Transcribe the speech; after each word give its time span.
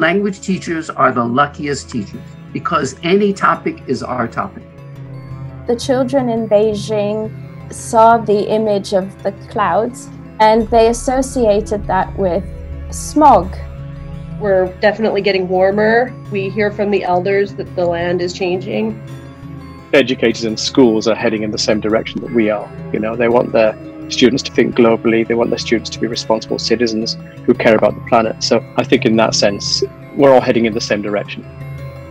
language 0.00 0.40
teachers 0.40 0.88
are 0.88 1.12
the 1.12 1.22
luckiest 1.22 1.90
teachers 1.90 2.22
because 2.54 2.96
any 3.02 3.34
topic 3.34 3.82
is 3.86 4.02
our 4.02 4.26
topic. 4.26 4.64
The 5.66 5.76
children 5.76 6.30
in 6.30 6.48
Beijing 6.48 7.30
saw 7.70 8.16
the 8.16 8.48
image 8.48 8.94
of 8.94 9.22
the 9.22 9.32
clouds 9.50 10.08
and 10.40 10.66
they 10.68 10.88
associated 10.88 11.86
that 11.86 12.18
with 12.18 12.42
smog. 12.90 13.54
We're 14.40 14.74
definitely 14.80 15.20
getting 15.20 15.46
warmer. 15.48 16.14
We 16.32 16.48
hear 16.48 16.72
from 16.72 16.90
the 16.90 17.04
elders 17.04 17.54
that 17.56 17.76
the 17.76 17.84
land 17.84 18.22
is 18.22 18.32
changing. 18.32 18.98
Educators 19.92 20.44
and 20.44 20.58
schools 20.58 21.08
are 21.08 21.14
heading 21.14 21.42
in 21.42 21.50
the 21.50 21.58
same 21.58 21.78
direction 21.78 22.22
that 22.22 22.32
we 22.32 22.48
are. 22.48 22.72
You 22.90 23.00
know, 23.00 23.16
they 23.16 23.28
want 23.28 23.52
their 23.52 23.74
students 24.10 24.42
to 24.44 24.52
think 24.52 24.74
globally. 24.74 25.26
They 25.26 25.34
want 25.34 25.50
their 25.50 25.58
students 25.58 25.90
to 25.90 25.98
be 26.00 26.06
responsible 26.06 26.58
citizens 26.58 27.16
who 27.46 27.54
care 27.54 27.76
about 27.76 27.94
the 27.94 28.02
planet. 28.08 28.42
So 28.42 28.60
I 28.76 28.84
think 28.84 29.04
in 29.04 29.16
that 29.16 29.34
sense, 29.34 29.82
we're 30.16 30.32
all 30.32 30.40
heading 30.40 30.66
in 30.66 30.74
the 30.74 30.80
same 30.80 31.02
direction. 31.02 31.44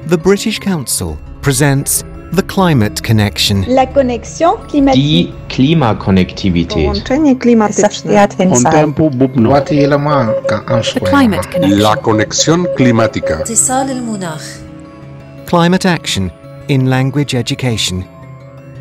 The 0.08 0.18
British 0.18 0.60
Council 0.60 1.18
presents 1.42 2.04
the 2.32 2.44
climate 2.44 3.02
connection. 3.02 3.66
La 3.68 3.86
conexión 3.86 4.58
climatique. 4.68 5.04
Die 5.04 5.34
Klimakonnektivität. 5.50 6.94
The 6.94 7.02
climate 11.04 11.48
connection. 11.50 11.82
La 11.82 11.96
conexión 11.96 12.68
climática. 12.76 13.44
Climate 15.46 15.86
action 15.86 16.32
in 16.68 16.90
language 16.90 17.34
education. 17.34 18.06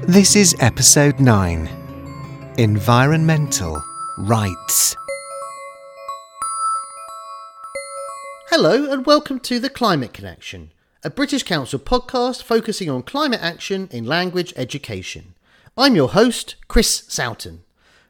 This 0.06 0.36
is 0.36 0.54
episode 0.60 1.18
9. 1.18 1.77
Environmental 2.58 3.84
Writes. 4.16 4.96
Hello, 8.50 8.90
and 8.90 9.06
welcome 9.06 9.38
to 9.38 9.60
The 9.60 9.70
Climate 9.70 10.12
Connection, 10.12 10.72
a 11.04 11.08
British 11.08 11.44
Council 11.44 11.78
podcast 11.78 12.42
focusing 12.42 12.90
on 12.90 13.04
climate 13.04 13.40
action 13.40 13.88
in 13.92 14.06
language 14.06 14.52
education. 14.56 15.34
I'm 15.76 15.94
your 15.94 16.08
host, 16.08 16.56
Chris 16.66 17.02
Sowton. 17.02 17.60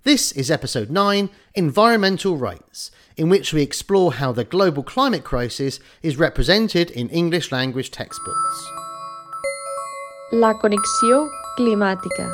This 0.05 0.33
is 0.33 0.51
episode 0.51 0.89
9 0.89 1.29
Environmental 1.55 2.39
Writes, 2.39 2.91
in 3.19 3.29
which 3.29 3.53
we 3.53 3.61
explore 3.61 4.15
how 4.15 4.33
the 4.33 4.45
global 4.45 4.83
climate 4.83 5.25
crisis 5.25 5.79
is 6.03 6.17
represented 6.17 6.91
in 6.93 7.11
English 7.11 7.53
language 7.53 7.91
textbooks. 7.91 8.67
La 10.33 10.55
conexión 10.55 11.29
climática. 11.59 12.33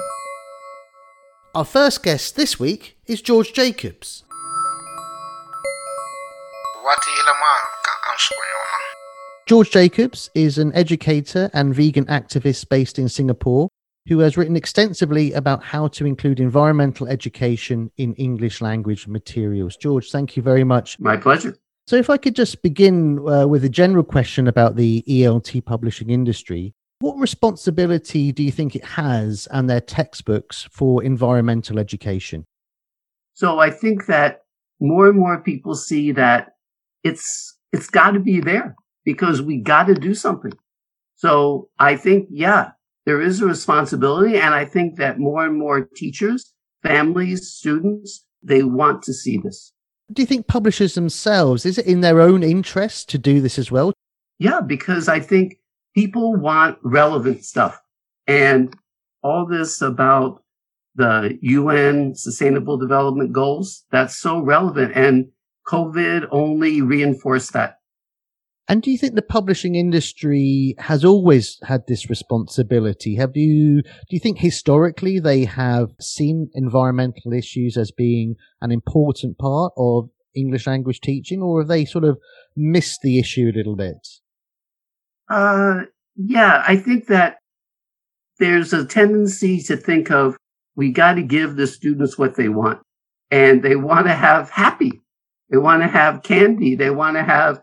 Our 1.54 1.64
first 1.64 2.02
guest 2.02 2.34
this 2.34 2.58
week 2.58 2.98
is 3.06 3.22
George 3.22 3.52
Jacobs. 3.52 4.24
George 9.46 9.70
Jacobs 9.70 10.30
is 10.34 10.58
an 10.58 10.74
educator 10.74 11.50
and 11.54 11.72
vegan 11.72 12.06
activist 12.06 12.68
based 12.68 12.98
in 12.98 13.08
Singapore 13.08 13.68
who 14.08 14.18
has 14.18 14.36
written 14.36 14.56
extensively 14.56 15.32
about 15.34 15.62
how 15.62 15.86
to 15.86 16.04
include 16.04 16.40
environmental 16.40 17.06
education 17.06 17.88
in 17.98 18.14
English 18.14 18.60
language 18.60 19.06
materials. 19.06 19.76
George, 19.76 20.10
thank 20.10 20.36
you 20.36 20.42
very 20.42 20.64
much. 20.64 20.98
My 20.98 21.16
pleasure. 21.16 21.56
So, 21.86 21.94
if 21.94 22.10
I 22.10 22.16
could 22.16 22.34
just 22.34 22.62
begin 22.62 23.20
uh, 23.28 23.46
with 23.46 23.64
a 23.64 23.68
general 23.68 24.02
question 24.02 24.48
about 24.48 24.74
the 24.74 25.04
ELT 25.06 25.64
publishing 25.64 26.10
industry, 26.10 26.74
what 27.00 27.18
responsibility 27.18 28.32
do 28.32 28.42
you 28.42 28.50
think 28.50 28.74
it 28.74 28.84
has 28.84 29.48
and 29.50 29.68
their 29.68 29.80
textbooks 29.80 30.66
for 30.70 31.02
environmental 31.02 31.78
education? 31.78 32.44
So 33.34 33.58
I 33.58 33.70
think 33.70 34.06
that 34.06 34.42
more 34.80 35.08
and 35.08 35.18
more 35.18 35.42
people 35.42 35.74
see 35.74 36.12
that 36.12 36.52
it's 37.02 37.56
it's 37.72 37.90
got 37.90 38.12
to 38.12 38.20
be 38.20 38.40
there 38.40 38.76
because 39.04 39.42
we 39.42 39.58
got 39.58 39.84
to 39.84 39.94
do 39.94 40.14
something. 40.14 40.52
So 41.16 41.68
I 41.78 41.96
think 41.96 42.28
yeah, 42.30 42.70
there 43.06 43.20
is 43.20 43.40
a 43.40 43.46
responsibility 43.46 44.38
and 44.38 44.54
I 44.54 44.64
think 44.64 44.96
that 44.96 45.18
more 45.18 45.44
and 45.44 45.58
more 45.58 45.88
teachers, 45.96 46.52
families, 46.82 47.50
students, 47.50 48.24
they 48.42 48.62
want 48.62 49.02
to 49.02 49.12
see 49.12 49.38
this. 49.38 49.72
Do 50.12 50.22
you 50.22 50.26
think 50.26 50.46
publishers 50.46 50.94
themselves, 50.94 51.64
is 51.64 51.78
it 51.78 51.86
in 51.86 52.02
their 52.02 52.20
own 52.20 52.42
interest 52.42 53.08
to 53.10 53.18
do 53.18 53.40
this 53.40 53.58
as 53.58 53.70
well? 53.70 53.92
Yeah, 54.38 54.60
because 54.60 55.08
I 55.08 55.20
think 55.20 55.58
people 55.94 56.34
want 56.36 56.78
relevant 56.82 57.44
stuff. 57.44 57.80
And 58.26 58.74
all 59.22 59.46
this 59.46 59.80
about 59.80 60.42
the 60.94 61.38
UN 61.40 62.14
sustainable 62.14 62.78
development 62.78 63.32
goals, 63.32 63.84
that's 63.90 64.18
so 64.18 64.40
relevant. 64.40 64.92
And 64.94 65.30
COVID 65.66 66.28
only 66.30 66.82
reinforced 66.82 67.52
that. 67.54 67.78
And 68.66 68.82
do 68.82 68.90
you 68.90 68.96
think 68.96 69.14
the 69.14 69.22
publishing 69.22 69.74
industry 69.74 70.74
has 70.78 71.04
always 71.04 71.58
had 71.64 71.82
this 71.86 72.08
responsibility? 72.08 73.16
Have 73.16 73.36
you, 73.36 73.82
do 73.82 74.10
you 74.10 74.18
think 74.18 74.38
historically 74.38 75.18
they 75.18 75.44
have 75.44 75.90
seen 76.00 76.48
environmental 76.54 77.34
issues 77.34 77.76
as 77.76 77.90
being 77.90 78.36
an 78.62 78.72
important 78.72 79.36
part 79.36 79.72
of 79.76 80.08
English 80.34 80.66
language 80.66 81.00
teaching, 81.00 81.42
or 81.42 81.60
have 81.60 81.68
they 81.68 81.84
sort 81.84 82.04
of 82.04 82.18
missed 82.56 83.00
the 83.02 83.18
issue 83.18 83.50
a 83.52 83.56
little 83.56 83.76
bit? 83.76 83.98
Uh, 85.28 85.82
yeah, 86.16 86.62
I 86.66 86.76
think 86.76 87.06
that 87.06 87.38
there's 88.38 88.72
a 88.72 88.84
tendency 88.84 89.60
to 89.62 89.76
think 89.76 90.10
of 90.10 90.36
we 90.76 90.90
got 90.90 91.14
to 91.14 91.22
give 91.22 91.56
the 91.56 91.66
students 91.66 92.18
what 92.18 92.36
they 92.36 92.48
want 92.48 92.80
and 93.30 93.62
they 93.62 93.76
want 93.76 94.06
to 94.06 94.12
have 94.12 94.50
happy. 94.50 95.00
They 95.50 95.58
want 95.58 95.82
to 95.82 95.88
have 95.88 96.22
candy. 96.22 96.74
They 96.74 96.90
want 96.90 97.16
to 97.16 97.22
have 97.22 97.60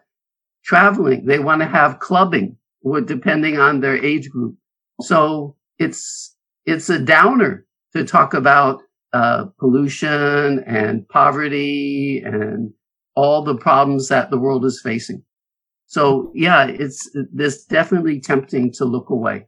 traveling. 0.63 1.25
They 1.25 1.39
want 1.39 1.61
to 1.61 1.67
have 1.67 1.99
clubbing 1.99 2.57
depending 3.05 3.59
on 3.59 3.79
their 3.79 4.03
age 4.03 4.29
group. 4.29 4.55
So 5.01 5.55
it's, 5.77 6.35
it's 6.65 6.89
a 6.89 6.99
downer 6.99 7.65
to 7.95 8.05
talk 8.05 8.33
about 8.33 8.81
uh, 9.13 9.45
pollution 9.59 10.63
and 10.65 11.07
poverty 11.09 12.21
and 12.25 12.73
all 13.15 13.43
the 13.43 13.57
problems 13.57 14.07
that 14.07 14.31
the 14.31 14.39
world 14.39 14.65
is 14.65 14.81
facing. 14.81 15.23
So 15.91 16.31
yeah, 16.33 16.67
it's 16.67 17.11
this 17.33 17.65
definitely 17.65 18.21
tempting 18.21 18.71
to 18.75 18.85
look 18.85 19.09
away. 19.09 19.47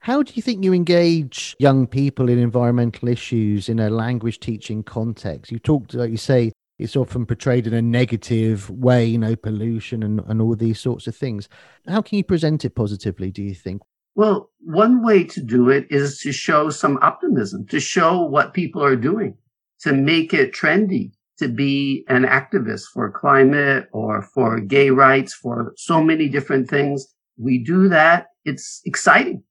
How 0.00 0.22
do 0.22 0.30
you 0.34 0.42
think 0.42 0.62
you 0.62 0.74
engage 0.74 1.56
young 1.58 1.86
people 1.86 2.28
in 2.28 2.38
environmental 2.38 3.08
issues 3.08 3.70
in 3.70 3.80
a 3.80 3.88
language 3.88 4.40
teaching 4.40 4.82
context? 4.82 5.50
You 5.50 5.58
talked, 5.58 5.94
like 5.94 6.10
you 6.10 6.18
say, 6.18 6.52
it's 6.78 6.96
often 6.96 7.24
portrayed 7.24 7.66
in 7.66 7.72
a 7.72 7.80
negative 7.80 8.68
way, 8.68 9.06
you 9.06 9.16
know, 9.16 9.34
pollution 9.34 10.02
and, 10.02 10.20
and 10.26 10.42
all 10.42 10.54
these 10.54 10.78
sorts 10.78 11.06
of 11.06 11.16
things. 11.16 11.48
How 11.88 12.02
can 12.02 12.18
you 12.18 12.24
present 12.24 12.66
it 12.66 12.74
positively, 12.74 13.30
do 13.30 13.42
you 13.42 13.54
think? 13.54 13.80
Well, 14.14 14.50
one 14.60 15.02
way 15.02 15.24
to 15.24 15.40
do 15.40 15.70
it 15.70 15.86
is 15.88 16.18
to 16.20 16.32
show 16.32 16.68
some 16.68 16.98
optimism, 17.00 17.66
to 17.68 17.80
show 17.80 18.20
what 18.20 18.52
people 18.52 18.84
are 18.84 18.96
doing, 18.96 19.38
to 19.80 19.94
make 19.94 20.34
it 20.34 20.52
trendy, 20.52 21.12
to 21.42 21.48
be 21.48 22.04
an 22.08 22.24
activist 22.24 22.84
for 22.94 23.10
climate 23.10 23.88
or 23.92 24.22
for 24.22 24.60
gay 24.60 24.90
rights, 24.90 25.34
for 25.34 25.74
so 25.76 26.02
many 26.02 26.28
different 26.28 26.70
things. 26.70 27.14
We 27.36 27.58
do 27.58 27.88
that. 27.88 28.28
It's 28.44 28.80
exciting. 28.84 29.42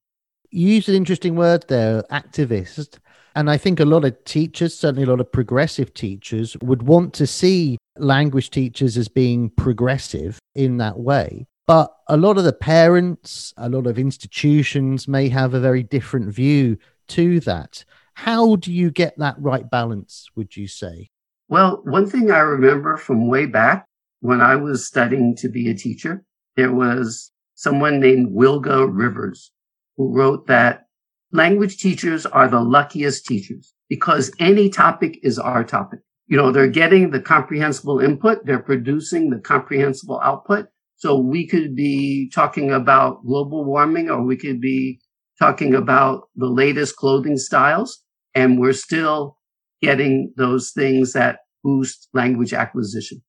You 0.50 0.68
used 0.68 0.90
an 0.90 0.96
interesting 0.96 1.36
word 1.36 1.66
there, 1.68 2.04
activist. 2.12 2.98
And 3.36 3.50
I 3.50 3.58
think 3.58 3.80
a 3.80 3.86
lot 3.86 4.04
of 4.06 4.24
teachers, 4.26 4.78
certainly 4.78 5.04
a 5.04 5.10
lot 5.10 5.22
of 5.22 5.32
progressive 5.32 5.94
teachers, 5.94 6.58
would 6.62 6.84
want 6.84 7.14
to 7.16 7.28
see 7.28 7.78
language 7.98 8.50
teachers 8.50 8.98
as 8.98 9.08
being 9.08 9.50
progressive 9.52 10.40
in 10.56 10.78
that 10.78 11.00
way. 11.00 11.48
But 11.68 11.94
a 12.08 12.18
lot 12.18 12.38
of 12.38 12.44
the 12.44 12.54
parents, 12.54 13.54
a 13.56 13.70
lot 13.70 13.88
of 13.88 13.98
institutions 13.98 15.08
may 15.08 15.30
have 15.30 15.54
a 15.54 15.60
very 15.60 15.84
different 15.84 16.34
view 16.34 16.78
to 17.10 17.40
that. 17.42 17.86
How 18.16 18.58
do 18.58 18.74
you 18.74 18.92
get 18.92 19.18
that 19.20 19.36
right 19.40 19.70
balance, 19.70 20.30
would 20.36 20.58
you 20.58 20.68
say? 20.68 21.10
Well, 21.52 21.82
one 21.84 22.10
thing 22.10 22.32
I 22.32 22.40
remember 22.40 22.96
from 22.96 23.28
way 23.28 23.46
back 23.46 23.86
when 24.22 24.40
I 24.40 24.56
was 24.56 24.88
studying 24.88 25.36
to 25.40 25.50
be 25.50 25.70
a 25.70 25.76
teacher, 25.76 26.24
there 26.56 26.72
was 26.72 27.34
someone 27.56 28.00
named 28.00 28.34
Wilga 28.34 28.88
Rivers 28.90 29.52
who 29.98 30.16
wrote 30.16 30.48
that 30.48 30.84
language 31.34 31.76
teachers 31.76 32.26
are 32.26 32.48
the 32.48 32.62
luckiest 32.62 33.26
teachers 33.26 33.74
because 33.90 34.32
any 34.40 34.70
topic 34.70 35.20
is 35.24 35.38
our 35.38 35.66
topic. 35.66 36.00
You 36.28 36.38
know, 36.38 36.54
they're 36.54 36.70
getting 36.70 37.12
the 37.12 37.20
comprehensible 37.20 38.00
input. 38.00 38.46
They're 38.46 38.64
producing 38.64 39.30
the 39.30 39.40
comprehensible 39.40 40.22
output. 40.24 40.68
So 40.96 41.20
we 41.20 41.46
could 41.46 41.76
be 41.76 42.32
talking 42.34 42.72
about 42.72 43.26
global 43.26 43.66
warming 43.66 44.10
or 44.10 44.24
we 44.24 44.38
could 44.38 44.62
be 44.62 45.02
talking 45.38 45.76
about 45.76 46.30
the 46.34 46.48
latest 46.48 46.96
clothing 46.96 47.36
styles 47.36 48.02
and 48.34 48.58
we're 48.58 48.72
still 48.72 49.36
getting 49.82 50.34
those 50.38 50.72
things 50.72 51.14
that 51.14 51.40
boost 51.64 52.10
language 52.14 52.54
acquisition. 52.54 53.22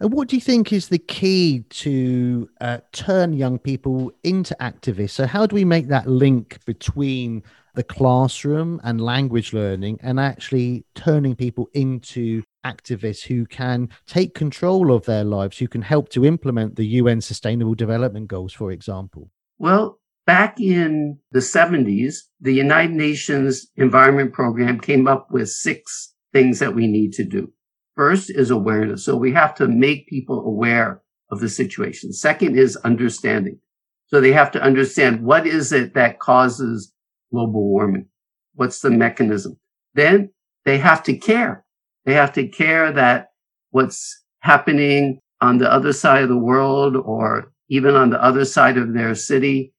And 0.00 0.12
what 0.12 0.28
do 0.28 0.36
you 0.36 0.42
think 0.42 0.72
is 0.72 0.88
the 0.88 0.98
key 0.98 1.60
to 1.70 2.48
uh, 2.60 2.78
turn 2.92 3.32
young 3.32 3.58
people 3.58 4.12
into 4.24 4.56
activists? 4.60 5.10
So, 5.10 5.26
how 5.26 5.46
do 5.46 5.54
we 5.54 5.64
make 5.64 5.86
that 5.88 6.08
link 6.08 6.58
between 6.66 7.44
the 7.74 7.84
classroom 7.84 8.80
and 8.84 9.00
language 9.00 9.52
learning 9.52 9.98
and 10.02 10.18
actually 10.18 10.84
turning 10.94 11.36
people 11.36 11.68
into 11.74 12.42
activists 12.64 13.24
who 13.24 13.46
can 13.46 13.88
take 14.06 14.34
control 14.34 14.92
of 14.92 15.04
their 15.04 15.24
lives, 15.24 15.58
who 15.58 15.68
can 15.68 15.82
help 15.82 16.08
to 16.10 16.24
implement 16.24 16.76
the 16.76 16.86
UN 16.86 17.20
Sustainable 17.20 17.74
Development 17.74 18.26
Goals, 18.26 18.52
for 18.52 18.72
example? 18.72 19.30
Well, 19.58 20.00
back 20.26 20.60
in 20.60 21.18
the 21.32 21.40
70s, 21.40 22.16
the 22.40 22.52
United 22.52 22.94
Nations 22.94 23.66
Environment 23.76 24.32
Program 24.32 24.80
came 24.80 25.06
up 25.06 25.28
with 25.30 25.48
six 25.48 26.14
things 26.32 26.58
that 26.58 26.74
we 26.74 26.86
need 26.86 27.12
to 27.14 27.24
do. 27.24 27.52
First 27.96 28.30
is 28.30 28.50
awareness. 28.50 29.04
So 29.04 29.16
we 29.16 29.32
have 29.32 29.54
to 29.56 29.68
make 29.68 30.08
people 30.08 30.40
aware 30.40 31.02
of 31.30 31.40
the 31.40 31.48
situation. 31.48 32.12
Second 32.12 32.58
is 32.58 32.76
understanding. 32.78 33.58
So 34.06 34.20
they 34.20 34.32
have 34.32 34.50
to 34.52 34.62
understand 34.62 35.24
what 35.24 35.46
is 35.46 35.72
it 35.72 35.94
that 35.94 36.18
causes 36.18 36.92
global 37.32 37.68
warming? 37.68 38.06
What's 38.54 38.80
the 38.80 38.90
mechanism? 38.90 39.58
Then 39.94 40.30
they 40.64 40.78
have 40.78 41.02
to 41.04 41.16
care. 41.16 41.64
They 42.04 42.14
have 42.14 42.32
to 42.34 42.48
care 42.48 42.92
that 42.92 43.28
what's 43.70 44.22
happening 44.40 45.20
on 45.40 45.58
the 45.58 45.70
other 45.72 45.92
side 45.92 46.22
of 46.22 46.28
the 46.28 46.38
world 46.38 46.96
or 46.96 47.52
even 47.68 47.94
on 47.94 48.10
the 48.10 48.22
other 48.22 48.44
side 48.44 48.76
of 48.76 48.92
their 48.92 49.14
city 49.14 49.73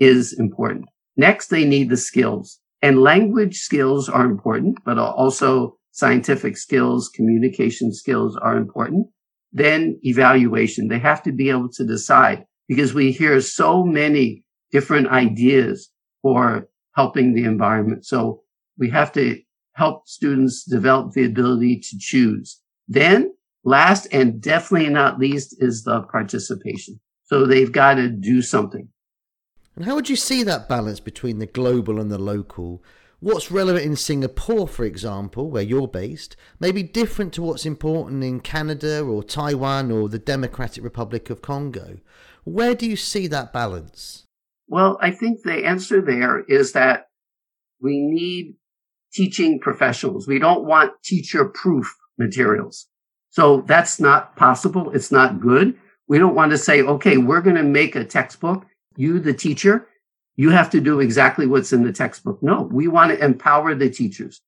is 0.00 0.32
important. 0.32 0.86
Next, 1.16 1.48
they 1.48 1.64
need 1.64 1.90
the 1.90 1.96
skills 1.96 2.60
and 2.82 3.02
language 3.02 3.58
skills 3.58 4.08
are 4.08 4.24
important, 4.24 4.78
but 4.84 4.98
also 4.98 5.76
scientific 5.92 6.56
skills, 6.56 7.08
communication 7.08 7.92
skills 7.92 8.36
are 8.36 8.56
important. 8.56 9.08
Then 9.52 9.98
evaluation. 10.02 10.88
They 10.88 10.98
have 10.98 11.22
to 11.24 11.32
be 11.32 11.50
able 11.50 11.68
to 11.70 11.84
decide 11.84 12.44
because 12.68 12.94
we 12.94 13.12
hear 13.12 13.40
so 13.40 13.84
many 13.84 14.44
different 14.70 15.08
ideas 15.08 15.90
for 16.22 16.68
helping 16.94 17.34
the 17.34 17.44
environment. 17.44 18.06
So 18.06 18.42
we 18.78 18.88
have 18.90 19.12
to 19.12 19.40
help 19.74 20.08
students 20.08 20.64
develop 20.64 21.12
the 21.12 21.24
ability 21.24 21.80
to 21.80 21.98
choose. 21.98 22.60
Then 22.88 23.32
last 23.64 24.06
and 24.12 24.40
definitely 24.40 24.88
not 24.88 25.18
least 25.18 25.56
is 25.58 25.82
the 25.82 26.02
participation. 26.02 27.00
So 27.24 27.44
they've 27.44 27.72
got 27.72 27.94
to 27.94 28.08
do 28.08 28.42
something. 28.42 28.88
And 29.76 29.84
how 29.84 29.94
would 29.94 30.08
you 30.08 30.16
see 30.16 30.42
that 30.42 30.68
balance 30.68 31.00
between 31.00 31.38
the 31.38 31.46
global 31.46 32.00
and 32.00 32.10
the 32.10 32.18
local? 32.18 32.82
What's 33.20 33.50
relevant 33.50 33.84
in 33.84 33.96
Singapore, 33.96 34.66
for 34.66 34.84
example, 34.84 35.50
where 35.50 35.62
you're 35.62 35.88
based, 35.88 36.36
may 36.58 36.72
be 36.72 36.82
different 36.82 37.34
to 37.34 37.42
what's 37.42 37.66
important 37.66 38.24
in 38.24 38.40
Canada 38.40 39.02
or 39.02 39.22
Taiwan 39.22 39.90
or 39.90 40.08
the 40.08 40.18
Democratic 40.18 40.82
Republic 40.82 41.28
of 41.28 41.42
Congo. 41.42 41.98
Where 42.44 42.74
do 42.74 42.88
you 42.88 42.96
see 42.96 43.26
that 43.26 43.52
balance? 43.52 44.24
Well, 44.68 44.98
I 45.02 45.10
think 45.10 45.42
the 45.42 45.66
answer 45.66 46.00
there 46.00 46.40
is 46.40 46.72
that 46.72 47.08
we 47.80 48.00
need 48.00 48.54
teaching 49.12 49.60
professionals. 49.60 50.26
We 50.26 50.38
don't 50.38 50.64
want 50.64 50.92
teacher 51.02 51.44
proof 51.44 51.94
materials. 52.18 52.86
So 53.30 53.62
that's 53.62 54.00
not 54.00 54.36
possible. 54.36 54.90
It's 54.92 55.12
not 55.12 55.40
good. 55.40 55.76
We 56.08 56.18
don't 56.18 56.34
want 56.34 56.52
to 56.52 56.58
say, 56.58 56.82
okay, 56.82 57.16
we're 57.18 57.40
going 57.40 57.56
to 57.56 57.62
make 57.62 57.96
a 57.96 58.04
textbook. 58.04 58.64
You, 59.00 59.18
the 59.18 59.32
teacher, 59.32 59.88
you 60.36 60.50
have 60.50 60.68
to 60.70 60.80
do 60.80 61.00
exactly 61.00 61.46
what's 61.46 61.72
in 61.72 61.84
the 61.84 61.92
textbook. 61.92 62.42
No, 62.42 62.68
we 62.70 62.86
want 62.86 63.10
to 63.10 63.24
empower 63.24 63.74
the 63.74 63.88
teachers 63.88 64.42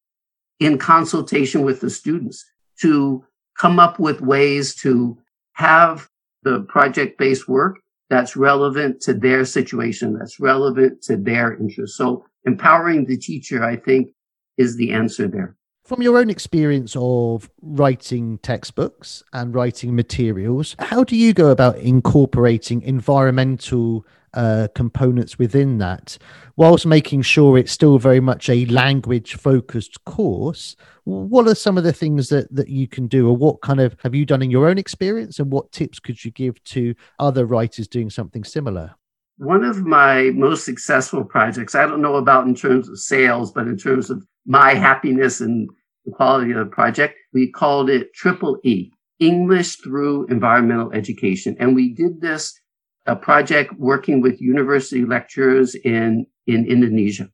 in 0.60 0.76
consultation 0.76 1.62
with 1.62 1.81
the 1.81 1.88
students 1.88 2.44
to 2.82 3.25
come 3.58 3.78
up 3.78 3.99
with 3.99 4.20
ways 4.20 4.75
to 4.76 5.19
have 5.54 6.06
the 6.43 6.60
project 6.69 7.19
based 7.19 7.49
work 7.49 7.78
that's 8.10 8.37
relevant 8.37 9.00
to 9.00 9.14
their 9.14 9.46
situation, 9.46 10.19
that's 10.19 10.38
relevant 10.38 11.00
to 11.05 11.16
their 11.16 11.56
interests. 11.56 11.96
So 11.96 12.26
empowering 12.44 13.06
the 13.06 13.16
teacher, 13.16 13.64
I 13.64 13.76
think, 13.76 14.10
is 14.58 14.76
the 14.76 14.93
answer 14.93 15.28
there. 15.28 15.56
From 15.84 16.02
your 16.02 16.19
own 16.19 16.28
experience 16.28 16.94
of 16.94 17.50
writing 17.62 18.37
textbooks 18.38 19.22
and 19.32 19.55
writing 19.55 19.96
materials, 19.96 20.76
how 20.78 21.05
do 21.05 21.16
you 21.16 21.32
go 21.32 21.48
about 21.50 21.78
incorporating 21.78 22.82
environmental 22.82 24.05
uh, 24.34 24.69
components 24.75 25.38
within 25.38 25.79
that, 25.79 26.19
whilst 26.56 26.87
making 26.87 27.23
sure 27.23 27.58
it's 27.58 27.73
still 27.73 27.99
very 27.99 28.20
much 28.20 28.49
a 28.49 28.67
language 28.67 29.34
focused 29.34 30.05
course? 30.05 30.76
What 31.05 31.49
are 31.49 31.55
some 31.55 31.76
of 31.76 31.84
the 31.84 31.93
things 31.93 32.29
that, 32.29 32.55
that 32.55 32.69
you 32.69 32.87
can 32.87 33.08
do, 33.08 33.29
or 33.29 33.37
what 33.37 33.61
kind 33.61 33.81
of 33.81 33.96
have 34.02 34.14
you 34.14 34.25
done 34.25 34.43
in 34.43 34.50
your 34.50 34.69
own 34.69 34.79
experience, 34.79 35.38
and 35.38 35.50
what 35.50 35.73
tips 35.73 35.99
could 35.99 36.25
you 36.25 36.31
give 36.31 36.62
to 36.64 36.94
other 37.19 37.44
writers 37.44 37.88
doing 37.88 38.11
something 38.11 38.44
similar? 38.44 38.94
One 39.38 39.64
of 39.64 39.84
my 39.84 40.31
most 40.34 40.64
successful 40.64 41.25
projects, 41.25 41.75
I 41.75 41.87
don't 41.87 42.02
know 42.02 42.17
about 42.17 42.46
in 42.46 42.55
terms 42.55 42.88
of 42.88 42.99
sales, 42.99 43.50
but 43.50 43.67
in 43.67 43.76
terms 43.76 44.11
of 44.11 44.25
my 44.46 44.75
happiness 44.75 45.40
and 45.40 45.69
the 46.05 46.12
quality 46.12 46.52
of 46.52 46.58
the 46.58 46.67
project, 46.67 47.17
we 47.32 47.50
called 47.50 47.90
it 47.90 48.12
Triple 48.14 48.58
E, 48.62 48.93
English 49.19 49.76
through 49.76 50.26
Environmental 50.26 50.93
Education. 50.93 51.56
And 51.58 51.75
we 51.75 51.94
did 51.94 52.20
this 52.20 52.58
a 53.06 53.16
project 53.16 53.72
working 53.78 54.20
with 54.20 54.40
university 54.40 55.04
lecturers 55.04 55.75
in, 55.75 56.26
in 56.46 56.66
Indonesia. 56.66 57.28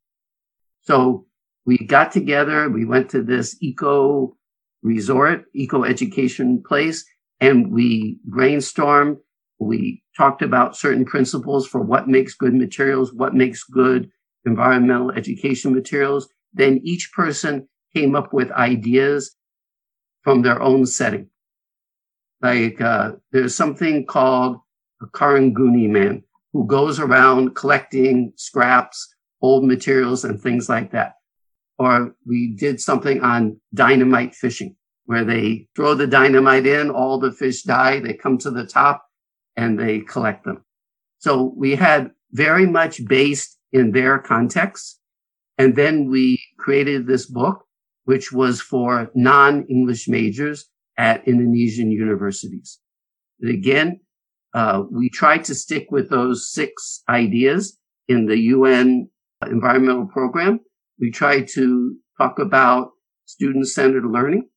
So 0.81 1.25
we 1.65 1.77
got 1.77 2.11
together, 2.11 2.69
we 2.69 2.85
went 2.85 3.09
to 3.11 3.21
this 3.21 3.57
eco 3.61 4.35
resort, 4.81 5.45
eco 5.53 5.83
education 5.83 6.63
place, 6.65 7.05
and 7.39 7.71
we 7.71 8.19
brainstormed. 8.27 9.17
We 9.59 10.03
talked 10.17 10.41
about 10.41 10.77
certain 10.77 11.05
principles 11.05 11.67
for 11.67 11.81
what 11.81 12.07
makes 12.07 12.33
good 12.33 12.53
materials, 12.53 13.13
what 13.13 13.35
makes 13.35 13.63
good 13.63 14.09
environmental 14.45 15.11
education 15.11 15.73
materials. 15.73 16.29
Then 16.53 16.79
each 16.83 17.11
person 17.13 17.67
came 17.95 18.15
up 18.15 18.33
with 18.33 18.51
ideas 18.51 19.35
from 20.23 20.41
their 20.41 20.61
own 20.61 20.85
setting. 20.85 21.29
Like 22.41 22.79
uh, 22.79 23.13
there's 23.31 23.55
something 23.55 24.05
called 24.05 24.57
a 25.01 25.07
karung 25.07 25.53
guni 25.53 25.89
man 25.89 26.23
who 26.53 26.65
goes 26.65 26.99
around 26.99 27.55
collecting 27.55 28.33
scraps, 28.35 29.13
old 29.41 29.63
materials, 29.63 30.23
and 30.23 30.41
things 30.41 30.67
like 30.67 30.91
that. 30.91 31.13
Or 31.77 32.15
we 32.25 32.55
did 32.55 32.81
something 32.81 33.21
on 33.21 33.59
dynamite 33.73 34.35
fishing 34.35 34.75
where 35.05 35.23
they 35.23 35.67
throw 35.75 35.95
the 35.95 36.07
dynamite 36.07 36.67
in, 36.67 36.91
all 36.91 37.19
the 37.19 37.31
fish 37.31 37.63
die, 37.63 37.99
they 37.99 38.13
come 38.13 38.37
to 38.37 38.51
the 38.51 38.65
top 38.65 39.05
and 39.55 39.79
they 39.79 40.01
collect 40.01 40.43
them. 40.43 40.63
So 41.17 41.53
we 41.57 41.75
had 41.75 42.11
very 42.31 42.67
much 42.67 43.03
based 43.05 43.57
in 43.71 43.91
their 43.91 44.19
context. 44.19 44.99
And 45.57 45.75
then 45.75 46.09
we 46.09 46.39
created 46.57 47.07
this 47.07 47.25
book, 47.25 47.65
which 48.05 48.31
was 48.31 48.61
for 48.61 49.09
non-English 49.15 50.07
majors 50.07 50.69
at 50.97 51.27
Indonesian 51.27 51.91
universities. 51.91 52.79
And 53.41 53.49
again, 53.49 54.01
uh, 54.53 54.83
we 54.91 55.09
tried 55.09 55.43
to 55.45 55.55
stick 55.55 55.87
with 55.91 56.09
those 56.09 56.51
six 56.51 57.03
ideas 57.07 57.77
in 58.07 58.25
the 58.25 58.37
UN 58.37 59.09
environmental 59.45 60.07
program. 60.07 60.59
We 60.99 61.11
tried 61.11 61.47
to 61.49 61.95
talk 62.17 62.39
about 62.39 62.91
student 63.25 63.67
centered 63.67 64.05
learning. 64.05 64.49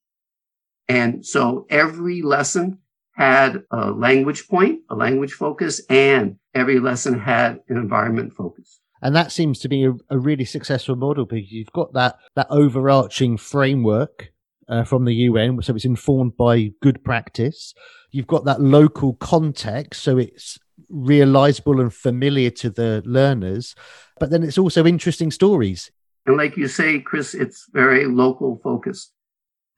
And 0.89 1.25
so 1.25 1.67
every 1.71 2.23
lesson 2.23 2.79
had 3.15 3.63
a 3.71 3.91
language 3.91 4.49
point, 4.49 4.81
a 4.91 4.95
language 4.95 5.33
focus, 5.33 5.83
and 5.89 6.37
every 6.55 6.81
lesson 6.81 7.19
had 7.19 7.61
an 7.69 7.77
environment 7.77 8.33
focus. 8.33 8.81
And 9.03 9.15
that 9.15 9.33
seems 9.33 9.59
to 9.61 9.69
be 9.69 9.85
a, 9.85 9.93
a 10.11 10.19
really 10.19 10.45
successful 10.45 10.97
model 10.97 11.27
because 11.27 11.51
you've 11.51 11.73
got 11.73 11.93
that, 11.93 12.17
that 12.35 12.47
overarching 12.51 13.37
framework 13.37 14.32
uh, 14.69 14.85
from 14.85 15.05
the 15.05 15.15
UN, 15.15 15.61
so 15.63 15.75
it's 15.75 15.85
informed 15.85 16.37
by 16.37 16.73
good 16.81 17.03
practice. 17.05 17.75
You've 18.11 18.27
got 18.27 18.45
that 18.45 18.61
local 18.61 19.15
context, 19.15 20.03
so 20.03 20.19
it's 20.19 20.59
realizable 20.89 21.81
and 21.81 21.93
familiar 21.93 22.51
to 22.51 22.71
the 22.71 23.03
learners, 23.05 23.75
but 24.21 24.31
then 24.31 24.43
it's 24.43 24.59
also 24.59 24.85
interesting 24.85 25.31
stories. 25.31 25.91
And 26.27 26.37
like 26.37 26.57
you 26.57 26.69
say, 26.69 27.01
Chris, 27.01 27.35
it's 27.35 27.67
very 27.73 28.07
local 28.07 28.61
focused. 28.63 29.13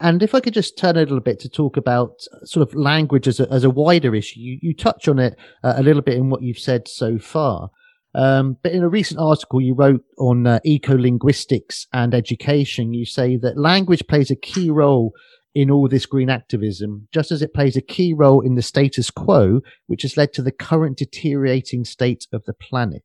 And 0.00 0.22
if 0.22 0.34
I 0.34 0.40
could 0.40 0.54
just 0.54 0.76
turn 0.76 0.96
a 0.96 1.00
little 1.00 1.20
bit 1.20 1.38
to 1.40 1.48
talk 1.48 1.76
about 1.76 2.20
sort 2.44 2.68
of 2.68 2.74
language 2.74 3.28
as 3.28 3.40
a, 3.40 3.50
as 3.50 3.64
a 3.64 3.70
wider 3.70 4.14
issue, 4.14 4.40
you, 4.40 4.58
you 4.60 4.74
touch 4.74 5.08
on 5.08 5.18
it 5.18 5.38
uh, 5.62 5.74
a 5.76 5.82
little 5.82 6.02
bit 6.02 6.16
in 6.16 6.30
what 6.30 6.42
you've 6.42 6.58
said 6.58 6.88
so 6.88 7.18
far. 7.18 7.70
Um, 8.14 8.56
but 8.62 8.72
in 8.72 8.82
a 8.82 8.88
recent 8.88 9.18
article 9.18 9.60
you 9.60 9.74
wrote 9.74 10.04
on 10.18 10.46
uh, 10.46 10.60
eco-linguistics 10.64 11.86
and 11.92 12.14
education, 12.14 12.94
you 12.94 13.04
say 13.04 13.36
that 13.38 13.58
language 13.58 14.04
plays 14.08 14.30
a 14.30 14.36
key 14.36 14.70
role 14.70 15.12
in 15.54 15.70
all 15.70 15.88
this 15.88 16.06
green 16.06 16.30
activism, 16.30 17.08
just 17.12 17.30
as 17.30 17.42
it 17.42 17.54
plays 17.54 17.76
a 17.76 17.80
key 17.80 18.12
role 18.12 18.40
in 18.40 18.54
the 18.54 18.62
status 18.62 19.10
quo, 19.10 19.60
which 19.86 20.02
has 20.02 20.16
led 20.16 20.32
to 20.32 20.42
the 20.42 20.52
current 20.52 20.98
deteriorating 20.98 21.84
state 21.84 22.26
of 22.32 22.44
the 22.44 22.54
planet. 22.54 23.04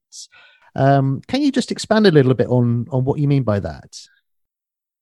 Um, 0.75 1.21
can 1.27 1.41
you 1.41 1.51
just 1.51 1.71
expand 1.71 2.07
a 2.07 2.11
little 2.11 2.33
bit 2.33 2.47
on, 2.47 2.85
on 2.91 3.05
what 3.05 3.19
you 3.19 3.27
mean 3.27 3.43
by 3.43 3.59
that? 3.59 3.97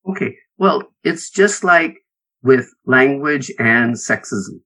Okay. 0.08 0.34
Well, 0.56 0.82
it's 1.04 1.30
just 1.30 1.64
like 1.64 1.96
with 2.42 2.68
language 2.86 3.50
and 3.58 3.94
sexism. 3.94 4.60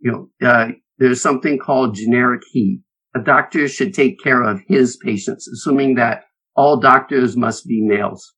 You 0.00 0.30
know, 0.40 0.48
uh, 0.48 0.68
there's 0.98 1.20
something 1.20 1.58
called 1.58 1.94
generic 1.94 2.42
he 2.52 2.80
a 3.18 3.22
doctor 3.22 3.68
should 3.68 3.94
take 3.94 4.22
care 4.22 4.42
of 4.42 4.60
his 4.68 4.96
patients, 4.96 5.48
assuming 5.48 5.94
that 5.96 6.24
all 6.54 6.78
doctors 6.78 7.36
must 7.36 7.66
be 7.66 7.82
males. 7.82 8.34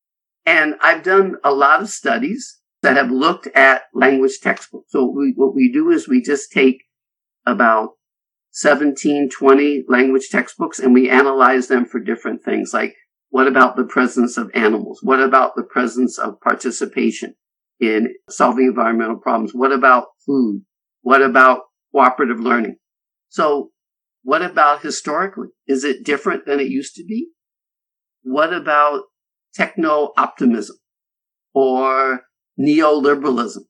And 0.47 0.75
I've 0.81 1.03
done 1.03 1.37
a 1.45 1.53
lot 1.53 1.83
of 1.83 1.89
studies 1.89 2.61
that 2.83 2.97
have 2.97 3.11
looked 3.11 3.47
at 3.49 3.83
language 3.95 4.41
textbooks. 4.41 4.91
So 4.91 5.05
we, 5.05 5.33
what 5.37 5.55
we 5.55 5.71
do 5.71 5.91
is 5.91 6.09
we 6.09 6.23
just 6.23 6.51
take 6.51 6.83
about 7.47 7.91
17, 8.53 9.31
20 9.31 9.85
language 9.89 10.29
textbooks 10.31 10.79
and 10.79 10.95
we 10.95 11.11
analyze 11.11 11.69
them 11.69 11.85
for 11.85 12.01
different 12.01 12.43
things. 12.43 12.73
Like 12.73 12.95
what 13.31 13.47
about 13.47 13.77
the 13.77 13.85
presence 13.85 14.37
of 14.37 14.51
animals? 14.55 15.01
What 15.03 15.21
about 15.21 15.55
the 15.57 15.63
presence 15.63 16.19
of 16.19 16.41
participation 16.41 17.35
in 17.79 18.15
solving 18.29 18.67
environmental 18.67 19.19
problems? 19.19 19.53
What 19.55 19.73
about 19.73 20.07
food? 20.27 20.63
What 21.03 21.23
about 21.23 21.61
cooperative 21.93 22.41
learning? 22.41 22.77
So 23.29 23.71
what 24.23 24.43
about 24.43 24.83
historically? 24.83 25.49
Is 25.67 25.85
it 25.85 26.05
different 26.05 26.47
than 26.47 26.61
it 26.61 26.69
used 26.69 26.95
to 26.97 27.05
be? 27.05 27.31
What 28.23 28.53
about 28.53 29.05
techno 29.55 30.13
optimism 30.17 30.77
or 31.55 32.23
neoliberalism? 32.59 33.63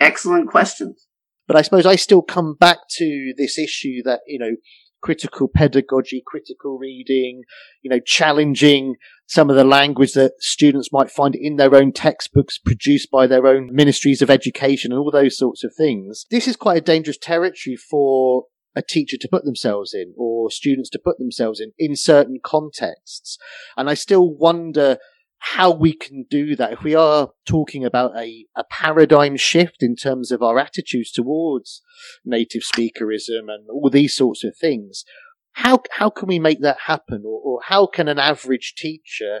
Excellent 0.00 0.48
questions. 0.48 1.06
But 1.46 1.56
I 1.56 1.62
suppose 1.62 1.86
I 1.86 1.96
still 1.96 2.22
come 2.22 2.54
back 2.54 2.78
to 2.96 3.32
this 3.36 3.58
issue 3.58 4.02
that, 4.04 4.20
you 4.26 4.38
know, 4.38 4.56
critical 5.00 5.48
pedagogy, 5.48 6.22
critical 6.26 6.76
reading, 6.78 7.42
you 7.82 7.90
know, 7.90 8.00
challenging 8.04 8.96
some 9.26 9.48
of 9.48 9.56
the 9.56 9.64
language 9.64 10.12
that 10.14 10.32
students 10.40 10.90
might 10.92 11.10
find 11.10 11.34
in 11.34 11.56
their 11.56 11.74
own 11.74 11.92
textbooks 11.92 12.58
produced 12.58 13.10
by 13.10 13.26
their 13.26 13.46
own 13.46 13.68
ministries 13.72 14.22
of 14.22 14.30
education 14.30 14.92
and 14.92 15.00
all 15.00 15.10
those 15.10 15.38
sorts 15.38 15.62
of 15.64 15.72
things. 15.76 16.26
This 16.30 16.48
is 16.48 16.56
quite 16.56 16.78
a 16.78 16.82
dangerous 16.82 17.18
territory 17.18 17.76
for 17.76 18.44
a 18.76 18.82
teacher 18.82 19.16
to 19.20 19.28
put 19.28 19.44
themselves 19.44 19.94
in 19.94 20.14
or 20.16 20.50
students 20.50 20.90
to 20.90 21.00
put 21.02 21.18
themselves 21.18 21.60
in 21.60 21.72
in 21.78 21.96
certain 21.96 22.38
contexts. 22.42 23.38
And 23.76 23.88
I 23.88 23.94
still 23.94 24.30
wonder 24.30 24.98
how 25.40 25.70
we 25.70 25.92
can 25.92 26.24
do 26.28 26.56
that 26.56 26.72
if 26.72 26.82
we 26.82 26.94
are 26.94 27.30
talking 27.46 27.84
about 27.84 28.16
a, 28.16 28.46
a 28.56 28.64
paradigm 28.70 29.36
shift 29.36 29.82
in 29.82 29.94
terms 29.94 30.32
of 30.32 30.42
our 30.42 30.58
attitudes 30.58 31.12
towards 31.12 31.82
native 32.24 32.62
speakerism 32.62 33.48
and 33.48 33.68
all 33.70 33.88
these 33.88 34.16
sorts 34.16 34.42
of 34.44 34.56
things. 34.56 35.04
How, 35.52 35.80
how 35.92 36.10
can 36.10 36.28
we 36.28 36.38
make 36.38 36.60
that 36.62 36.78
happen 36.86 37.22
or, 37.24 37.40
or 37.44 37.60
how 37.64 37.86
can 37.86 38.08
an 38.08 38.18
average 38.18 38.74
teacher 38.76 39.40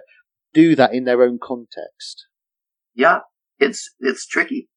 do 0.54 0.74
that 0.76 0.94
in 0.94 1.04
their 1.04 1.22
own 1.22 1.38
context? 1.42 2.26
Yeah, 2.94 3.20
it's, 3.58 3.90
it's 4.00 4.26
tricky. 4.26 4.68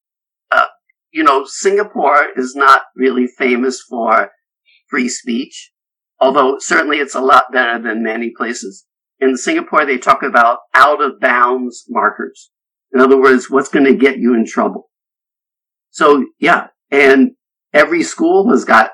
Uh, 0.51 0.67
you 1.11 1.23
know, 1.23 1.45
Singapore 1.45 2.27
is 2.35 2.55
not 2.55 2.83
really 2.95 3.27
famous 3.27 3.81
for 3.87 4.31
free 4.91 5.09
speech, 5.09 5.71
although 6.19 6.57
certainly 6.59 6.97
it's 6.97 7.15
a 7.15 7.21
lot 7.21 7.45
better 7.51 7.81
than 7.81 8.03
many 8.03 8.31
places. 8.37 8.85
In 9.19 9.37
Singapore, 9.37 9.85
they 9.85 9.97
talk 9.97 10.21
about 10.21 10.59
out 10.75 11.01
of 11.01 11.19
bounds 11.19 11.85
markers. 11.89 12.51
In 12.93 12.99
other 12.99 13.19
words, 13.19 13.49
what's 13.49 13.69
going 13.69 13.85
to 13.85 13.95
get 13.95 14.17
you 14.17 14.35
in 14.35 14.45
trouble. 14.45 14.89
So 15.89 16.25
yeah, 16.39 16.67
and 16.91 17.31
every 17.73 18.03
school 18.03 18.49
has 18.51 18.65
got 18.65 18.91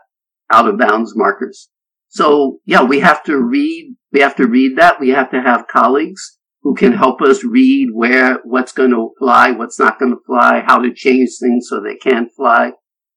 out 0.52 0.68
of 0.68 0.78
bounds 0.78 1.14
markers. 1.16 1.70
So 2.10 2.60
yeah, 2.66 2.84
we 2.84 3.00
have 3.00 3.24
to 3.24 3.38
read, 3.38 3.96
we 4.12 4.22
have 4.22 4.36
to 4.38 4.48
read 4.48 4.78
that. 4.78 5.00
We 5.00 5.10
have 5.10 5.32
to 5.32 5.42
have 5.42 5.68
colleagues 5.68 6.38
who 6.62 6.76
can 6.76 6.94
help 6.94 7.22
us 7.22 7.44
read 7.44 7.90
where, 7.94 8.40
what's 8.44 8.72
going 8.72 8.92
to 8.92 9.12
fly, 9.20 9.52
what's 9.52 9.80
not 9.80 10.00
going 10.00 10.12
to 10.12 10.24
fly, 10.26 10.64
how 10.66 10.80
to 10.80 10.94
change 10.94 11.30
things 11.40 11.68
so 11.70 11.82
they 11.82 11.96
can 11.96 12.30
fly. 12.30 12.72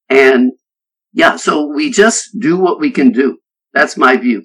And 0.08 0.52
yeah, 1.12 1.36
so 1.36 1.66
we 1.66 1.90
just 1.90 2.38
do 2.38 2.56
what 2.56 2.80
we 2.80 2.90
can 2.90 3.10
do. 3.10 3.38
That's 3.72 3.96
my 3.96 4.16
view. 4.16 4.44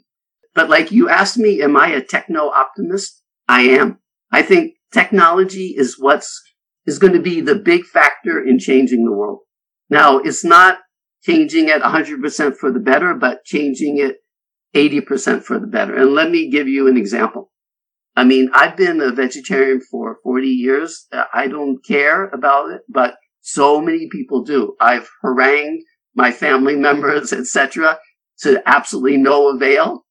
But 0.54 0.70
like 0.70 0.92
you 0.92 1.10
asked 1.10 1.38
me, 1.38 1.62
am 1.62 1.78
I 1.78 1.90
a 1.90 2.02
techno 2.02 2.50
optimist? 2.50 3.22
I 3.48 3.62
am. 3.62 4.00
I 4.32 4.42
think 4.42 4.74
technology 4.92 5.76
is 5.78 5.98
what's, 6.00 6.42
is 6.86 7.00
going 7.00 7.14
to 7.14 7.22
be 7.22 7.42
the 7.42 7.56
big 7.56 7.86
factor 7.86 8.44
in 8.44 8.60
changing 8.60 9.06
the 9.06 9.12
world. 9.12 9.40
Now, 9.90 10.18
it's 10.18 10.44
not 10.44 10.80
changing 11.24 11.70
it 11.70 11.82
100% 11.82 12.56
for 12.56 12.72
the 12.72 12.80
better, 12.80 13.14
but 13.14 13.44
changing 13.46 13.98
it 13.98 14.18
80% 14.76 15.44
for 15.44 15.60
the 15.60 15.68
better. 15.68 15.96
And 15.96 16.14
let 16.14 16.32
me 16.32 16.50
give 16.50 16.68
you 16.68 16.88
an 16.88 16.98
example. 16.98 17.52
I 18.16 18.24
mean, 18.24 18.50
I've 18.54 18.78
been 18.78 19.02
a 19.02 19.12
vegetarian 19.12 19.82
for 19.82 20.18
40 20.24 20.48
years. 20.48 21.08
I 21.34 21.48
don't 21.48 21.84
care 21.86 22.30
about 22.30 22.72
it, 22.72 22.82
but 22.88 23.16
so 23.42 23.82
many 23.82 24.08
people 24.10 24.44
do. 24.44 24.76
I've 24.80 25.10
harangued 25.22 25.84
my 26.16 26.32
family 26.32 26.76
members, 26.76 27.32
etc., 27.34 28.00
to 28.40 28.62
absolutely 28.66 29.18
no 29.18 29.50
avail. 29.50 30.06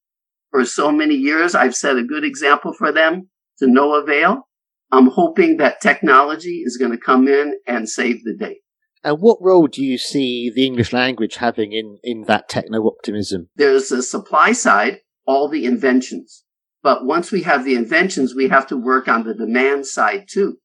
For 0.50 0.64
so 0.64 0.92
many 0.92 1.14
years, 1.14 1.54
I've 1.54 1.74
set 1.74 1.96
a 1.96 2.04
good 2.04 2.24
example 2.24 2.72
for 2.72 2.92
them 2.92 3.28
to 3.58 3.66
no 3.66 3.94
avail. 3.94 4.48
I'm 4.92 5.08
hoping 5.08 5.56
that 5.56 5.80
technology 5.80 6.62
is 6.64 6.76
going 6.76 6.92
to 6.92 6.98
come 6.98 7.26
in 7.26 7.58
and 7.66 7.88
save 7.88 8.22
the 8.22 8.36
day. 8.38 8.58
And 9.02 9.18
what 9.20 9.38
role 9.40 9.66
do 9.66 9.84
you 9.84 9.98
see 9.98 10.50
the 10.54 10.64
English 10.64 10.92
language 10.92 11.36
having 11.36 11.72
in, 11.72 11.98
in 12.02 12.22
that 12.22 12.48
techno 12.48 12.86
optimism? 12.86 13.48
There's 13.56 13.88
the 13.88 14.02
supply 14.02 14.52
side, 14.52 15.00
all 15.26 15.48
the 15.48 15.66
inventions. 15.66 16.44
But 16.82 17.04
once 17.04 17.32
we 17.32 17.42
have 17.42 17.64
the 17.64 17.74
inventions, 17.74 18.34
we 18.34 18.48
have 18.48 18.66
to 18.68 18.76
work 18.76 19.08
on 19.08 19.24
the 19.24 19.34
demand 19.34 19.86
side 19.86 20.26
too. 20.30 20.58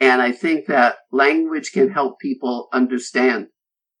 And 0.00 0.22
I 0.22 0.32
think 0.32 0.66
that 0.66 0.96
language 1.12 1.72
can 1.72 1.90
help 1.90 2.18
people 2.18 2.68
understand 2.72 3.48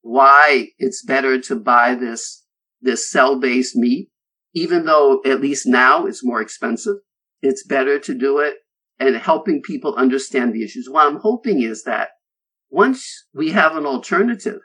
why 0.02 0.68
it's 0.78 1.04
better 1.04 1.40
to 1.40 1.56
buy 1.56 1.94
this, 1.94 2.44
this 2.80 3.10
cell-based 3.10 3.76
meat, 3.76 4.08
even 4.54 4.84
though 4.84 5.20
at 5.24 5.40
least 5.40 5.66
now 5.66 6.06
it's 6.06 6.24
more 6.24 6.40
expensive. 6.40 6.96
It's 7.42 7.66
better 7.66 7.98
to 7.98 8.14
do 8.14 8.38
it 8.38 8.56
and 8.98 9.16
helping 9.16 9.62
people 9.62 9.94
understand 9.94 10.52
the 10.52 10.62
issues. 10.62 10.88
What 10.88 11.06
I'm 11.06 11.20
hoping 11.20 11.62
is 11.62 11.84
that 11.84 12.10
once 12.70 13.26
we 13.34 13.50
have 13.50 13.76
an 13.76 13.86
alternative, 13.86 14.60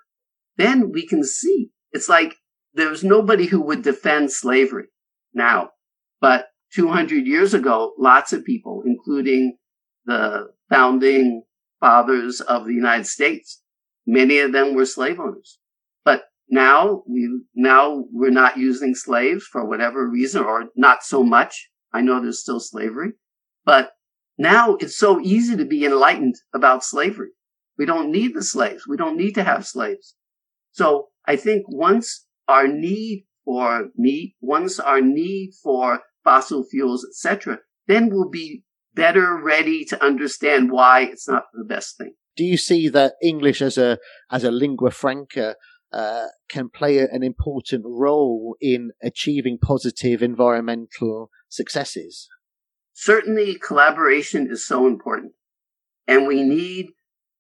then 0.58 0.92
we 0.92 1.08
can 1.08 1.24
see. 1.24 1.70
It's 1.92 2.10
like 2.10 2.36
there's 2.74 3.04
nobody 3.04 3.46
who 3.46 3.62
would 3.62 3.82
defend 3.82 4.32
slavery 4.32 4.88
now, 5.34 5.70
but 6.20 6.48
200 6.74 7.25
years 7.25 7.54
ago, 7.54 7.94
lots 7.98 8.34
of 8.34 8.44
people, 8.44 8.84
including 8.86 9.58
the 10.06 10.48
founding 10.70 11.44
fathers 11.80 12.42
of 12.42 12.65
the 12.65 12.74
United 12.74 13.08
States, 13.08 13.62
Many 14.05 14.39
of 14.39 14.51
them 14.51 14.75
were 14.75 14.85
slave 14.85 15.19
owners. 15.19 15.59
But 16.03 16.25
now 16.50 17.03
we, 17.07 17.41
now 17.55 18.05
we're 18.12 18.29
not 18.29 18.57
using 18.57 18.93
slaves 18.93 19.45
for 19.45 19.65
whatever 19.65 20.07
reason 20.07 20.43
or 20.43 20.65
not 20.75 21.03
so 21.03 21.24
much. 21.24 21.69
I 21.91 22.01
know 22.01 22.21
there's 22.21 22.41
still 22.41 22.59
slavery, 22.59 23.13
but 23.63 23.91
now 24.38 24.75
it's 24.75 24.97
so 24.97 25.19
easy 25.21 25.55
to 25.55 25.65
be 25.65 25.85
enlightened 25.85 26.35
about 26.53 26.83
slavery. 26.83 27.29
We 27.77 27.85
don't 27.85 28.12
need 28.12 28.35
the 28.35 28.43
slaves. 28.43 28.88
We 28.88 28.97
don't 28.97 29.17
need 29.17 29.33
to 29.35 29.43
have 29.43 29.65
slaves. 29.65 30.15
So 30.71 31.09
I 31.25 31.35
think 31.35 31.65
once 31.67 32.25
our 32.47 32.67
need 32.67 33.25
for 33.43 33.89
meat, 33.95 34.35
once 34.41 34.79
our 34.79 35.01
need 35.01 35.51
for 35.63 36.01
fossil 36.24 36.63
fuels, 36.63 37.05
etc., 37.05 37.59
then 37.88 38.09
we'll 38.09 38.29
be 38.29 38.63
better 38.93 39.39
ready 39.41 39.85
to 39.85 40.03
understand 40.03 40.71
why 40.71 41.01
it's 41.01 41.27
not 41.27 41.45
the 41.53 41.65
best 41.65 41.97
thing 41.97 42.13
do 42.36 42.44
you 42.44 42.58
see 42.58 42.89
that 42.89 43.13
English 43.22 43.62
as 43.62 43.77
a 43.77 43.98
as 44.32 44.44
a 44.44 44.51
lingua 44.51 44.92
franca 44.92 45.56
uh, 45.94 46.27
can 46.50 46.70
play 46.70 47.00
an 47.00 47.24
important 47.24 47.84
role 47.86 48.56
in 48.60 48.92
achieving 49.01 49.58
positive 49.58 50.22
environmental 50.22 51.30
successes? 51.50 52.27
Certainly, 52.94 53.60
collaboration 53.65 54.48
is 54.50 54.65
so 54.65 54.88
important, 54.88 55.34
and 56.08 56.27
we 56.27 56.44
need 56.44 56.88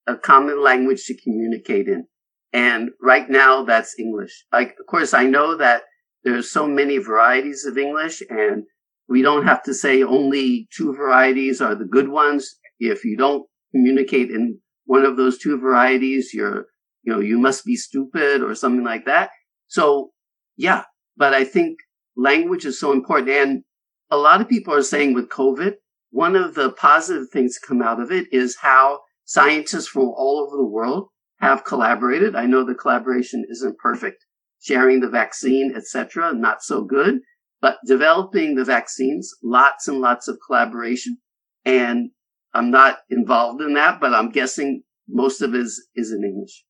a 0.07 0.15
common 0.15 0.61
language 0.61 1.05
to 1.05 1.21
communicate 1.21 1.87
in. 1.87 2.07
And 2.53 2.91
right 3.01 3.29
now, 3.29 3.65
that's 3.65 3.99
English. 3.99 4.45
Like, 4.53 4.75
of 4.79 4.85
course, 4.87 5.13
I 5.13 5.23
know 5.23 5.57
that 5.57 5.83
there's 6.23 6.51
so 6.51 6.67
many 6.67 6.97
varieties 6.97 7.65
of 7.65 7.77
English, 7.77 8.21
and 8.29 8.63
we 9.09 9.21
don't 9.21 9.45
have 9.45 9.63
to 9.63 9.73
say 9.73 10.03
only 10.03 10.67
two 10.75 10.93
varieties 10.93 11.61
are 11.61 11.75
the 11.75 11.85
good 11.85 12.09
ones. 12.09 12.57
If 12.79 13.03
you 13.03 13.17
don't 13.17 13.45
communicate 13.71 14.29
in 14.29 14.59
one 14.85 15.05
of 15.05 15.17
those 15.17 15.37
two 15.37 15.59
varieties, 15.59 16.31
you're, 16.33 16.67
you 17.03 17.13
know, 17.13 17.19
you 17.19 17.37
must 17.39 17.65
be 17.65 17.75
stupid 17.75 18.41
or 18.41 18.55
something 18.55 18.83
like 18.83 19.05
that. 19.05 19.29
So 19.67 20.11
yeah, 20.57 20.83
but 21.17 21.33
I 21.33 21.43
think 21.43 21.79
language 22.15 22.65
is 22.65 22.79
so 22.79 22.91
important. 22.91 23.29
And 23.29 23.63
a 24.09 24.17
lot 24.17 24.41
of 24.41 24.49
people 24.49 24.73
are 24.73 24.83
saying 24.83 25.13
with 25.13 25.29
COVID, 25.29 25.73
one 26.11 26.35
of 26.35 26.55
the 26.55 26.71
positive 26.71 27.27
things 27.31 27.55
to 27.59 27.67
come 27.67 27.81
out 27.81 27.99
of 27.99 28.11
it 28.11 28.27
is 28.31 28.57
how 28.61 28.99
scientists 29.25 29.87
from 29.87 30.03
all 30.03 30.45
over 30.47 30.55
the 30.55 30.65
world 30.65 31.09
have 31.39 31.65
collaborated. 31.65 32.35
I 32.35 32.45
know 32.45 32.63
the 32.63 32.75
collaboration 32.75 33.45
isn't 33.49 33.77
perfect. 33.79 34.25
Sharing 34.61 35.01
the 35.01 35.09
vaccine, 35.09 35.73
etc., 35.75 36.33
not 36.33 36.63
so 36.63 36.83
good, 36.83 37.19
but 37.61 37.77
developing 37.85 38.55
the 38.55 38.63
vaccines, 38.63 39.31
lots 39.43 39.87
and 39.87 39.99
lots 39.99 40.27
of 40.27 40.39
collaboration. 40.45 41.17
And 41.65 42.11
I'm 42.55 42.71
not 42.71 42.99
involved 43.09 43.61
in 43.61 43.73
that, 43.73 43.99
but 43.99 44.13
I'm 44.13 44.31
guessing 44.31 44.83
most 45.09 45.41
of 45.41 45.53
it 45.53 45.59
is, 45.59 45.87
is 45.93 46.11
in 46.11 46.23
English. 46.23 46.63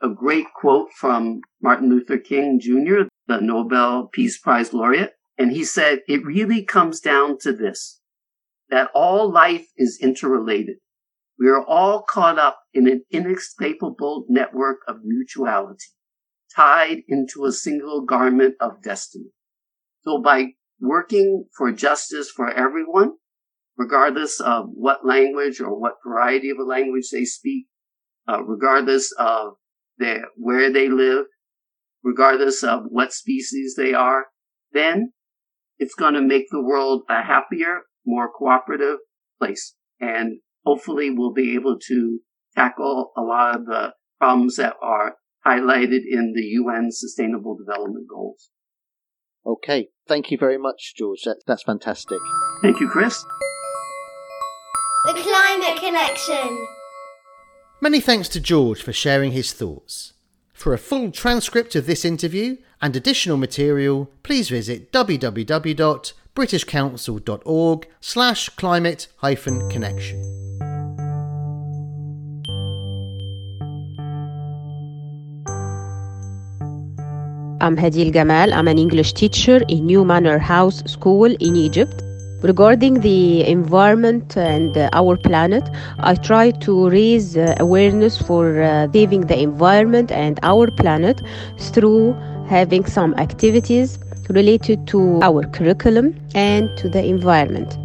A 0.00 0.08
great 0.08 0.46
quote 0.54 0.90
from 0.92 1.40
Martin 1.60 1.90
Luther 1.90 2.18
King 2.18 2.60
Jr., 2.60 3.08
the 3.26 3.40
Nobel 3.40 4.06
Peace 4.06 4.38
Prize 4.38 4.72
laureate. 4.72 5.14
And 5.36 5.50
he 5.50 5.64
said, 5.64 6.00
it 6.06 6.24
really 6.24 6.64
comes 6.64 7.00
down 7.00 7.38
to 7.40 7.52
this, 7.52 8.00
that 8.70 8.90
all 8.94 9.32
life 9.32 9.66
is 9.76 9.98
interrelated. 10.00 10.76
We 11.38 11.48
are 11.48 11.64
all 11.64 12.02
caught 12.02 12.38
up 12.38 12.60
in 12.72 12.86
an 12.86 13.04
inescapable 13.10 14.26
network 14.28 14.78
of 14.86 14.98
mutuality, 15.02 15.86
tied 16.54 16.98
into 17.08 17.44
a 17.44 17.52
single 17.52 18.02
garment 18.02 18.54
of 18.60 18.80
destiny. 18.82 19.30
So 20.04 20.22
by 20.22 20.52
working 20.80 21.46
for 21.56 21.72
justice 21.72 22.30
for 22.30 22.48
everyone, 22.48 23.14
regardless 23.82 24.40
of 24.40 24.66
what 24.74 25.04
language 25.04 25.60
or 25.60 25.78
what 25.78 25.94
variety 26.06 26.50
of 26.50 26.58
a 26.58 26.62
language 26.76 27.08
they 27.10 27.24
speak, 27.24 27.66
uh, 28.28 28.42
regardless 28.44 29.12
of 29.18 29.54
their, 29.98 30.26
where 30.36 30.72
they 30.72 30.88
live, 30.88 31.24
regardless 32.04 32.62
of 32.62 32.80
what 32.88 33.12
species 33.12 33.74
they 33.76 33.92
are, 33.92 34.26
then 34.72 35.12
it's 35.78 35.96
going 35.96 36.14
to 36.14 36.22
make 36.22 36.46
the 36.50 36.62
world 36.62 37.02
a 37.08 37.22
happier, 37.22 37.80
more 38.06 38.30
cooperative 38.30 38.98
place. 39.40 39.74
And 40.00 40.38
hopefully 40.64 41.10
we'll 41.10 41.32
be 41.32 41.54
able 41.54 41.78
to 41.88 42.20
tackle 42.54 43.10
a 43.16 43.20
lot 43.20 43.56
of 43.56 43.66
the 43.66 43.94
problems 44.20 44.56
that 44.56 44.74
are 44.80 45.16
highlighted 45.44 46.02
in 46.08 46.34
the 46.36 46.46
UN 46.62 46.90
Sustainable 46.92 47.56
Development 47.56 48.06
Goals. 48.08 48.50
Okay, 49.44 49.88
thank 50.06 50.30
you 50.30 50.38
very 50.38 50.58
much, 50.58 50.94
George. 50.96 51.22
That, 51.24 51.38
that's 51.48 51.64
fantastic. 51.64 52.18
Thank 52.62 52.78
you, 52.78 52.88
Chris. 52.88 53.24
The 55.82 55.88
Climate 55.88 56.14
Connection. 56.14 56.66
Many 57.80 58.00
thanks 58.00 58.28
to 58.30 58.40
George 58.40 58.82
for 58.82 58.92
sharing 58.92 59.30
his 59.32 59.52
thoughts. 59.52 60.12
For 60.52 60.72
a 60.72 60.78
full 60.78 61.10
transcript 61.10 61.74
of 61.74 61.86
this 61.86 62.04
interview 62.04 62.58
and 62.80 62.94
additional 62.94 63.36
material, 63.36 64.08
please 64.22 64.48
visit 64.48 64.92
www.britishcouncil.org 64.92 67.88
slash 68.00 68.48
climate 68.50 69.08
hyphen 69.16 69.68
connection. 69.70 70.20
I'm 77.60 77.76
Hadil 77.76 78.12
Gamal. 78.12 78.52
I'm 78.52 78.68
an 78.68 78.78
English 78.78 79.14
teacher 79.14 79.62
in 79.68 79.86
New 79.86 80.04
Manor 80.04 80.38
House 80.38 80.84
School 80.86 81.24
in 81.24 81.56
Egypt. 81.56 82.04
Regarding 82.42 82.94
the 83.00 83.46
environment 83.46 84.36
and 84.36 84.76
uh, 84.76 84.90
our 84.92 85.16
planet, 85.16 85.62
I 86.00 86.16
try 86.16 86.50
to 86.50 86.88
raise 86.90 87.36
uh, 87.36 87.54
awareness 87.60 88.20
for 88.20 88.60
uh, 88.60 88.90
saving 88.92 89.28
the 89.28 89.38
environment 89.38 90.10
and 90.10 90.40
our 90.42 90.68
planet 90.68 91.22
through 91.56 92.14
having 92.48 92.84
some 92.84 93.14
activities 93.14 94.00
related 94.28 94.88
to 94.88 95.20
our 95.22 95.44
curriculum 95.50 96.16
and 96.34 96.76
to 96.78 96.88
the 96.88 97.04
environment. 97.04 97.78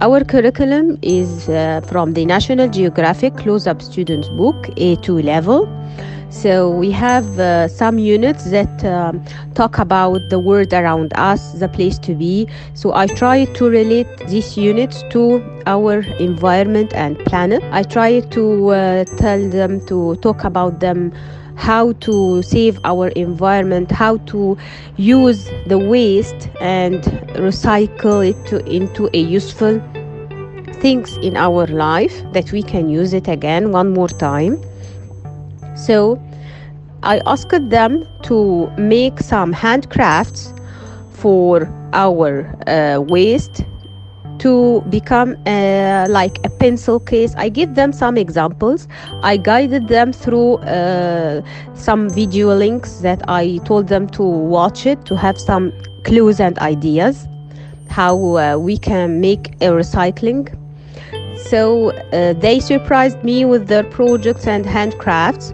Our 0.00 0.22
curriculum 0.22 0.98
is 1.02 1.48
uh, 1.48 1.80
from 1.88 2.12
the 2.12 2.24
National 2.24 2.68
Geographic 2.68 3.36
Close 3.36 3.66
Up 3.66 3.82
Students 3.82 4.28
Book 4.28 4.54
A2 4.76 5.24
level. 5.24 5.66
So 6.42 6.70
we 6.70 6.90
have 6.90 7.40
uh, 7.40 7.66
some 7.66 7.98
units 7.98 8.50
that 8.50 8.84
um, 8.84 9.24
talk 9.54 9.78
about 9.78 10.28
the 10.28 10.38
world 10.38 10.72
around 10.74 11.12
us, 11.14 11.52
the 11.52 11.66
place 11.66 11.98
to 12.00 12.14
be. 12.14 12.46
So 12.74 12.92
I 12.92 13.06
try 13.06 13.46
to 13.46 13.68
relate 13.70 14.06
these 14.28 14.54
units 14.56 15.02
to 15.10 15.42
our 15.66 16.00
environment 16.20 16.92
and 16.92 17.18
planet. 17.20 17.62
I 17.72 17.82
try 17.84 18.20
to 18.20 18.68
uh, 18.68 19.04
tell 19.16 19.48
them 19.48 19.84
to 19.86 20.16
talk 20.16 20.44
about 20.44 20.80
them 20.80 21.10
how 21.56 21.92
to 22.06 22.42
save 22.42 22.78
our 22.84 23.08
environment, 23.08 23.90
how 23.90 24.18
to 24.32 24.58
use 24.98 25.48
the 25.66 25.78
waste 25.78 26.50
and 26.60 27.02
recycle 27.48 28.28
it 28.28 28.36
to, 28.48 28.64
into 28.66 29.08
a 29.14 29.20
useful 29.20 29.80
things 30.82 31.16
in 31.16 31.34
our 31.34 31.66
life 31.66 32.22
that 32.34 32.52
we 32.52 32.62
can 32.62 32.90
use 32.90 33.14
it 33.14 33.26
again 33.26 33.72
one 33.72 33.94
more 33.94 34.08
time. 34.08 34.60
So 35.76 36.20
I 37.02 37.20
asked 37.26 37.70
them 37.70 38.06
to 38.22 38.70
make 38.78 39.20
some 39.20 39.54
handcrafts 39.54 40.52
for 41.12 41.68
our 41.92 42.54
uh, 42.66 43.00
waste 43.00 43.64
to 44.38 44.82
become 44.90 45.36
uh, 45.46 46.06
like 46.10 46.44
a 46.44 46.50
pencil 46.50 47.00
case. 47.00 47.34
I 47.36 47.48
give 47.48 47.74
them 47.74 47.92
some 47.92 48.16
examples. 48.16 48.86
I 49.22 49.36
guided 49.36 49.88
them 49.88 50.12
through 50.12 50.56
uh, 50.58 51.42
some 51.74 52.10
video 52.10 52.54
links 52.54 52.98
that 52.98 53.22
I 53.28 53.58
told 53.64 53.88
them 53.88 54.08
to 54.08 54.22
watch 54.22 54.86
it 54.86 55.04
to 55.06 55.16
have 55.16 55.38
some 55.38 55.72
clues 56.04 56.40
and 56.40 56.58
ideas 56.58 57.26
how 57.88 58.36
uh, 58.36 58.58
we 58.58 58.76
can 58.76 59.20
make 59.20 59.54
a 59.62 59.68
recycling. 59.68 60.52
So 61.48 61.90
uh, 61.90 62.32
they 62.32 62.58
surprised 62.60 63.22
me 63.22 63.44
with 63.44 63.68
their 63.68 63.84
projects 63.84 64.46
and 64.46 64.64
handcrafts. 64.64 65.52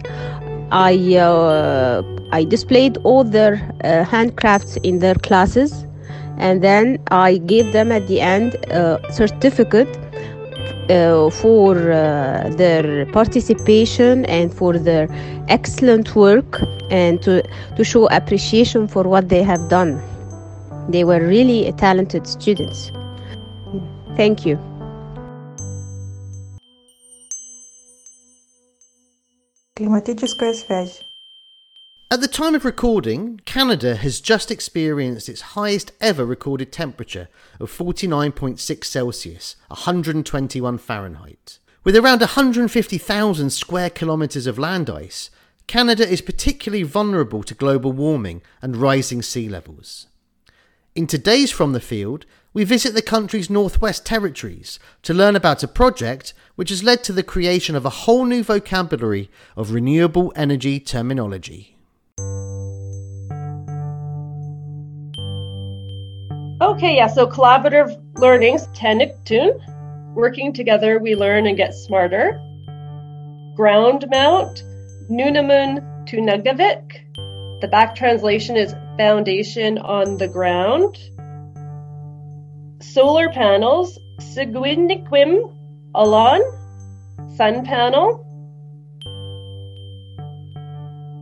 I 0.71 1.17
uh, 1.17 2.01
I 2.31 2.45
displayed 2.45 2.97
all 3.03 3.23
their 3.23 3.53
uh, 3.83 4.03
handcrafts 4.03 4.77
in 4.83 4.99
their 4.99 5.13
classes, 5.15 5.85
and 6.39 6.63
then 6.63 6.97
I 7.11 7.37
gave 7.37 7.73
them 7.73 7.91
at 7.91 8.07
the 8.07 8.21
end 8.21 8.55
a 8.71 8.99
certificate 9.11 9.95
uh, 10.89 11.29
for 11.29 11.91
uh, 11.91 12.49
their 12.57 13.05
participation 13.11 14.25
and 14.25 14.51
for 14.51 14.79
their 14.79 15.07
excellent 15.47 16.15
work, 16.15 16.61
and 16.89 17.21
to 17.21 17.43
to 17.77 17.83
show 17.83 18.07
appreciation 18.07 18.87
for 18.87 19.03
what 19.03 19.29
they 19.29 19.43
have 19.43 19.69
done. 19.69 20.01
They 20.89 21.03
were 21.03 21.21
really 21.21 21.71
talented 21.73 22.25
students. 22.25 22.91
Thank 24.17 24.45
you. 24.45 24.57
Климатическая 29.74 30.54
связь. 30.54 31.02
At 32.10 32.22
the 32.22 32.26
time 32.26 32.54
of 32.54 32.64
recording, 32.64 33.40
Canada 33.44 33.94
has 33.96 34.20
just 34.20 34.50
experienced 34.50 35.28
its 35.28 35.52
highest 35.52 35.92
ever 36.00 36.24
recorded 36.24 36.72
temperature 36.72 37.28
of 37.60 37.70
49.6 37.70 38.84
Celsius, 38.84 39.56
121 39.68 40.78
Fahrenheit. 40.78 41.58
With 41.84 41.96
around 41.96 42.20
150,000 42.20 43.50
square 43.50 43.90
kilometres 43.90 44.46
of 44.46 44.58
land 44.58 44.88
ice, 44.88 45.30
Canada 45.66 46.08
is 46.08 46.22
particularly 46.22 46.82
vulnerable 46.82 47.42
to 47.42 47.54
global 47.54 47.92
warming 47.92 48.40
and 48.62 48.76
rising 48.76 49.20
sea 49.20 49.48
levels. 49.48 50.06
In 50.94 51.06
today's 51.06 51.50
From 51.50 51.74
the 51.74 51.80
Field, 51.80 52.24
we 52.53 52.63
visit 52.63 52.93
the 52.93 53.01
country's 53.01 53.49
Northwest 53.49 54.05
Territories 54.05 54.79
to 55.01 55.13
learn 55.13 55.35
about 55.35 55.63
a 55.63 55.67
project 55.67 56.33
which 56.55 56.69
has 56.69 56.83
led 56.83 57.03
to 57.03 57.11
the 57.11 57.23
creation 57.23 57.75
of 57.75 57.85
a 57.85 57.89
whole 57.89 58.25
new 58.25 58.43
vocabulary 58.43 59.29
of 59.57 59.71
renewable 59.71 60.31
energy 60.35 60.79
terminology. 60.79 61.75
Okay, 66.61 66.95
yeah, 66.95 67.07
so 67.07 67.27
collaborative 67.27 67.99
learnings, 68.19 68.67
Taniktun. 68.67 69.59
Working 70.13 70.53
together, 70.53 70.99
we 70.99 71.15
learn 71.15 71.47
and 71.47 71.57
get 71.57 71.73
smarter. 71.73 72.39
Ground 73.55 74.05
mount, 74.09 74.63
Nunamun 75.09 75.81
Tunagavik. 76.07 77.61
The 77.61 77.67
back 77.67 77.95
translation 77.95 78.55
is 78.55 78.73
foundation 78.97 79.79
on 79.79 80.17
the 80.17 80.27
ground. 80.27 80.97
Solar 82.91 83.29
panels, 83.29 83.97
Seguiniquim 84.19 85.55
Alon, 85.95 86.41
sun 87.37 87.63
panel. 87.65 88.19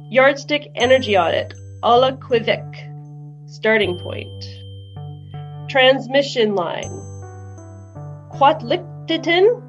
Yardstick 0.10 0.70
energy 0.76 1.16
audit, 1.16 1.54
Ala 1.84 2.18
Quivik, 2.18 3.48
starting 3.48 3.98
point. 4.00 4.44
Transmission 5.70 6.56
line, 6.56 6.92
Quatlictitin, 8.34 9.62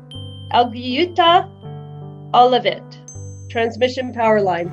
Algiuta, 0.50 1.48
Olivit, 2.32 3.50
transmission 3.50 4.12
power 4.12 4.40
line. 4.40 4.70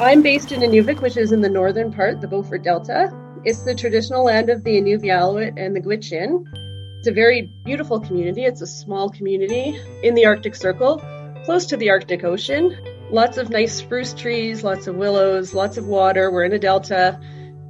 I'm 0.00 0.22
based 0.22 0.50
in 0.50 0.62
Inuvik, 0.62 1.02
which 1.02 1.18
is 1.18 1.30
in 1.30 1.42
the 1.42 1.50
northern 1.50 1.92
part, 1.92 2.22
the 2.22 2.26
Beaufort 2.26 2.62
Delta. 2.62 3.14
It's 3.44 3.64
the 3.64 3.74
traditional 3.74 4.24
land 4.24 4.48
of 4.48 4.64
the 4.64 4.80
Inuvialuit 4.80 5.62
and 5.62 5.76
the 5.76 5.80
Gwich'in. 5.82 6.46
It's 7.00 7.06
a 7.06 7.12
very 7.12 7.52
beautiful 7.66 8.00
community. 8.00 8.44
It's 8.44 8.62
a 8.62 8.66
small 8.66 9.10
community 9.10 9.78
in 10.02 10.14
the 10.14 10.24
Arctic 10.24 10.54
Circle, 10.54 11.02
close 11.44 11.66
to 11.66 11.76
the 11.76 11.90
Arctic 11.90 12.24
Ocean. 12.24 12.74
Lots 13.10 13.36
of 13.36 13.50
nice 13.50 13.74
spruce 13.74 14.14
trees, 14.14 14.64
lots 14.64 14.86
of 14.86 14.96
willows, 14.96 15.52
lots 15.52 15.76
of 15.76 15.86
water. 15.86 16.30
We're 16.30 16.44
in 16.44 16.54
a 16.54 16.58
delta. 16.58 17.20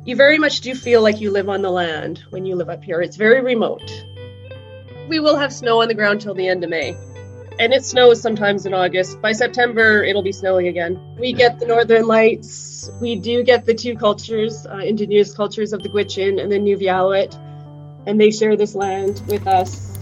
You 0.05 0.15
very 0.15 0.39
much 0.39 0.61
do 0.61 0.77
feel 0.77 1.03
like 1.03 1.21
you 1.21 1.33
live 1.33 1.49
on 1.49 1.63
the 1.63 1.71
land 1.71 2.23
when 2.31 2.47
you 2.47 2.55
live 2.55 2.71
up 2.71 2.85
here. 2.85 3.03
It's 3.03 3.17
very 3.17 3.41
remote. 3.41 3.91
We 5.09 5.19
will 5.19 5.37
have 5.37 5.53
snow 5.53 5.83
on 5.83 5.89
the 5.89 5.95
ground 5.95 6.21
till 6.21 6.35
the 6.35 6.47
end 6.47 6.63
of 6.63 6.71
May 6.71 6.95
and 7.61 7.75
it 7.75 7.85
snows 7.85 8.23
sometimes 8.23 8.65
in 8.65 8.73
August. 8.73 9.21
By 9.21 9.33
September, 9.33 10.03
it'll 10.03 10.23
be 10.23 10.33
snowing 10.33 10.69
again. 10.69 10.99
We 11.19 11.35
get 11.35 11.61
the 11.61 11.67
northern 11.67 12.07
lights. 12.07 12.91
We 13.03 13.17
do 13.17 13.43
get 13.45 13.67
the 13.67 13.75
two 13.75 13.95
cultures, 13.95 14.67
uh, 14.67 14.79
indigenous 14.79 15.35
cultures 15.35 15.75
of 15.75 15.83
the 15.83 15.91
Gwich'in 15.91 16.43
and 16.43 16.51
the 16.51 16.59
Nuv'yalut, 16.59 17.35
and 18.07 18.19
they 18.19 18.31
share 18.31 18.57
this 18.57 18.75
land 18.75 19.21
with 19.29 19.47
us. 19.47 19.99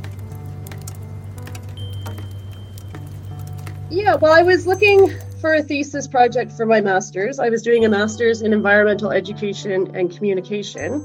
Yeah, 3.90 4.14
well, 4.14 4.32
I 4.32 4.42
was 4.42 4.68
looking 4.68 5.12
for 5.40 5.54
a 5.54 5.62
thesis 5.62 6.06
project 6.06 6.52
for 6.52 6.64
my 6.64 6.80
master's. 6.80 7.40
I 7.40 7.48
was 7.48 7.62
doing 7.62 7.84
a 7.84 7.88
master's 7.88 8.42
in 8.42 8.52
environmental 8.52 9.10
education 9.10 9.96
and 9.96 10.14
communication. 10.14 11.04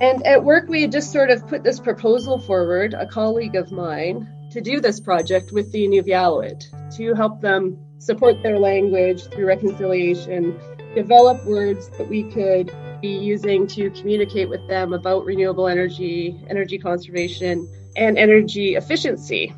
And 0.00 0.26
at 0.26 0.42
work, 0.42 0.66
we 0.66 0.80
had 0.80 0.92
just 0.92 1.12
sort 1.12 1.28
of 1.28 1.46
put 1.46 1.62
this 1.62 1.78
proposal 1.78 2.38
forward, 2.38 2.94
a 2.94 3.04
colleague 3.04 3.54
of 3.54 3.70
mine, 3.70 4.26
to 4.50 4.60
do 4.60 4.80
this 4.80 5.00
project 5.00 5.52
with 5.52 5.70
the 5.72 5.86
Nuv'yalut 5.86 6.96
to 6.96 7.14
help 7.14 7.40
them 7.40 7.78
support 7.98 8.42
their 8.42 8.58
language 8.58 9.24
through 9.24 9.46
reconciliation, 9.46 10.58
develop 10.94 11.44
words 11.44 11.88
that 11.98 12.08
we 12.08 12.24
could 12.24 12.74
be 13.00 13.08
using 13.08 13.66
to 13.66 13.90
communicate 13.90 14.48
with 14.48 14.66
them 14.68 14.92
about 14.92 15.24
renewable 15.24 15.68
energy, 15.68 16.42
energy 16.48 16.78
conservation, 16.78 17.68
and 17.96 18.18
energy 18.18 18.74
efficiency. 18.74 19.54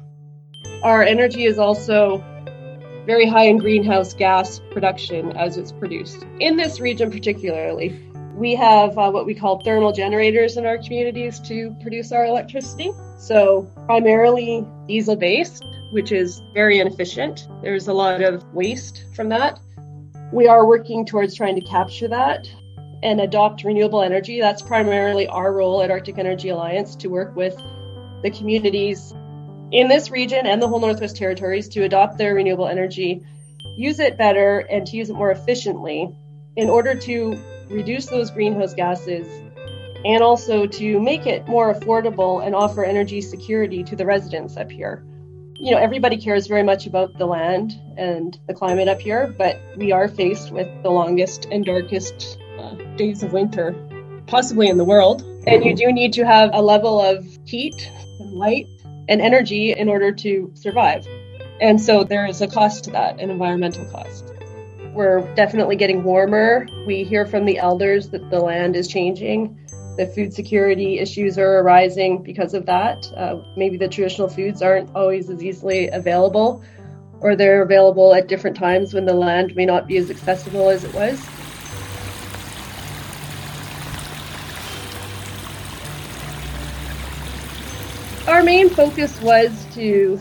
Our 0.83 1.03
energy 1.03 1.45
is 1.45 1.59
also 1.59 2.19
very 3.07 3.27
high 3.27 3.45
in 3.45 3.59
greenhouse 3.59 4.15
gas 4.15 4.61
production 4.71 5.37
as 5.37 5.57
it's 5.57 5.73
produced. 5.73 6.25
In 6.39 6.57
this 6.57 6.81
region, 6.81 7.11
particularly, 7.11 7.99
we 8.35 8.55
have 8.55 8.97
uh, 8.97 9.11
what 9.11 9.27
we 9.27 9.35
call 9.35 9.61
thermal 9.61 9.93
generators 9.93 10.57
in 10.57 10.65
our 10.65 10.79
communities 10.79 11.39
to 11.41 11.77
produce 11.83 12.13
our 12.13 12.25
electricity. 12.25 12.93
So, 13.19 13.71
primarily 13.87 14.67
diesel 14.89 15.17
based, 15.17 15.65
which 15.91 16.13
is 16.13 16.43
very 16.55 16.81
inefficient. 16.81 17.49
There's 17.63 17.89
a 17.89 17.93
lot 17.93 18.23
of 18.23 18.43
waste 18.55 19.05
from 19.15 19.29
that. 19.29 19.61
We 20.33 20.49
are 20.49 20.67
working 20.67 21.05
towards 21.05 21.35
trying 21.35 21.57
to 21.57 21.61
capture 21.61 22.09
that 22.09 22.49
and 23.03 23.21
adopt 23.21 23.65
renewable 23.65 24.03
energy. 24.03 24.41
That's 24.41 24.63
primarily 24.63 25.27
our 25.27 25.53
role 25.53 25.83
at 25.83 25.91
Arctic 25.91 26.19
Energy 26.19 26.49
Alliance 26.49 26.97
to 26.97 27.09
work 27.09 27.37
with 27.37 27.57
the 28.23 28.31
communities 28.31 29.13
in 29.73 29.89
this 29.89 30.11
region 30.11 30.47
and 30.47 30.63
the 30.63 30.69
whole 30.69 30.81
Northwest 30.81 31.17
Territories 31.17 31.69
to 31.71 31.83
adopt 31.83 32.17
their 32.17 32.35
renewable 32.35 32.69
energy, 32.69 33.23
use 33.77 33.99
it 33.99 34.17
better, 34.17 34.61
and 34.71 34.87
to 34.87 34.97
use 34.97 35.11
it 35.11 35.15
more 35.15 35.31
efficiently 35.31 36.15
in 36.57 36.71
order 36.71 36.95
to 36.95 37.37
reduce 37.73 38.07
those 38.07 38.31
greenhouse 38.31 38.75
gases 38.75 39.27
and 40.05 40.23
also 40.23 40.67
to 40.67 41.01
make 41.01 41.27
it 41.27 41.47
more 41.49 41.73
affordable 41.73 42.45
and 42.45 42.55
offer 42.55 42.85
energy 42.85 43.21
security 43.21 43.83
to 43.85 43.97
the 43.97 44.05
residents 44.05 44.57
up 44.57 44.71
here. 44.71 45.05
You 45.55 45.71
know, 45.71 45.79
everybody 45.79 46.17
cares 46.17 46.49
very 46.49 46.63
much 46.63 46.87
about 46.87 47.17
the 47.19 47.27
land 47.27 47.73
and 47.97 48.37
the 48.49 48.55
climate 48.55 48.89
up 48.89 49.01
here, 49.01 49.33
but 49.39 49.61
we 49.77 49.93
are 49.93 50.09
faced 50.09 50.51
with 50.51 50.69
the 50.83 50.91
longest 50.91 51.47
and 51.53 51.65
darkest 51.65 52.39
uh, 52.59 52.75
days 52.97 53.23
of 53.23 53.33
winter 53.33 53.73
possibly 54.27 54.69
in 54.69 54.79
the 54.79 54.85
world. 54.85 55.23
And 55.47 55.65
you 55.65 55.75
do 55.75 55.93
need 55.93 56.13
to 56.15 56.25
have 56.25 56.51
a 56.53 56.63
level 56.63 57.01
of 57.01 57.27
heat 57.45 57.91
and 58.21 58.33
light 58.33 58.67
and 59.09 59.21
energy 59.21 59.73
in 59.73 59.89
order 59.89 60.13
to 60.13 60.51
survive. 60.55 61.07
And 61.61 61.81
so 61.81 62.05
there 62.05 62.27
is 62.27 62.41
a 62.41 62.49
cost 62.49 62.85
to 62.85 62.91
that, 62.93 63.21
an 63.21 63.31
environmental 63.31 63.85
cost. 63.87 64.25
We're 64.95 65.21
definitely 65.35 65.77
getting 65.77 66.05
warmer. 66.05 66.67
We 66.87 67.03
hear 67.03 67.25
from 67.25 67.47
the 67.47 67.57
elders 67.57 68.11
that 68.11 68.29
the 68.29 68.39
land 68.41 68.77
is 68.77 68.89
changing. 68.89 69.59
The 69.97 70.07
food 70.07 70.35
security 70.35 70.99
issues 70.99 71.39
are 71.39 71.61
arising 71.61 72.23
because 72.23 72.53
of 72.53 72.67
that. 72.67 73.11
Uh, 73.17 73.43
maybe 73.57 73.79
the 73.79 73.89
traditional 73.89 74.29
foods 74.29 74.61
aren't 74.61 74.95
always 74.95 75.31
as 75.31 75.43
easily 75.43 75.89
available, 75.89 76.63
or 77.21 77.37
they're 77.37 77.63
available 77.63 78.15
at 78.15 78.29
different 78.29 78.55
times 78.55 78.93
when 78.93 79.07
the 79.07 79.15
land 79.15 79.57
may 79.57 79.65
not 79.65 79.87
be 79.87 79.97
as 79.97 80.11
accessible 80.11 80.69
as 80.69 80.85
it 80.85 80.93
was. 80.93 81.19
Our 88.29 88.43
main 88.43 88.69
focus 88.69 89.21
was 89.23 89.67
to 89.75 90.21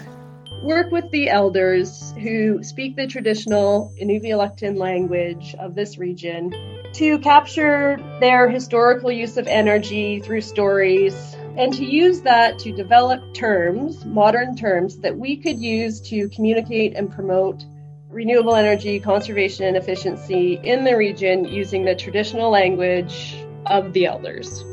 work 0.62 0.92
with 0.92 1.10
the 1.10 1.28
elders 1.30 2.14
who 2.22 2.62
speak 2.64 2.96
the 2.96 3.08
traditional 3.08 3.92
Inuvialuktun 4.00 4.78
language 4.78 5.56
of 5.58 5.74
this 5.74 5.98
region 5.98 6.54
to 6.94 7.18
capture 7.20 7.98
their 8.20 8.48
historical 8.48 9.12
use 9.12 9.38
of 9.38 9.48
energy 9.48 10.20
through 10.20 10.42
stories 10.42 11.36
and 11.58 11.74
to 11.74 11.84
use 11.84 12.22
that 12.22 12.60
to 12.60 12.72
develop 12.72 13.34
terms, 13.34 14.06
modern 14.06 14.56
terms, 14.56 14.98
that 14.98 15.18
we 15.18 15.36
could 15.36 15.60
use 15.60 16.00
to 16.00 16.30
communicate 16.30 16.96
and 16.96 17.12
promote 17.12 17.64
renewable 18.10 18.56
energy 18.56 19.00
conservation 19.00 19.66
and 19.66 19.78
efficiency 19.78 20.60
in 20.62 20.84
the 20.84 20.96
region 20.96 21.46
using 21.46 21.86
the 21.86 21.96
traditional 21.96 22.52
language 22.52 23.36
of 23.66 23.94
the 23.94 24.06
elders. 24.06 24.64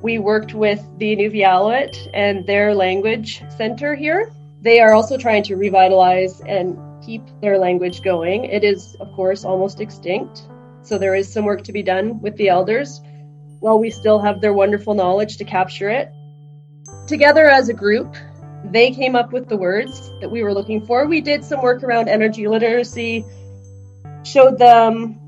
We 0.00 0.18
worked 0.18 0.54
with 0.54 0.80
the 0.98 1.16
Nuv'yalut 1.16 2.08
and 2.14 2.46
their 2.46 2.74
language 2.74 3.42
center 3.56 3.94
here 3.96 4.32
they 4.62 4.78
are 4.80 4.94
also 4.94 5.18
trying 5.18 5.42
to 5.42 5.56
revitalize 5.56 6.40
and 6.40 6.78
keep 7.04 7.22
their 7.40 7.58
language 7.58 8.02
going. 8.02 8.44
It 8.44 8.62
is, 8.62 8.96
of 9.00 9.12
course, 9.12 9.44
almost 9.44 9.80
extinct. 9.80 10.42
So 10.82 10.98
there 10.98 11.16
is 11.16 11.32
some 11.32 11.44
work 11.44 11.62
to 11.64 11.72
be 11.72 11.82
done 11.82 12.20
with 12.20 12.36
the 12.36 12.48
elders 12.48 13.00
while 13.58 13.78
we 13.78 13.90
still 13.90 14.20
have 14.20 14.40
their 14.40 14.52
wonderful 14.52 14.94
knowledge 14.94 15.36
to 15.38 15.44
capture 15.44 15.90
it. 15.90 16.12
Together 17.08 17.48
as 17.48 17.68
a 17.68 17.74
group, 17.74 18.14
they 18.64 18.92
came 18.92 19.16
up 19.16 19.32
with 19.32 19.48
the 19.48 19.56
words 19.56 20.12
that 20.20 20.30
we 20.30 20.44
were 20.44 20.54
looking 20.54 20.86
for. 20.86 21.06
We 21.06 21.20
did 21.20 21.44
some 21.44 21.60
work 21.60 21.82
around 21.82 22.08
energy 22.08 22.46
literacy, 22.46 23.24
showed 24.24 24.58
them 24.58 25.18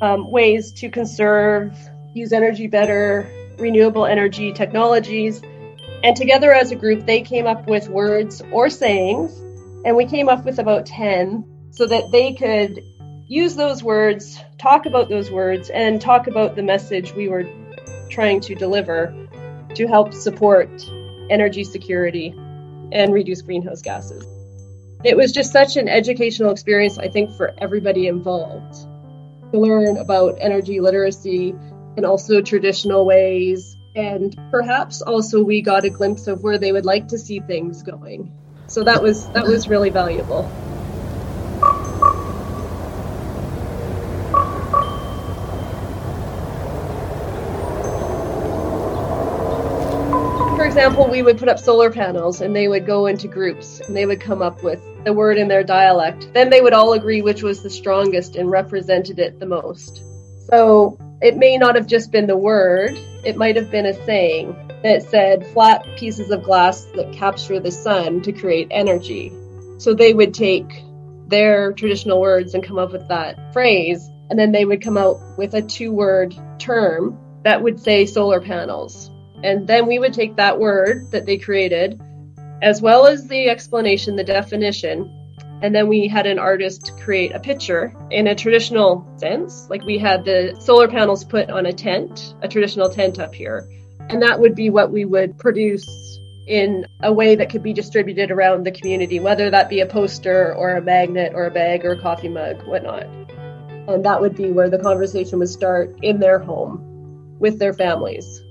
um, 0.00 0.30
ways 0.30 0.72
to 0.72 0.90
conserve, 0.90 1.76
use 2.12 2.32
energy 2.32 2.66
better, 2.66 3.30
renewable 3.58 4.06
energy 4.06 4.52
technologies, 4.52 5.42
and 6.02 6.16
together 6.16 6.52
as 6.52 6.70
a 6.70 6.76
group, 6.76 7.06
they 7.06 7.22
came 7.22 7.46
up 7.46 7.68
with 7.68 7.88
words 7.88 8.42
or 8.52 8.70
sayings, 8.70 9.36
and 9.84 9.96
we 9.96 10.06
came 10.06 10.28
up 10.28 10.44
with 10.44 10.58
about 10.58 10.86
10 10.86 11.44
so 11.70 11.86
that 11.86 12.10
they 12.12 12.34
could 12.34 12.82
use 13.26 13.56
those 13.56 13.82
words, 13.82 14.38
talk 14.58 14.86
about 14.86 15.08
those 15.08 15.30
words, 15.30 15.70
and 15.70 16.00
talk 16.00 16.26
about 16.26 16.56
the 16.56 16.62
message 16.62 17.12
we 17.14 17.28
were 17.28 17.44
trying 18.10 18.40
to 18.40 18.54
deliver 18.54 19.14
to 19.74 19.86
help 19.86 20.14
support 20.14 20.68
energy 21.30 21.62
security 21.64 22.34
and 22.92 23.12
reduce 23.12 23.42
greenhouse 23.42 23.82
gases. 23.82 24.24
It 25.04 25.16
was 25.16 25.30
just 25.30 25.52
such 25.52 25.76
an 25.76 25.88
educational 25.88 26.50
experience, 26.50 26.98
I 26.98 27.08
think, 27.08 27.30
for 27.36 27.54
everybody 27.58 28.06
involved 28.06 28.74
to 29.52 29.58
learn 29.58 29.96
about 29.96 30.36
energy 30.40 30.80
literacy 30.80 31.54
and 31.96 32.04
also 32.04 32.40
traditional 32.40 33.04
ways 33.04 33.76
and 33.98 34.38
perhaps 34.52 35.02
also 35.02 35.42
we 35.42 35.60
got 35.60 35.84
a 35.84 35.90
glimpse 35.90 36.28
of 36.28 36.44
where 36.44 36.56
they 36.56 36.70
would 36.70 36.84
like 36.84 37.08
to 37.08 37.18
see 37.18 37.40
things 37.40 37.82
going. 37.82 38.32
So 38.68 38.84
that 38.84 39.02
was 39.02 39.28
that 39.30 39.44
was 39.44 39.68
really 39.68 39.90
valuable. 39.90 40.48
For 50.56 50.64
example, 50.64 51.08
we 51.08 51.22
would 51.22 51.38
put 51.38 51.48
up 51.48 51.58
solar 51.58 51.90
panels 51.90 52.40
and 52.40 52.54
they 52.54 52.68
would 52.68 52.86
go 52.86 53.06
into 53.06 53.26
groups 53.26 53.80
and 53.80 53.96
they 53.96 54.06
would 54.06 54.20
come 54.20 54.42
up 54.42 54.62
with 54.62 54.80
the 55.04 55.12
word 55.12 55.38
in 55.38 55.48
their 55.48 55.64
dialect. 55.64 56.30
Then 56.34 56.50
they 56.50 56.60
would 56.60 56.72
all 56.72 56.92
agree 56.92 57.20
which 57.20 57.42
was 57.42 57.64
the 57.64 57.70
strongest 57.70 58.36
and 58.36 58.48
represented 58.48 59.18
it 59.18 59.40
the 59.40 59.46
most. 59.46 60.02
So 60.50 60.98
it 61.20 61.36
may 61.36 61.58
not 61.58 61.74
have 61.74 61.86
just 61.86 62.10
been 62.10 62.26
the 62.26 62.36
word, 62.36 62.98
it 63.24 63.36
might 63.36 63.56
have 63.56 63.70
been 63.70 63.86
a 63.86 63.94
saying 64.06 64.56
that 64.82 65.02
said 65.02 65.46
flat 65.48 65.84
pieces 65.96 66.30
of 66.30 66.42
glass 66.42 66.84
that 66.94 67.12
capture 67.12 67.60
the 67.60 67.72
sun 67.72 68.22
to 68.22 68.32
create 68.32 68.68
energy. 68.70 69.32
So 69.78 69.92
they 69.92 70.14
would 70.14 70.32
take 70.32 70.84
their 71.26 71.72
traditional 71.72 72.20
words 72.20 72.54
and 72.54 72.64
come 72.64 72.78
up 72.78 72.92
with 72.92 73.08
that 73.08 73.52
phrase, 73.52 74.08
and 74.30 74.38
then 74.38 74.52
they 74.52 74.64
would 74.64 74.82
come 74.82 74.96
out 74.96 75.18
with 75.36 75.54
a 75.54 75.62
two 75.62 75.92
word 75.92 76.34
term 76.58 77.18
that 77.44 77.62
would 77.62 77.80
say 77.80 78.06
solar 78.06 78.40
panels. 78.40 79.10
And 79.44 79.66
then 79.66 79.86
we 79.86 79.98
would 79.98 80.14
take 80.14 80.36
that 80.36 80.58
word 80.58 81.10
that 81.10 81.26
they 81.26 81.36
created, 81.36 82.00
as 82.62 82.80
well 82.80 83.06
as 83.06 83.28
the 83.28 83.48
explanation, 83.48 84.16
the 84.16 84.24
definition, 84.24 85.27
and 85.60 85.74
then 85.74 85.88
we 85.88 86.06
had 86.06 86.26
an 86.26 86.38
artist 86.38 86.92
create 87.00 87.34
a 87.34 87.40
picture 87.40 87.92
in 88.10 88.28
a 88.28 88.34
traditional 88.34 89.06
sense. 89.16 89.68
Like 89.68 89.82
we 89.84 89.98
had 89.98 90.24
the 90.24 90.56
solar 90.60 90.86
panels 90.86 91.24
put 91.24 91.50
on 91.50 91.66
a 91.66 91.72
tent, 91.72 92.34
a 92.42 92.48
traditional 92.48 92.88
tent 92.88 93.18
up 93.18 93.34
here. 93.34 93.68
And 94.08 94.22
that 94.22 94.38
would 94.38 94.54
be 94.54 94.70
what 94.70 94.92
we 94.92 95.04
would 95.04 95.36
produce 95.36 96.18
in 96.46 96.86
a 97.02 97.12
way 97.12 97.34
that 97.34 97.50
could 97.50 97.62
be 97.62 97.72
distributed 97.72 98.30
around 98.30 98.64
the 98.64 98.70
community, 98.70 99.20
whether 99.20 99.50
that 99.50 99.68
be 99.68 99.80
a 99.80 99.86
poster 99.86 100.54
or 100.54 100.76
a 100.76 100.80
magnet 100.80 101.32
or 101.34 101.46
a 101.46 101.50
bag 101.50 101.84
or 101.84 101.92
a 101.92 102.00
coffee 102.00 102.28
mug, 102.28 102.62
whatnot. 102.66 103.04
And 103.88 104.04
that 104.04 104.20
would 104.20 104.36
be 104.36 104.50
where 104.50 104.70
the 104.70 104.78
conversation 104.78 105.40
would 105.40 105.48
start 105.48 105.98
in 106.02 106.20
their 106.20 106.38
home 106.38 107.36
with 107.40 107.58
their 107.58 107.72
families. 107.72 108.42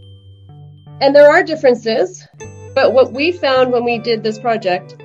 And 1.00 1.15
there 1.15 1.30
are 1.30 1.43
differences, 1.43 2.28
but 2.76 2.93
what 2.93 3.13
we 3.13 3.32
found 3.32 3.72
when 3.72 3.86
we 3.86 3.98
did 3.98 4.24
this 4.24 4.38
project 4.38 4.96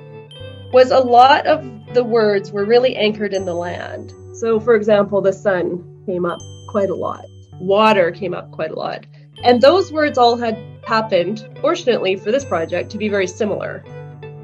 was 0.71 0.91
a 0.91 0.99
lot 0.99 1.45
of 1.47 1.63
the 1.93 2.03
words 2.03 2.51
were 2.51 2.65
really 2.65 2.95
anchored 2.95 3.33
in 3.33 3.45
the 3.45 3.53
land. 3.53 4.13
So, 4.33 4.59
for 4.59 4.75
example, 4.75 5.21
the 5.21 5.33
sun 5.33 6.03
came 6.05 6.25
up 6.25 6.39
quite 6.67 6.89
a 6.89 6.95
lot, 6.95 7.25
water 7.59 8.11
came 8.11 8.33
up 8.33 8.51
quite 8.51 8.71
a 8.71 8.75
lot. 8.75 9.05
And 9.43 9.61
those 9.61 9.91
words 9.91 10.17
all 10.17 10.37
had 10.37 10.57
happened, 10.85 11.47
fortunately 11.61 12.15
for 12.15 12.31
this 12.31 12.45
project, 12.45 12.89
to 12.91 12.97
be 12.97 13.09
very 13.09 13.27
similar. 13.27 13.79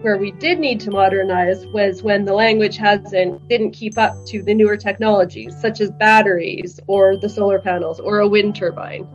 Where 0.01 0.17
we 0.17 0.31
did 0.31 0.59
need 0.59 0.79
to 0.81 0.91
modernize 0.91 1.65
was 1.67 2.03
when 2.03 2.23
the 2.23 2.33
language 2.33 2.77
hasn't 2.77 3.47
didn't 3.49 3.71
keep 3.71 3.97
up 3.97 4.13
to 4.27 4.41
the 4.41 4.53
newer 4.53 4.77
technologies, 4.77 5.59
such 5.59 5.81
as 5.81 5.91
batteries 5.91 6.79
or 6.87 7.17
the 7.17 7.27
solar 7.27 7.59
panels 7.59 7.99
or 7.99 8.19
a 8.19 8.27
wind 8.27 8.55
turbine. 8.55 9.07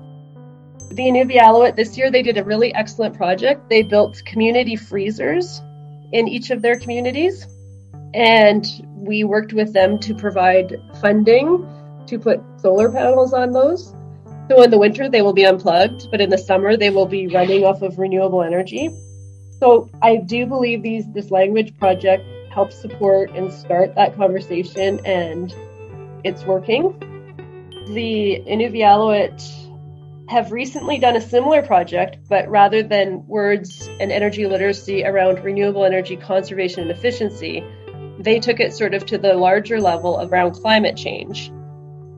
The 0.91 1.05
Inuvialuit 1.05 1.77
this 1.77 1.97
year 1.97 2.11
they 2.11 2.23
did 2.23 2.37
a 2.37 2.45
really 2.45 2.75
excellent 2.75 3.17
project. 3.17 3.71
They 3.71 3.83
built 3.83 4.23
community 4.27 4.77
freezers 4.77 5.63
in 6.13 6.29
each 6.29 6.51
of 6.51 6.61
their 6.61 6.79
communities, 6.79 7.47
and 8.15 8.65
we 8.95 9.25
worked 9.25 9.53
with 9.53 9.73
them 9.73 9.99
to 9.99 10.15
provide 10.15 10.81
funding 11.01 11.69
to 12.07 12.19
put 12.19 12.41
solar 12.59 12.91
panels 12.91 13.33
on 13.33 13.53
those. 13.53 13.95
So 14.49 14.63
in 14.63 14.71
the 14.71 14.79
winter 14.79 15.09
they 15.09 15.23
will 15.23 15.33
be 15.33 15.45
unplugged, 15.45 16.11
but 16.11 16.21
in 16.21 16.31
the 16.31 16.39
summer 16.39 16.77
they 16.77 16.91
will 16.91 17.07
be 17.07 17.27
running 17.27 17.65
off 17.65 17.83
of 17.83 17.99
renewable 17.99 18.43
energy. 18.43 18.91
So 19.59 19.91
I 20.03 20.17
do 20.17 20.47
believe 20.47 20.83
these 20.83 21.11
this 21.13 21.31
language 21.31 21.77
project 21.79 22.25
helps 22.53 22.81
support 22.81 23.31
and 23.31 23.53
start 23.53 23.95
that 23.97 24.17
conversation, 24.17 25.05
and 25.05 25.53
it's 26.23 26.45
working. 26.45 26.99
The 27.89 28.43
Inuvialuit 28.47 29.65
have 30.29 30.53
recently 30.53 30.99
done 30.99 31.17
a 31.17 31.21
similar 31.21 31.63
project, 31.63 32.19
but 32.29 32.49
rather 32.49 32.83
than 32.83 33.27
words 33.27 33.89
and 34.01 34.13
energy 34.13 34.47
literacy 34.47 35.05
around 35.05 35.43
renewable 35.45 35.85
energy 35.85 36.17
conservation 36.17 36.83
and 36.83 36.91
efficiency, 36.91 37.65
they 38.25 38.41
took 38.41 38.59
it 38.59 38.75
sort 38.75 38.95
of 38.95 39.05
to 39.07 39.19
the 39.19 39.35
larger 39.35 39.81
level 39.81 40.19
around 40.23 40.53
climate 40.53 40.97
change. 40.97 41.53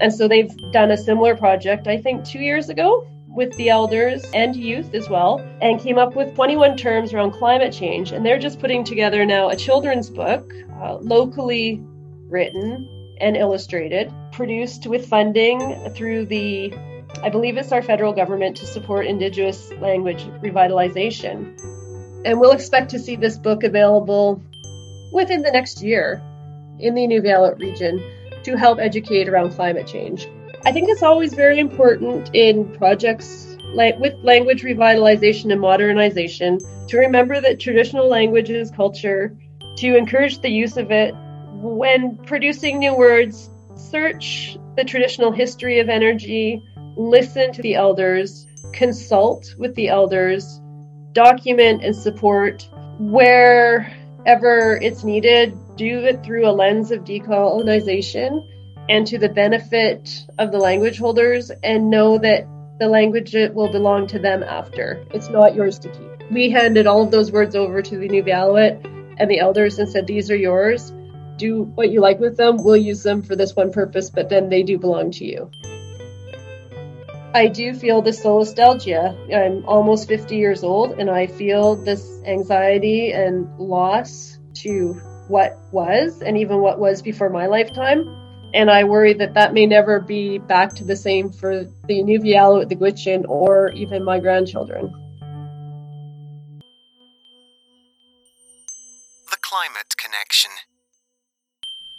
And 0.01 0.12
so 0.12 0.29
they've 0.29 0.55
done 0.73 0.90
a 0.90 0.97
similar 0.97 1.37
project, 1.37 1.87
I 1.88 1.99
think, 1.99 2.25
two 2.25 2.38
years 2.38 2.69
ago 2.69 3.07
with 3.29 3.55
the 3.57 3.69
elders 3.69 4.25
and 4.33 4.57
youth 4.57 4.95
as 4.95 5.11
well, 5.11 5.47
and 5.61 5.81
came 5.81 5.99
up 5.99 6.16
with 6.16 6.35
21 6.35 6.77
terms 6.77 7.12
around 7.12 7.33
climate 7.33 7.73
change. 7.73 8.12
And 8.12 8.25
they're 8.25 8.38
just 8.38 8.61
putting 8.61 8.85
together 8.85 9.27
now 9.27 9.51
a 9.51 9.57
children's 9.57 10.09
book, 10.09 10.51
uh, 10.81 10.95
locally 10.97 11.83
written 12.29 12.88
and 13.21 13.37
illustrated, 13.37 14.12
produced 14.33 14.87
with 14.87 15.07
funding 15.07 15.90
through 15.90 16.27
the, 16.27 16.73
I 17.23 17.29
believe 17.31 17.57
it's 17.57 17.73
our 17.73 17.83
federal 17.83 18.12
government 18.12 18.57
to 18.59 18.66
support 18.66 19.07
Indigenous 19.07 19.73
language 19.81 20.23
revitalization. 20.42 21.59
And 22.25 22.40
we'll 22.40 22.53
expect 22.53 22.90
to 22.90 22.99
see 22.99 23.16
this 23.16 23.37
book 23.38 23.64
available 23.64 24.42
within 25.17 25.41
the 25.41 25.51
next 25.51 25.83
year 25.83 26.23
in 26.79 26.95
the 26.95 27.01
Inuvialuit 27.01 27.59
region 27.59 28.03
to 28.45 28.55
help 28.57 28.79
educate 28.79 29.29
around 29.29 29.51
climate 29.51 29.87
change. 29.87 30.29
I 30.67 30.73
think 30.73 30.91
it's 30.91 31.03
always 31.03 31.33
very 31.33 31.59
important 31.59 32.31
in 32.35 32.77
projects 32.77 33.57
like 33.73 33.99
with 33.99 34.13
language 34.23 34.63
revitalization 34.63 35.51
and 35.51 35.61
modernization 35.61 36.59
to 36.89 36.99
remember 36.99 37.41
that 37.41 37.59
traditional 37.59 38.09
languages, 38.09 38.71
culture, 38.71 39.35
to 39.77 39.97
encourage 39.97 40.41
the 40.41 40.51
use 40.51 40.77
of 40.77 40.91
it 40.91 41.15
when 41.55 42.17
producing 42.19 42.79
new 42.79 42.95
words, 42.95 43.49
search 43.75 44.59
the 44.77 44.85
traditional 44.85 45.33
history 45.33 45.81
of 45.81 45.89
energy, 45.89 46.63
listen 46.97 47.53
to 47.53 47.63
the 47.63 47.75
elders, 47.75 48.47
consult 48.75 49.55
with 49.59 49.75
the 49.77 49.89
elders, 49.89 50.61
document 51.13 51.83
and 51.83 51.97
support 51.97 52.69
wherever 54.27 54.77
it's 54.83 55.05
needed, 55.05 55.57
do 55.77 56.01
it 56.01 56.25
through 56.25 56.49
a 56.49 56.51
lens 56.51 56.91
of 56.91 57.05
decolonization 57.05 58.45
and 58.89 59.07
to 59.07 59.19
the 59.19 59.29
benefit 59.29 60.27
of 60.39 60.51
the 60.51 60.59
language 60.59 60.99
holders 60.99 61.53
and 61.62 61.91
know 61.91 62.19
that 62.19 62.45
the 62.81 62.89
language 62.89 63.35
will 63.55 63.71
belong 63.71 64.09
to 64.09 64.19
them 64.19 64.43
after. 64.43 65.01
It's 65.15 65.29
not 65.29 65.55
yours 65.55 65.79
to 65.79 65.89
keep. 65.89 66.31
We 66.33 66.51
handed 66.51 66.89
all 66.89 67.03
of 67.03 67.12
those 67.12 67.31
words 67.31 67.55
over 67.55 67.83
to 67.83 67.97
the 67.97 68.09
Inuvialuit 68.09 69.17
and 69.17 69.31
the 69.31 69.39
elders 69.39 69.79
and 69.79 69.89
said, 69.89 70.09
These 70.09 70.29
are 70.33 70.37
yours. 70.37 70.93
Do 71.37 71.62
what 71.62 71.91
you 71.91 72.01
like 72.01 72.19
with 72.19 72.37
them. 72.37 72.57
We'll 72.65 72.77
use 72.77 73.05
them 73.05 73.23
for 73.23 73.37
this 73.37 73.55
one 73.55 73.71
purpose, 73.71 74.11
but 74.11 74.29
then 74.29 74.49
they 74.49 74.65
do 74.65 74.77
belong 74.77 75.12
to 75.12 75.25
you. 75.25 75.53
I 77.37 77.49
do 77.49 77.75
feel 77.75 78.01
this 78.01 78.25
nostalgia. 78.25 79.14
I'm 79.31 79.62
almost 79.66 80.09
50 80.09 80.38
years 80.38 80.64
old 80.64 80.92
and 80.99 81.11
I 81.11 81.27
feel 81.27 81.77
this 81.77 82.22
anxiety 82.25 83.12
and 83.12 83.46
loss 83.59 84.38
to 84.62 84.94
what 85.29 85.59
was 85.70 86.22
and 86.22 86.38
even 86.38 86.61
what 86.61 86.79
was 86.79 87.03
before 87.03 87.29
my 87.29 87.44
lifetime. 87.46 88.09
And 88.55 88.70
I 88.70 88.85
worry 88.85 89.12
that 89.12 89.35
that 89.35 89.53
may 89.53 89.66
never 89.66 90.01
be 90.01 90.38
back 90.38 90.72
to 90.77 90.85
the 90.85 90.96
same 90.96 91.31
for 91.31 91.64
the 91.64 92.01
Inuvialuit, 92.01 92.70
the 92.70 92.77
Gwich'in, 92.77 93.27
or 93.29 93.70
even 93.72 94.03
my 94.03 94.18
grandchildren. 94.18 94.90
The 99.31 99.37
Climate 99.42 99.94
Connection. 99.99 100.53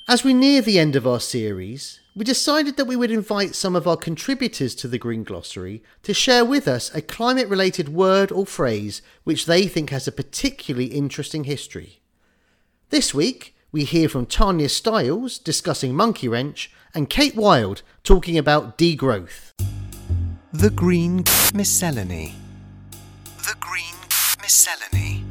As 0.07 0.23
we 0.23 0.33
near 0.33 0.63
the 0.63 0.79
end 0.79 0.95
of 0.95 1.05
our 1.05 1.19
series, 1.19 1.99
we 2.17 2.23
decided 2.25 2.77
that 2.77 2.85
we 2.85 2.95
would 2.95 3.11
invite 3.11 3.53
some 3.53 3.75
of 3.75 3.87
our 3.87 3.95
contributors 3.95 4.73
to 4.73 4.87
the 4.87 4.97
Green 4.97 5.23
Glossary 5.23 5.83
to 6.01 6.15
share 6.15 6.43
with 6.43 6.67
us 6.67 6.93
a 6.95 7.01
climate 7.01 7.47
related 7.47 7.89
word 7.89 8.31
or 8.31 8.43
phrase 8.43 9.03
which 9.23 9.45
they 9.45 9.67
think 9.67 9.91
has 9.91 10.07
a 10.07 10.11
particularly 10.11 10.87
interesting 10.87 11.43
history. 11.43 12.01
This 12.89 13.13
week, 13.13 13.55
we 13.71 13.83
hear 13.83 14.09
from 14.09 14.25
Tanya 14.25 14.67
Stiles 14.67 15.37
discussing 15.37 15.93
Monkey 15.93 16.27
Wrench 16.27 16.71
and 16.95 17.07
Kate 17.07 17.35
Wild 17.35 17.83
talking 18.03 18.35
about 18.35 18.79
degrowth. 18.79 19.53
The 20.51 20.71
Green 20.71 21.23
Miscellany. 21.53 22.33
The 23.45 23.55
Green 23.59 23.95
Miscellany. 24.41 25.23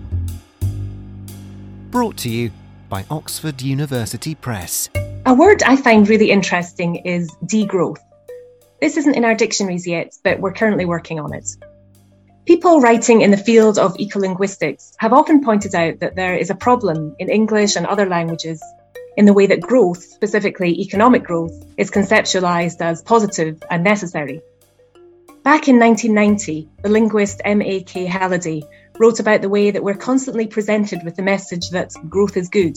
Brought 1.90 2.16
to 2.18 2.29
you 2.29 2.53
by 2.88 3.05
Oxford 3.11 3.61
University 3.61 4.37
Press. 4.37 4.88
A 5.26 5.34
word 5.34 5.64
I 5.64 5.74
find 5.74 6.08
really 6.08 6.30
interesting 6.30 6.94
is 7.04 7.28
degrowth. 7.44 7.98
This 8.80 8.96
isn't 8.96 9.16
in 9.16 9.24
our 9.24 9.34
dictionaries 9.34 9.84
yet, 9.84 10.14
but 10.22 10.38
we're 10.38 10.52
currently 10.52 10.84
working 10.84 11.18
on 11.18 11.34
it. 11.34 11.48
People 12.44 12.80
writing 12.80 13.22
in 13.22 13.32
the 13.32 13.36
field 13.36 13.76
of 13.76 13.96
ecolinguistics 13.96 14.92
have 14.98 15.12
often 15.12 15.42
pointed 15.42 15.74
out 15.74 15.98
that 15.98 16.14
there 16.14 16.36
is 16.36 16.50
a 16.50 16.54
problem 16.54 17.16
in 17.18 17.28
English 17.28 17.74
and 17.74 17.86
other 17.86 18.06
languages 18.06 18.62
in 19.16 19.24
the 19.24 19.32
way 19.32 19.48
that 19.48 19.60
growth, 19.60 20.00
specifically 20.00 20.80
economic 20.80 21.24
growth, 21.24 21.60
is 21.76 21.90
conceptualized 21.90 22.80
as 22.80 23.02
positive 23.02 23.60
and 23.68 23.82
necessary. 23.82 24.40
Back 25.42 25.66
in 25.66 25.80
1990, 25.80 26.68
the 26.84 26.88
linguist 26.88 27.40
M.A.K. 27.44 28.04
Halliday 28.04 28.62
wrote 28.96 29.18
about 29.18 29.42
the 29.42 29.48
way 29.48 29.72
that 29.72 29.82
we're 29.82 29.94
constantly 29.94 30.46
presented 30.46 31.02
with 31.04 31.16
the 31.16 31.22
message 31.22 31.70
that 31.70 31.94
growth 32.08 32.36
is 32.36 32.48
good, 32.48 32.76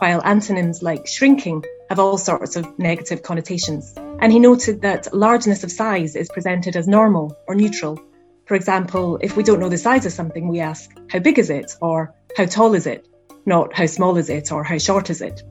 while 0.00 0.20
antonyms 0.24 0.82
like 0.82 1.06
shrinking 1.06 1.62
have 1.90 1.98
all 1.98 2.18
sorts 2.18 2.56
of 2.56 2.78
negative 2.78 3.22
connotations. 3.22 3.92
And 3.96 4.32
he 4.32 4.38
noted 4.38 4.82
that 4.82 5.14
largeness 5.14 5.64
of 5.64 5.72
size 5.72 6.16
is 6.16 6.28
presented 6.28 6.76
as 6.76 6.88
normal 6.88 7.36
or 7.46 7.54
neutral, 7.54 7.98
for 8.46 8.56
example, 8.56 9.18
if 9.22 9.36
we 9.36 9.42
don't 9.42 9.60
know 9.60 9.70
the 9.70 9.78
size 9.78 10.04
of 10.04 10.12
something, 10.12 10.48
we 10.48 10.60
ask, 10.60 10.90
how 11.10 11.18
big 11.18 11.38
is 11.38 11.48
it? 11.48 11.74
Or 11.80 12.14
how 12.36 12.44
tall 12.44 12.74
is 12.74 12.86
it? 12.86 13.08
Not 13.46 13.74
how 13.74 13.86
small 13.86 14.18
is 14.18 14.28
it 14.28 14.52
or 14.52 14.62
how 14.62 14.76
short 14.76 15.08
is 15.08 15.22
it? 15.22 15.42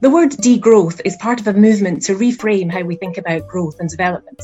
The 0.00 0.10
word 0.10 0.30
degrowth 0.30 1.00
is 1.04 1.16
part 1.16 1.40
of 1.40 1.46
a 1.46 1.54
movement 1.54 2.02
to 2.04 2.14
reframe 2.14 2.70
how 2.70 2.82
we 2.82 2.96
think 2.96 3.16
about 3.16 3.48
growth 3.48 3.80
and 3.80 3.88
development. 3.88 4.42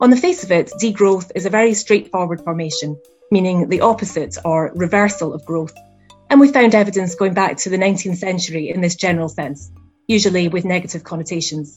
On 0.00 0.10
the 0.10 0.16
face 0.16 0.44
of 0.44 0.52
it, 0.52 0.70
degrowth 0.80 1.32
is 1.34 1.46
a 1.46 1.50
very 1.50 1.74
straightforward 1.74 2.42
formation, 2.42 3.00
meaning 3.32 3.68
the 3.68 3.80
opposite 3.80 4.36
or 4.44 4.72
reversal 4.74 5.34
of 5.34 5.44
growth. 5.44 5.74
And 6.30 6.40
we 6.40 6.52
found 6.52 6.74
evidence 6.74 7.14
going 7.14 7.34
back 7.34 7.56
to 7.58 7.70
the 7.70 7.78
19th 7.78 8.18
century 8.18 8.70
in 8.70 8.80
this 8.80 8.94
general 8.94 9.28
sense, 9.28 9.72
usually 10.06 10.48
with 10.48 10.64
negative 10.64 11.04
connotations. 11.04 11.74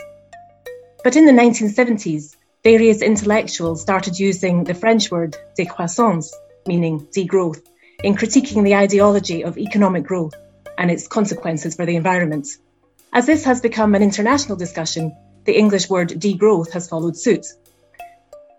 But 1.04 1.16
in 1.16 1.26
the 1.26 1.32
1970s, 1.32 2.36
various 2.64 3.02
intellectuals 3.02 3.82
started 3.82 4.20
using 4.20 4.64
the 4.64 4.74
French 4.74 5.10
word 5.10 5.38
décroissance, 5.58 6.32
meaning 6.68 7.08
degrowth, 7.16 7.62
in 8.04 8.16
critiquing 8.16 8.64
the 8.64 8.76
ideology 8.76 9.44
of 9.44 9.58
economic 9.58 10.04
growth 10.04 10.34
and 10.78 10.92
its 10.92 11.08
consequences 11.08 11.76
for 11.76 11.86
the 11.86 11.96
environment. 11.96 12.48
As 13.12 13.26
this 13.26 13.44
has 13.46 13.62
become 13.62 13.96
an 13.96 14.04
international 14.04 14.58
discussion, 14.58 15.16
the 15.46 15.58
English 15.58 15.90
word 15.90 16.10
degrowth 16.10 16.72
has 16.72 16.88
followed 16.88 17.18
suit. 17.18 17.48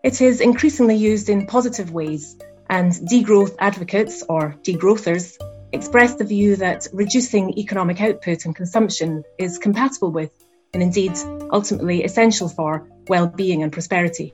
It 0.02 0.20
is 0.20 0.40
increasingly 0.40 0.96
used 0.96 1.28
in 1.28 1.46
positive 1.46 1.92
ways, 1.92 2.37
and 2.68 2.92
degrowth 2.92 3.54
advocates, 3.59 4.24
or 4.28 4.56
degrowthers, 4.62 5.37
express 5.72 6.14
the 6.14 6.24
view 6.24 6.56
that 6.56 6.87
reducing 6.92 7.59
economic 7.59 8.00
output 8.00 8.44
and 8.44 8.54
consumption 8.54 9.24
is 9.38 9.59
compatible 9.59 10.11
with, 10.11 10.30
and 10.72 10.83
indeed 10.83 11.12
ultimately 11.50 12.04
essential 12.04 12.48
for, 12.48 12.88
well-being 13.09 13.62
and 13.62 13.72
prosperity. 13.72 14.33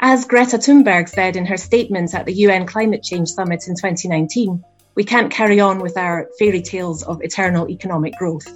As 0.00 0.26
Greta 0.26 0.58
Thunberg 0.58 1.08
said 1.08 1.36
in 1.36 1.46
her 1.46 1.56
statement 1.56 2.14
at 2.14 2.26
the 2.26 2.34
UN 2.34 2.66
Climate 2.66 3.02
Change 3.02 3.28
Summit 3.28 3.66
in 3.66 3.74
2019, 3.76 4.62
We 4.96 5.04
can't 5.04 5.30
carry 5.30 5.60
on 5.60 5.80
with 5.80 5.98
our 5.98 6.26
fairy 6.38 6.62
tales 6.62 7.02
of 7.02 7.22
eternal 7.22 7.68
economic 7.68 8.16
growth. 8.16 8.48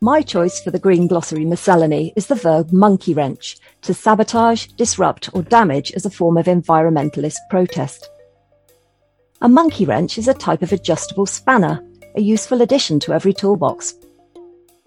My 0.00 0.22
choice 0.22 0.60
for 0.60 0.70
the 0.70 0.78
Green 0.78 1.06
Glossary 1.06 1.44
miscellany 1.44 2.12
is 2.16 2.26
the 2.26 2.34
verb 2.34 2.72
monkey 2.72 3.14
wrench, 3.14 3.56
to 3.82 3.94
sabotage, 3.94 4.66
disrupt, 4.76 5.30
or 5.32 5.42
damage 5.42 5.92
as 5.92 6.04
a 6.04 6.10
form 6.10 6.36
of 6.36 6.46
environmentalist 6.46 7.38
protest. 7.48 8.10
A 9.40 9.48
monkey 9.48 9.84
wrench 9.86 10.18
is 10.18 10.28
a 10.28 10.34
type 10.34 10.62
of 10.62 10.72
adjustable 10.72 11.26
spanner, 11.26 11.82
a 12.16 12.20
useful 12.20 12.60
addition 12.60 13.00
to 13.00 13.12
every 13.12 13.32
toolbox. 13.32 13.94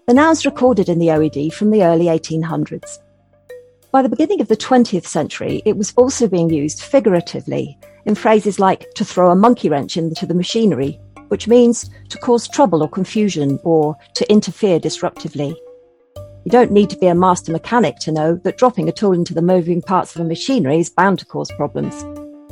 The 0.06 0.14
noun's 0.14 0.46
recorded 0.46 0.88
in 0.88 0.98
the 0.98 1.08
OED 1.08 1.52
from 1.52 1.70
the 1.70 1.84
early 1.84 2.06
1800s. 2.06 2.98
By 3.90 4.02
the 4.02 4.08
beginning 4.08 4.40
of 4.40 4.48
the 4.48 4.56
20th 4.56 5.06
century, 5.06 5.62
it 5.64 5.76
was 5.76 5.94
also 5.96 6.28
being 6.28 6.50
used 6.50 6.82
figuratively 6.82 7.78
in 8.04 8.14
phrases 8.14 8.58
like 8.58 8.92
to 8.94 9.04
throw 9.04 9.30
a 9.30 9.36
monkey 9.36 9.68
wrench 9.68 9.96
into 9.96 10.26
the 10.26 10.34
machinery 10.34 11.00
which 11.28 11.48
means 11.48 11.90
to 12.08 12.18
cause 12.18 12.48
trouble 12.48 12.82
or 12.82 12.88
confusion 12.88 13.58
or 13.62 13.96
to 14.14 14.30
interfere 14.30 14.80
disruptively. 14.80 15.56
You 16.44 16.50
don't 16.50 16.72
need 16.72 16.90
to 16.90 16.98
be 16.98 17.06
a 17.06 17.14
master 17.14 17.52
mechanic 17.52 17.98
to 18.00 18.12
know 18.12 18.36
that 18.44 18.58
dropping 18.58 18.88
a 18.88 18.92
tool 18.92 19.12
into 19.12 19.34
the 19.34 19.42
moving 19.42 19.82
parts 19.82 20.14
of 20.14 20.20
a 20.20 20.24
machinery 20.24 20.78
is 20.78 20.90
bound 20.90 21.18
to 21.18 21.26
cause 21.26 21.50
problems. 21.52 22.04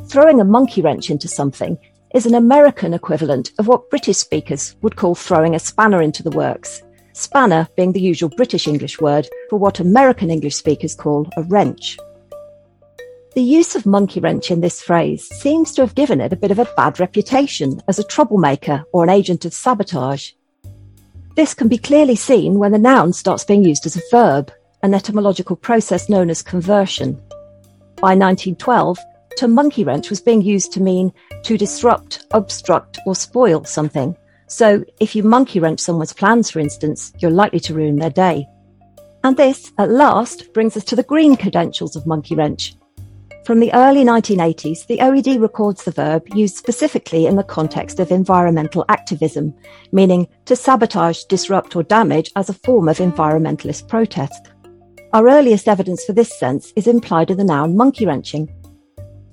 Throwing 0.09 0.39
a 0.39 0.45
monkey 0.45 0.81
wrench 0.81 1.09
into 1.09 1.27
something 1.27 1.77
is 2.13 2.25
an 2.25 2.35
American 2.35 2.93
equivalent 2.93 3.51
of 3.59 3.67
what 3.67 3.89
British 3.89 4.17
speakers 4.17 4.75
would 4.81 4.95
call 4.95 5.15
throwing 5.15 5.55
a 5.55 5.59
spanner 5.59 6.01
into 6.01 6.23
the 6.23 6.31
works, 6.31 6.81
spanner 7.13 7.67
being 7.75 7.91
the 7.91 7.99
usual 8.01 8.29
British 8.29 8.67
English 8.67 9.01
word 9.01 9.27
for 9.49 9.57
what 9.57 9.79
American 9.79 10.29
English 10.29 10.55
speakers 10.55 10.95
call 10.95 11.27
a 11.35 11.43
wrench. 11.43 11.97
The 13.37 13.43
use 13.43 13.75
of 13.75 13.85
monkey 13.85 14.19
wrench 14.19 14.49
in 14.49 14.61
this 14.61 14.81
phrase 14.81 15.27
seems 15.27 15.71
to 15.73 15.81
have 15.81 15.93
given 15.93 16.21
it 16.21 16.33
a 16.33 16.35
bit 16.35 16.49
of 16.49 16.57
a 16.57 16.67
bad 16.75 16.99
reputation 16.99 17.79
as 17.87 17.99
a 17.99 18.03
troublemaker 18.03 18.83
or 18.93 19.03
an 19.03 19.11
agent 19.11 19.45
of 19.45 19.53
sabotage. 19.53 20.31
This 21.35 21.53
can 21.53 21.67
be 21.67 21.77
clearly 21.77 22.15
seen 22.15 22.57
when 22.57 22.71
the 22.71 22.79
noun 22.79 23.13
starts 23.13 23.43
being 23.43 23.63
used 23.63 23.85
as 23.85 23.95
a 23.95 24.01
verb, 24.09 24.51
an 24.81 24.95
etymological 24.95 25.55
process 25.55 26.09
known 26.09 26.31
as 26.31 26.41
conversion. 26.41 27.13
By 28.01 28.15
1912, 28.15 28.97
to 29.37 29.47
monkey 29.47 29.83
wrench 29.83 30.09
was 30.09 30.19
being 30.19 30.41
used 30.41 30.73
to 30.73 30.81
mean 30.81 31.13
to 31.43 31.59
disrupt, 31.59 32.25
obstruct, 32.31 32.97
or 33.05 33.13
spoil 33.13 33.63
something. 33.65 34.17
So 34.47 34.83
if 34.99 35.15
you 35.15 35.21
monkey 35.21 35.59
wrench 35.59 35.79
someone's 35.79 36.11
plans, 36.11 36.49
for 36.49 36.57
instance, 36.57 37.13
you're 37.19 37.29
likely 37.29 37.59
to 37.59 37.75
ruin 37.75 37.97
their 37.97 38.09
day. 38.09 38.47
And 39.23 39.37
this, 39.37 39.71
at 39.77 39.91
last, 39.91 40.51
brings 40.53 40.75
us 40.75 40.85
to 40.85 40.95
the 40.95 41.03
green 41.03 41.37
credentials 41.37 41.95
of 41.95 42.07
monkey 42.07 42.33
wrench, 42.33 42.73
from 43.47 43.61
the 43.61 43.73
early 43.73 44.03
1980s, 44.03 44.87
the 44.87 44.97
OED 44.97 45.39
records 45.39 45.85
the 45.85 45.91
verb 45.91 46.27
used 46.35 46.57
specifically 46.57 47.27
in 47.27 47.37
the 47.37 47.43
context 47.45 47.97
of 47.97 48.11
environmental 48.11 48.83
activism, 48.89 49.55
meaning 49.93 50.27
to 50.43 50.53
sabotage, 50.53 51.23
disrupt, 51.29 51.73
or 51.73 51.83
damage 51.83 52.29
as 52.35 52.49
a 52.49 52.53
form 52.53 52.89
of 52.89 52.97
environmentalist 52.97 53.87
protest. 53.87 54.51
Our 55.13 55.29
earliest 55.29 55.69
evidence 55.69 56.03
for 56.03 56.11
this 56.11 56.37
sense 56.37 56.73
is 56.75 56.87
implied 56.87 57.31
in 57.31 57.37
the 57.37 57.45
noun 57.45 57.77
monkey 57.77 58.05
wrenching. 58.05 58.49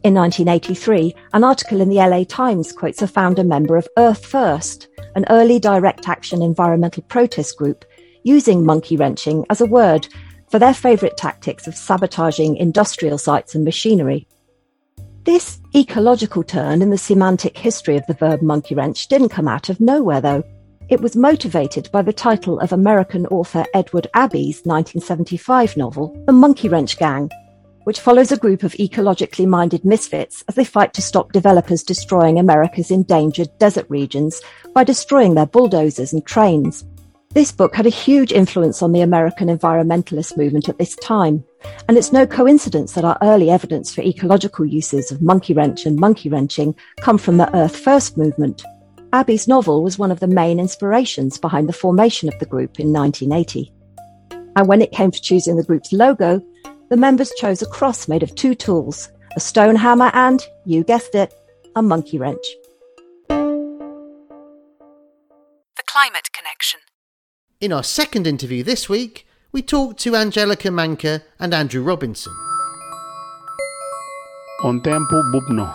In 0.05 0.15
1983, 0.15 1.13
an 1.33 1.43
article 1.43 1.81
in 1.81 1.89
the 1.89 1.97
LA 1.97 2.23
Times 2.23 2.71
quotes 2.71 3.03
a 3.03 3.09
founder 3.09 3.43
member 3.43 3.77
of 3.77 3.89
Earth 3.99 4.25
First, 4.25 4.87
an 5.17 5.25
early 5.29 5.59
direct 5.59 6.09
action 6.09 6.41
environmental 6.41 7.03
protest 7.03 7.59
group, 7.59 7.85
using 8.23 8.65
monkey 8.65 8.97
wrenching 8.97 9.45
as 9.51 9.61
a 9.61 9.67
word 9.67 10.07
for 10.51 10.59
their 10.59 10.75
favourite 10.75 11.17
tactics 11.17 11.67
of 11.67 11.77
sabotaging 11.77 12.57
industrial 12.57 13.19
sites 13.19 13.55
and 13.55 13.65
machinery. 13.65 14.27
This 15.25 15.59
ecological 15.75 16.43
turn 16.43 16.83
in 16.83 16.91
the 16.91 16.99
semantic 16.99 17.57
history 17.57 17.97
of 17.97 18.07
the 18.07 18.15
verb 18.15 18.43
monkey 18.43 18.75
wrench 18.75 19.09
didn't 19.09 19.31
come 19.31 19.49
out 19.49 19.71
of 19.71 19.81
nowhere, 19.81 20.21
though. 20.21 20.45
It 20.91 21.01
was 21.01 21.17
motivated 21.17 21.91
by 21.91 22.03
the 22.03 22.13
title 22.13 22.61
of 22.61 22.73
American 22.73 23.27
author 23.29 23.65
Edward 23.73 24.07
Abbey's 24.13 24.61
1975 24.65 25.79
novel, 25.79 26.15
The 26.27 26.33
Monkey 26.33 26.69
Wrench 26.69 26.99
Gang, 26.99 27.31
which 27.85 28.01
follows 28.01 28.33
a 28.33 28.37
group 28.37 28.63
of 28.63 28.73
ecologically 28.75 29.47
minded 29.47 29.83
misfits 29.83 30.45
as 30.47 30.57
they 30.57 30.65
fight 30.65 30.93
to 30.95 31.03
stop 31.03 31.33
developers 31.33 31.83
destroying 31.83 32.39
America's 32.39 32.91
endangered 32.91 33.49
desert 33.59 33.87
regions 33.89 34.43
by 34.75 34.85
destroying 34.85 35.35
their 35.35 35.47
bulldozers 35.47 36.13
and 36.13 36.27
trains. 36.27 36.85
This 37.35 37.51
book 37.51 37.75
had 37.75 37.85
a 37.85 37.91
huge 37.91 38.31
influence 38.31 38.81
on 38.81 38.93
the 38.93 39.01
American 39.01 39.49
environmentalist 39.49 40.37
movement 40.37 40.69
at 40.69 40.79
this 40.79 40.95
time, 40.95 41.43
and 41.89 41.99
it's 41.99 42.13
no 42.13 42.29
coincidence 42.29 42.93
that 42.93 43.05
our 43.05 43.19
early 43.23 43.51
evidence 43.51 43.93
for 43.93 44.03
ecological 44.03 44.65
uses 44.65 45.11
of 45.11 45.21
monkey 45.21 45.53
wrench 45.53 45.85
and 45.85 45.99
monkey 45.99 46.29
wrenching 46.29 46.77
come 47.01 47.19
from 47.19 47.39
the 47.39 47.57
Earth 47.57 47.77
First 47.77 48.17
movement. 48.17 48.63
Abbey's 49.13 49.49
novel 49.49 49.83
was 49.83 49.99
one 49.99 50.13
of 50.13 50.21
the 50.21 50.29
main 50.29 50.61
inspirations 50.61 51.37
behind 51.37 51.69
the 51.69 51.73
formation 51.73 52.29
of 52.29 52.39
the 52.39 52.47
group 52.47 52.79
in 52.79 52.93
1980. 52.93 53.73
And 54.55 54.69
when 54.69 54.81
it 54.81 54.93
came 54.93 55.11
to 55.11 55.21
choosing 55.21 55.57
the 55.57 55.65
group's 55.65 55.93
logo, 55.93 56.41
the 56.89 56.97
members 56.97 57.33
chose 57.33 57.63
a 57.63 57.67
cross 57.67 58.07
made 58.07 58.23
of 58.23 58.33
two 58.37 58.55
tools, 58.55 59.11
a 59.35 59.41
stone 59.41 59.75
hammer 59.75 60.13
and, 60.15 60.41
you 60.67 60.85
guessed 60.85 61.17
it, 61.17 61.35
a 61.75 61.83
monkey 61.83 62.17
wrench. 62.17 62.47
The 63.29 63.75
Climate 65.85 66.31
Connection. 66.33 66.79
In 67.65 67.73
our 67.73 67.83
second 67.83 68.27
interview 68.27 68.63
this 68.63 68.91
week, 68.91 69.27
we 69.51 69.63
talked 69.63 69.99
to 70.01 70.15
Angelica 70.15 70.71
Manca 70.71 71.23
and 71.41 71.55
Andrew 71.55 71.83
Robinson. 71.83 72.31
On 74.65 74.83
tempo 74.83 75.23
bubno. 75.33 75.75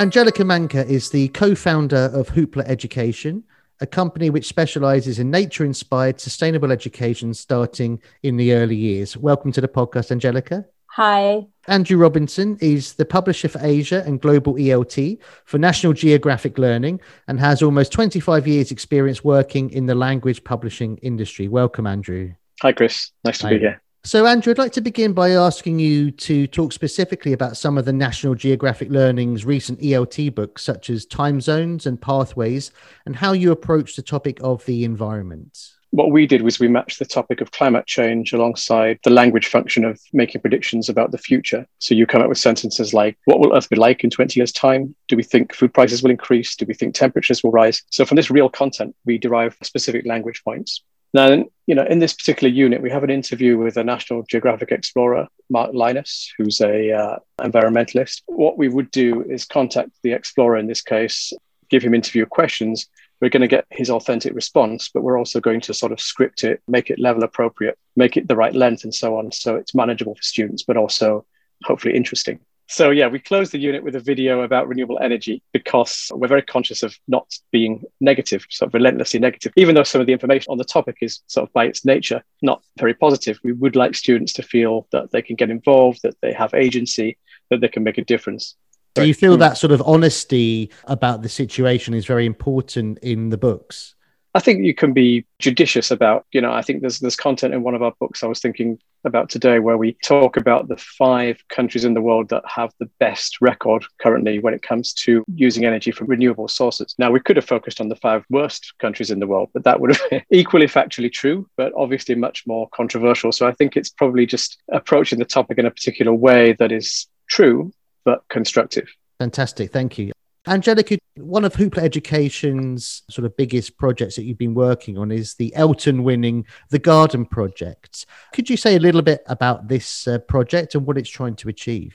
Angelica 0.00 0.44
Manca 0.44 0.84
is 0.84 1.10
the 1.10 1.28
co 1.28 1.54
founder 1.54 2.10
of 2.12 2.30
Hoopla 2.30 2.64
Education, 2.66 3.44
a 3.80 3.86
company 3.86 4.28
which 4.28 4.48
specializes 4.48 5.20
in 5.20 5.30
nature 5.30 5.64
inspired 5.64 6.20
sustainable 6.20 6.72
education 6.72 7.32
starting 7.32 8.02
in 8.24 8.36
the 8.36 8.52
early 8.52 8.74
years. 8.74 9.16
Welcome 9.16 9.52
to 9.52 9.60
the 9.60 9.68
podcast, 9.68 10.10
Angelica. 10.10 10.64
Hi. 10.86 11.46
Andrew 11.68 11.96
Robinson 11.96 12.58
is 12.60 12.94
the 12.94 13.04
publisher 13.04 13.48
for 13.48 13.60
Asia 13.62 14.02
and 14.04 14.20
Global 14.20 14.54
ELT 14.54 15.18
for 15.44 15.58
National 15.58 15.92
Geographic 15.92 16.58
Learning 16.58 17.00
and 17.28 17.38
has 17.38 17.62
almost 17.62 17.92
25 17.92 18.48
years' 18.48 18.72
experience 18.72 19.22
working 19.22 19.70
in 19.70 19.86
the 19.86 19.94
language 19.94 20.42
publishing 20.42 20.96
industry. 20.98 21.46
Welcome, 21.46 21.86
Andrew. 21.86 22.32
Hi, 22.62 22.72
Chris. 22.72 23.12
Nice 23.24 23.38
to 23.38 23.46
Hi. 23.46 23.52
be 23.52 23.58
here. 23.60 23.80
So, 24.02 24.26
Andrew, 24.26 24.50
I'd 24.50 24.58
like 24.58 24.72
to 24.72 24.80
begin 24.80 25.12
by 25.12 25.30
asking 25.30 25.78
you 25.78 26.10
to 26.10 26.48
talk 26.48 26.72
specifically 26.72 27.32
about 27.32 27.56
some 27.56 27.78
of 27.78 27.84
the 27.84 27.92
National 27.92 28.34
Geographic 28.34 28.90
Learning's 28.90 29.44
recent 29.44 29.78
ELT 29.78 30.34
books, 30.34 30.64
such 30.64 30.90
as 30.90 31.06
Time 31.06 31.40
Zones 31.40 31.86
and 31.86 32.02
Pathways, 32.02 32.72
and 33.06 33.14
how 33.14 33.30
you 33.30 33.52
approach 33.52 33.94
the 33.94 34.02
topic 34.02 34.40
of 34.42 34.64
the 34.66 34.82
environment 34.82 35.74
what 35.92 36.10
we 36.10 36.26
did 36.26 36.40
was 36.40 36.58
we 36.58 36.68
matched 36.68 36.98
the 36.98 37.04
topic 37.04 37.42
of 37.42 37.52
climate 37.52 37.86
change 37.86 38.32
alongside 38.32 38.98
the 39.04 39.10
language 39.10 39.46
function 39.46 39.84
of 39.84 40.00
making 40.12 40.40
predictions 40.40 40.88
about 40.88 41.12
the 41.12 41.18
future. 41.18 41.66
So 41.80 41.94
you 41.94 42.06
come 42.06 42.22
up 42.22 42.30
with 42.30 42.38
sentences 42.38 42.94
like, 42.94 43.18
What 43.26 43.40
will 43.40 43.54
Earth 43.54 43.68
be 43.68 43.76
like 43.76 44.02
in 44.02 44.08
20 44.08 44.40
years' 44.40 44.52
time? 44.52 44.94
Do 45.08 45.16
we 45.16 45.22
think 45.22 45.54
food 45.54 45.74
prices 45.74 46.02
will 46.02 46.10
increase? 46.10 46.56
Do 46.56 46.64
we 46.66 46.74
think 46.74 46.94
temperatures 46.94 47.44
will 47.44 47.50
rise? 47.50 47.82
So 47.90 48.06
from 48.06 48.16
this 48.16 48.30
real 48.30 48.48
content, 48.48 48.96
we 49.04 49.18
derive 49.18 49.56
specific 49.62 50.06
language 50.06 50.42
points. 50.42 50.82
Now, 51.14 51.44
you 51.66 51.74
know, 51.74 51.84
in 51.84 51.98
this 51.98 52.14
particular 52.14 52.50
unit, 52.50 52.80
we 52.80 52.90
have 52.90 53.04
an 53.04 53.10
interview 53.10 53.58
with 53.58 53.76
a 53.76 53.84
National 53.84 54.22
Geographic 54.22 54.72
explorer, 54.72 55.28
Mark 55.50 55.72
Lynas, 55.72 56.28
who's 56.38 56.62
a 56.62 56.90
uh, 56.90 57.16
environmentalist. 57.38 58.22
What 58.26 58.56
we 58.56 58.68
would 58.68 58.90
do 58.90 59.22
is 59.28 59.44
contact 59.44 59.90
the 60.02 60.12
explorer 60.12 60.56
in 60.56 60.68
this 60.68 60.80
case, 60.80 61.34
give 61.68 61.82
him 61.82 61.92
interview 61.92 62.24
questions, 62.24 62.88
we're 63.22 63.30
going 63.30 63.40
to 63.40 63.48
get 63.48 63.66
his 63.70 63.88
authentic 63.88 64.34
response, 64.34 64.90
but 64.92 65.04
we're 65.04 65.16
also 65.16 65.38
going 65.38 65.60
to 65.60 65.72
sort 65.72 65.92
of 65.92 66.00
script 66.00 66.42
it, 66.42 66.60
make 66.66 66.90
it 66.90 66.98
level 66.98 67.22
appropriate, 67.22 67.78
make 67.94 68.16
it 68.16 68.26
the 68.26 68.34
right 68.34 68.52
length, 68.52 68.82
and 68.82 68.92
so 68.92 69.16
on. 69.16 69.30
So 69.30 69.54
it's 69.54 69.76
manageable 69.76 70.16
for 70.16 70.22
students, 70.22 70.64
but 70.64 70.76
also 70.76 71.24
hopefully 71.62 71.94
interesting. 71.94 72.40
So, 72.66 72.90
yeah, 72.90 73.06
we 73.06 73.20
closed 73.20 73.52
the 73.52 73.60
unit 73.60 73.84
with 73.84 73.94
a 73.94 74.00
video 74.00 74.42
about 74.42 74.66
renewable 74.66 74.98
energy 75.00 75.40
because 75.52 76.10
we're 76.12 76.26
very 76.26 76.42
conscious 76.42 76.82
of 76.82 76.96
not 77.06 77.32
being 77.52 77.84
negative, 78.00 78.44
sort 78.50 78.70
of 78.70 78.74
relentlessly 78.74 79.20
negative. 79.20 79.52
Even 79.56 79.76
though 79.76 79.82
some 79.84 80.00
of 80.00 80.08
the 80.08 80.12
information 80.12 80.50
on 80.50 80.58
the 80.58 80.64
topic 80.64 80.96
is 81.00 81.20
sort 81.28 81.48
of 81.48 81.52
by 81.52 81.66
its 81.66 81.84
nature 81.84 82.24
not 82.40 82.62
very 82.76 82.94
positive, 82.94 83.38
we 83.44 83.52
would 83.52 83.76
like 83.76 83.94
students 83.94 84.32
to 84.32 84.42
feel 84.42 84.88
that 84.90 85.12
they 85.12 85.22
can 85.22 85.36
get 85.36 85.50
involved, 85.50 86.00
that 86.02 86.16
they 86.22 86.32
have 86.32 86.54
agency, 86.54 87.18
that 87.50 87.60
they 87.60 87.68
can 87.68 87.84
make 87.84 87.98
a 87.98 88.04
difference. 88.04 88.56
Do 88.94 89.06
you 89.06 89.14
feel 89.14 89.34
hmm. 89.34 89.40
that 89.40 89.56
sort 89.56 89.72
of 89.72 89.82
honesty 89.86 90.70
about 90.84 91.22
the 91.22 91.28
situation 91.28 91.94
is 91.94 92.06
very 92.06 92.26
important 92.26 92.98
in 92.98 93.30
the 93.30 93.38
books? 93.38 93.94
I 94.34 94.40
think 94.40 94.64
you 94.64 94.74
can 94.74 94.94
be 94.94 95.26
judicious 95.38 95.90
about, 95.90 96.24
you 96.32 96.40
know, 96.40 96.52
I 96.52 96.62
think 96.62 96.80
there's 96.80 97.00
there's 97.00 97.16
content 97.16 97.52
in 97.52 97.62
one 97.62 97.74
of 97.74 97.82
our 97.82 97.92
books 98.00 98.22
I 98.22 98.26
was 98.26 98.40
thinking 98.40 98.78
about 99.04 99.28
today 99.28 99.58
where 99.58 99.76
we 99.76 99.92
talk 100.02 100.38
about 100.38 100.68
the 100.68 100.76
five 100.76 101.36
countries 101.50 101.84
in 101.84 101.92
the 101.92 102.00
world 102.00 102.30
that 102.30 102.42
have 102.46 102.72
the 102.78 102.88
best 102.98 103.42
record 103.42 103.84
currently 104.00 104.38
when 104.38 104.54
it 104.54 104.62
comes 104.62 104.94
to 104.94 105.22
using 105.34 105.66
energy 105.66 105.90
from 105.90 106.06
renewable 106.06 106.48
sources. 106.48 106.94
Now 106.98 107.10
we 107.10 107.20
could 107.20 107.36
have 107.36 107.44
focused 107.44 107.78
on 107.78 107.90
the 107.90 107.96
five 107.96 108.24
worst 108.30 108.72
countries 108.78 109.10
in 109.10 109.18
the 109.18 109.26
world, 109.26 109.50
but 109.52 109.64
that 109.64 109.80
would 109.80 109.94
have 109.94 110.10
been 110.10 110.22
equally 110.30 110.66
factually 110.66 111.12
true, 111.12 111.46
but 111.58 111.72
obviously 111.76 112.14
much 112.14 112.46
more 112.46 112.70
controversial. 112.70 113.32
So 113.32 113.46
I 113.46 113.52
think 113.52 113.76
it's 113.76 113.90
probably 113.90 114.24
just 114.24 114.62
approaching 114.72 115.18
the 115.18 115.26
topic 115.26 115.58
in 115.58 115.66
a 115.66 115.70
particular 115.70 116.14
way 116.14 116.54
that 116.54 116.72
is 116.72 117.06
true 117.28 117.70
but 118.04 118.26
constructive. 118.28 118.88
Fantastic. 119.18 119.72
Thank 119.72 119.98
you. 119.98 120.12
Angelica, 120.48 120.98
one 121.16 121.44
of 121.44 121.54
Hoopla 121.54 121.78
Education's 121.78 123.02
sort 123.08 123.24
of 123.24 123.36
biggest 123.36 123.76
projects 123.78 124.16
that 124.16 124.24
you've 124.24 124.38
been 124.38 124.54
working 124.54 124.98
on 124.98 125.12
is 125.12 125.34
the 125.34 125.52
ELTon 125.56 126.02
winning 126.02 126.46
The 126.70 126.80
Garden 126.80 127.26
Project. 127.26 128.06
Could 128.32 128.50
you 128.50 128.56
say 128.56 128.74
a 128.74 128.80
little 128.80 129.02
bit 129.02 129.22
about 129.26 129.68
this 129.68 130.08
uh, 130.08 130.18
project 130.18 130.74
and 130.74 130.84
what 130.84 130.98
it's 130.98 131.10
trying 131.10 131.36
to 131.36 131.48
achieve? 131.48 131.94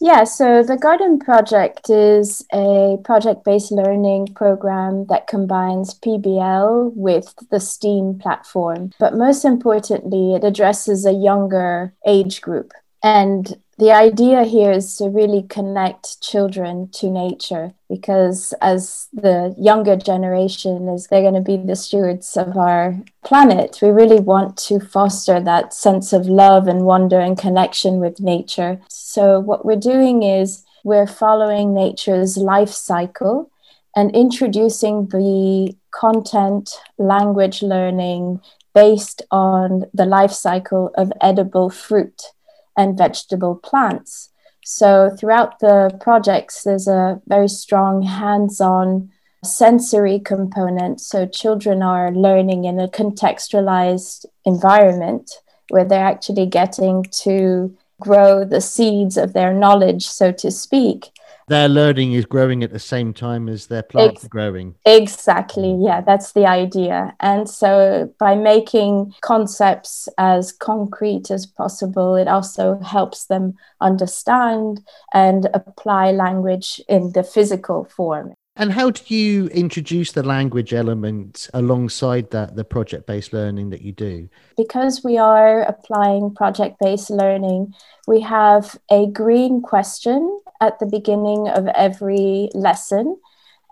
Yeah, 0.00 0.24
so 0.24 0.64
the 0.64 0.76
Garden 0.76 1.20
Project 1.20 1.88
is 1.88 2.44
a 2.52 2.96
project 3.04 3.44
based 3.44 3.70
learning 3.70 4.34
program 4.34 5.06
that 5.06 5.28
combines 5.28 5.94
PBL 5.94 6.92
with 6.96 7.34
the 7.50 7.60
STEAM 7.60 8.18
platform. 8.18 8.90
But 8.98 9.14
most 9.14 9.44
importantly, 9.44 10.34
it 10.34 10.42
addresses 10.42 11.06
a 11.06 11.12
younger 11.12 11.94
age 12.04 12.40
group. 12.40 12.72
And 13.04 13.54
the 13.82 13.90
idea 13.90 14.44
here 14.44 14.70
is 14.70 14.96
to 14.96 15.08
really 15.08 15.42
connect 15.42 16.22
children 16.22 16.88
to 16.92 17.10
nature 17.10 17.72
because 17.88 18.54
as 18.62 19.08
the 19.12 19.52
younger 19.58 19.96
generation 19.96 20.88
is 20.88 21.08
they're 21.08 21.28
going 21.28 21.34
to 21.34 21.40
be 21.40 21.56
the 21.56 21.74
stewards 21.74 22.36
of 22.36 22.56
our 22.56 22.96
planet. 23.24 23.80
We 23.82 23.88
really 23.88 24.20
want 24.20 24.56
to 24.68 24.78
foster 24.78 25.40
that 25.40 25.74
sense 25.74 26.12
of 26.12 26.26
love 26.26 26.68
and 26.68 26.82
wonder 26.82 27.18
and 27.18 27.36
connection 27.36 27.98
with 27.98 28.20
nature. 28.20 28.80
So 28.88 29.40
what 29.40 29.64
we're 29.64 29.88
doing 29.94 30.22
is 30.22 30.64
we're 30.84 31.08
following 31.08 31.74
nature's 31.74 32.36
life 32.36 32.70
cycle 32.70 33.50
and 33.96 34.14
introducing 34.14 35.08
the 35.08 35.76
content 35.90 36.78
language 36.98 37.62
learning 37.62 38.42
based 38.76 39.22
on 39.32 39.86
the 39.92 40.06
life 40.06 40.30
cycle 40.30 40.92
of 40.96 41.12
edible 41.20 41.68
fruit 41.68 42.30
and 42.76 42.96
vegetable 42.96 43.56
plants. 43.56 44.30
So, 44.64 45.10
throughout 45.18 45.58
the 45.58 45.96
projects, 46.00 46.62
there's 46.62 46.86
a 46.86 47.20
very 47.26 47.48
strong 47.48 48.02
hands 48.02 48.60
on 48.60 49.10
sensory 49.44 50.20
component. 50.20 51.00
So, 51.00 51.26
children 51.26 51.82
are 51.82 52.12
learning 52.12 52.64
in 52.64 52.78
a 52.78 52.88
contextualized 52.88 54.26
environment 54.44 55.30
where 55.70 55.84
they're 55.84 56.04
actually 56.04 56.46
getting 56.46 57.04
to 57.24 57.76
grow 58.00 58.44
the 58.44 58.60
seeds 58.60 59.16
of 59.16 59.32
their 59.32 59.52
knowledge, 59.52 60.06
so 60.06 60.32
to 60.32 60.50
speak 60.50 61.10
their 61.48 61.68
learning 61.68 62.12
is 62.12 62.24
growing 62.24 62.62
at 62.62 62.72
the 62.72 62.78
same 62.78 63.12
time 63.12 63.48
as 63.48 63.66
their 63.66 63.82
plants 63.82 64.24
Ex- 64.24 64.28
growing. 64.28 64.74
Exactly. 64.84 65.68
Mm. 65.68 65.86
Yeah, 65.86 66.00
that's 66.00 66.32
the 66.32 66.46
idea. 66.46 67.14
And 67.20 67.48
so 67.48 68.12
by 68.18 68.34
making 68.34 69.14
concepts 69.20 70.08
as 70.18 70.52
concrete 70.52 71.30
as 71.30 71.46
possible, 71.46 72.16
it 72.16 72.28
also 72.28 72.78
helps 72.80 73.26
them 73.26 73.54
understand 73.80 74.80
and 75.12 75.48
apply 75.54 76.12
language 76.12 76.80
in 76.88 77.12
the 77.12 77.22
physical 77.22 77.84
form. 77.84 78.34
And 78.54 78.70
how 78.70 78.90
do 78.90 79.14
you 79.14 79.46
introduce 79.48 80.12
the 80.12 80.22
language 80.22 80.74
element 80.74 81.48
alongside 81.54 82.30
that, 82.32 82.54
the 82.54 82.64
project 82.64 83.06
based 83.06 83.32
learning 83.32 83.70
that 83.70 83.80
you 83.80 83.92
do? 83.92 84.28
Because 84.58 85.02
we 85.02 85.16
are 85.16 85.62
applying 85.62 86.34
project 86.34 86.76
based 86.78 87.08
learning, 87.08 87.72
we 88.06 88.20
have 88.20 88.78
a 88.90 89.06
green 89.06 89.62
question 89.62 90.40
at 90.60 90.78
the 90.80 90.86
beginning 90.86 91.48
of 91.48 91.66
every 91.68 92.50
lesson. 92.52 93.16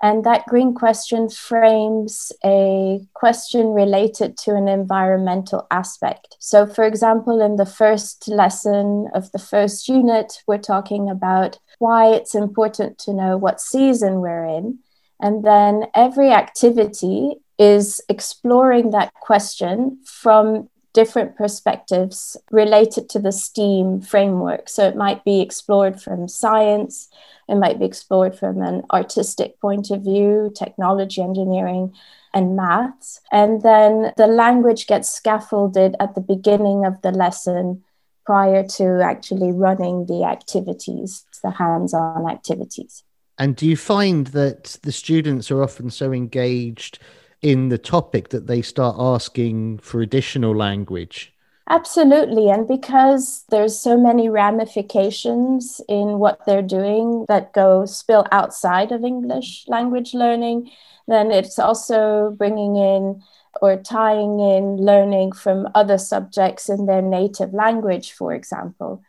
And 0.03 0.25
that 0.25 0.47
green 0.47 0.75
question 0.75 1.29
frames 1.29 2.33
a 2.43 3.01
question 3.13 3.69
related 3.69 4.39
to 4.39 4.55
an 4.55 4.67
environmental 4.67 5.67
aspect. 5.71 6.37
So, 6.39 6.67
for 6.67 6.85
example, 6.85 7.41
in 7.41 7.57
the 7.57 7.67
first 7.67 8.27
lesson 8.27 9.09
of 9.15 9.31
the 9.33 9.39
first 9.39 9.89
unit, 9.89 10.43
we're 10.47 10.59
talking 10.59 11.11
about 11.11 11.59
why 11.79 12.07
it's 12.15 12.35
important 12.35 12.99
to 13.01 13.13
know 13.13 13.37
what 13.37 13.61
season 13.61 14.21
we're 14.21 14.47
in. 14.47 14.79
And 15.21 15.45
then 15.45 15.85
every 15.95 16.31
activity 16.31 17.35
is 17.59 18.01
exploring 18.09 18.91
that 18.93 19.13
question 19.15 19.99
from 20.07 20.71
different 20.93 21.37
perspectives 21.37 22.37
related 22.51 23.09
to 23.11 23.19
the 23.19 23.33
STEAM 23.33 24.01
framework. 24.01 24.69
So 24.69 24.89
it 24.89 24.97
might 24.97 25.25
be 25.25 25.41
explored 25.41 26.01
from 26.01 26.29
science, 26.29 27.09
it 27.49 27.57
might 27.57 27.79
be 27.79 27.85
explored 27.85 28.37
from 28.37 28.63
an 28.63 28.83
artistic 28.93 29.61
point 29.61 29.91
of 29.91 30.03
view, 30.03 30.53
technology, 30.55 31.23
engineering, 31.23 31.93
and 32.33 32.57
maths. 32.57 33.21
And 33.33 33.63
then 33.63 34.13
the 34.17 34.27
language 34.27 34.87
gets 34.87 35.11
scaffolded 35.11 35.97
at 36.01 36.15
the 36.15 36.21
beginning 36.21 36.85
of 36.85 37.01
the 37.03 37.11
lesson 37.11 37.83
prior 38.25 38.65
to 38.65 39.01
actually 39.03 39.51
running 39.51 40.07
the 40.07 40.25
activities, 40.25 41.25
the 41.43 41.51
hands 41.51 41.93
on 41.95 42.31
activities. 42.31 43.03
And 43.39 43.57
do 43.57 43.67
you 43.67 43.77
find 43.77 44.29
that 44.29 44.77
the 44.83 44.93
students 44.93 45.51
are 45.51 45.63
often 45.63 45.91
so 45.91 46.13
engaged 46.13 46.99
in 47.43 47.69
the 47.69 47.79
topic 47.79 48.29
that 48.31 48.47
they 48.47 48.63
start 48.63 48.97
asking 48.99 49.79
for 49.79 50.01
additional 50.01 50.55
language. 50.55 51.33
Absolutely. 51.69 52.51
And 52.51 52.67
because 52.67 53.45
there's 53.51 53.79
so 53.79 53.97
many 53.97 54.29
ramifications 54.29 55.81
in 55.89 56.19
what 56.19 56.45
they're 56.45 56.63
doing 56.63 57.25
that 57.29 57.53
go 57.53 57.87
spill 57.87 58.27
outside 58.33 58.91
of 58.91 59.05
English 59.05 59.65
language 59.69 60.13
learning, 60.13 60.71
then 61.07 61.31
it's 61.31 61.59
also 61.59 62.35
bringing 62.37 62.75
in 62.77 63.23
or 63.63 63.77
tying 63.77 64.41
in 64.41 64.77
learning 64.79 65.33
from 65.33 65.69
other 65.75 65.99
subjects 65.99 66.69
in 66.69 66.87
their 66.87 67.03
native 67.03 67.55
language, 67.55 68.13
for 68.13 68.35
example. 68.35 69.03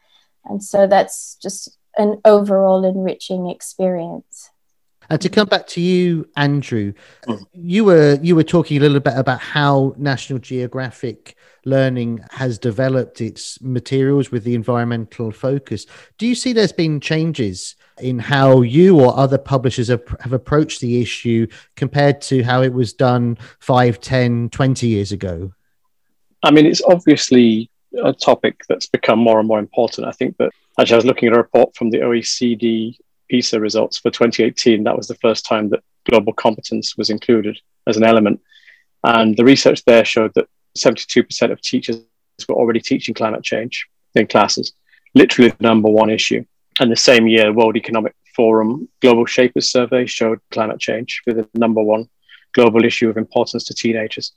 And 0.46 0.64
so 0.64 0.88
that's 0.88 1.36
just 1.42 1.78
an 1.98 2.22
overall 2.26 2.86
enriching 2.86 3.48
experience. 3.50 4.31
And 5.12 5.20
to 5.20 5.28
come 5.28 5.50
back 5.50 5.68
to 5.68 5.82
you, 5.82 6.30
Andrew, 6.38 6.94
hmm. 7.26 7.36
you 7.52 7.84
were 7.84 8.18
you 8.22 8.34
were 8.34 8.46
talking 8.46 8.78
a 8.78 8.80
little 8.80 9.02
bit 9.02 9.18
about 9.18 9.42
how 9.42 9.94
National 9.98 10.40
Geographic 10.40 11.36
Learning 11.66 12.24
has 12.32 12.58
developed 12.58 13.20
its 13.20 13.62
materials 13.62 14.32
with 14.32 14.46
the 14.46 14.56
environmental 14.56 15.32
focus. 15.32 15.86
Do 16.18 16.26
you 16.26 16.34
see 16.34 16.54
there's 16.54 16.72
been 16.72 17.02
changes 17.02 17.76
in 18.00 18.20
how 18.20 18.62
you 18.62 19.02
or 19.02 19.20
other 19.20 19.38
publishers 19.38 19.90
have, 19.90 20.02
have 20.22 20.32
approached 20.32 20.80
the 20.80 21.02
issue 21.02 21.46
compared 21.76 22.22
to 22.22 22.42
how 22.42 22.62
it 22.62 22.72
was 22.72 22.94
done 22.94 23.38
5, 23.60 24.00
10, 24.00 24.50
20 24.50 24.88
years 24.88 25.12
ago? 25.12 25.52
I 26.42 26.52
mean, 26.52 26.66
it's 26.66 26.82
obviously 26.84 27.70
a 28.02 28.14
topic 28.14 28.62
that's 28.70 28.88
become 28.88 29.20
more 29.20 29.40
and 29.40 29.48
more 29.48 29.60
important. 29.60 30.08
I 30.08 30.14
think 30.14 30.38
that 30.38 30.52
actually, 30.80 30.94
I 30.94 30.98
was 31.00 31.06
looking 31.06 31.28
at 31.28 31.36
a 31.36 31.38
report 31.38 31.76
from 31.76 31.90
the 31.90 31.98
OECD 31.98 32.96
PISA 33.32 33.60
results 33.60 33.98
for 33.98 34.12
2018, 34.12 34.84
that 34.84 34.98
was 34.98 35.08
the 35.08 35.16
first 35.16 35.46
time 35.46 35.70
that 35.70 35.84
global 36.10 36.34
competence 36.34 36.98
was 36.98 37.10
included 37.10 37.58
as 37.88 37.96
an 37.96 38.04
element. 38.04 38.42
And 39.04 39.36
the 39.38 39.46
research 39.46 39.84
there 39.86 40.04
showed 40.04 40.34
that 40.36 40.48
72% 40.78 41.52
of 41.52 41.62
teachers 41.62 42.04
were 42.48 42.56
already 42.56 42.82
teaching 42.82 43.16
climate 43.16 43.44
change 43.44 43.88
in 44.16 44.28
classes, 44.28 44.74
literally 45.16 45.52
the 45.52 45.64
number 45.64 45.90
one 45.90 46.10
issue. 46.10 46.44
And 46.80 46.92
the 46.92 46.96
same 46.96 47.28
year, 47.28 47.54
World 47.54 47.78
Economic 47.78 48.16
Forum 48.36 48.90
Global 49.02 49.26
Shapers 49.26 49.72
Survey 49.72 50.06
showed 50.06 50.40
climate 50.52 50.80
change 50.80 51.22
with 51.26 51.38
the 51.38 51.48
number 51.54 51.82
one 51.82 52.10
global 52.54 52.84
issue 52.84 53.10
of 53.10 53.18
importance 53.18 53.64
to 53.66 53.74
teenagers. 53.74 54.34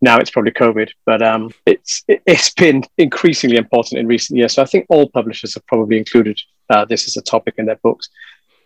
Now 0.00 0.18
it's 0.18 0.30
probably 0.30 0.52
COVID, 0.52 0.90
but 1.04 1.22
um, 1.22 1.52
it's 1.66 2.04
it's 2.06 2.50
been 2.50 2.84
increasingly 2.98 3.56
important 3.56 3.98
in 3.98 4.06
recent 4.06 4.38
years. 4.38 4.54
So 4.54 4.62
I 4.62 4.66
think 4.66 4.86
all 4.88 5.10
publishers 5.10 5.54
have 5.54 5.66
probably 5.66 5.98
included 5.98 6.40
uh, 6.70 6.84
this 6.84 7.08
as 7.08 7.16
a 7.16 7.22
topic 7.22 7.54
in 7.58 7.66
their 7.66 7.80
books. 7.82 8.08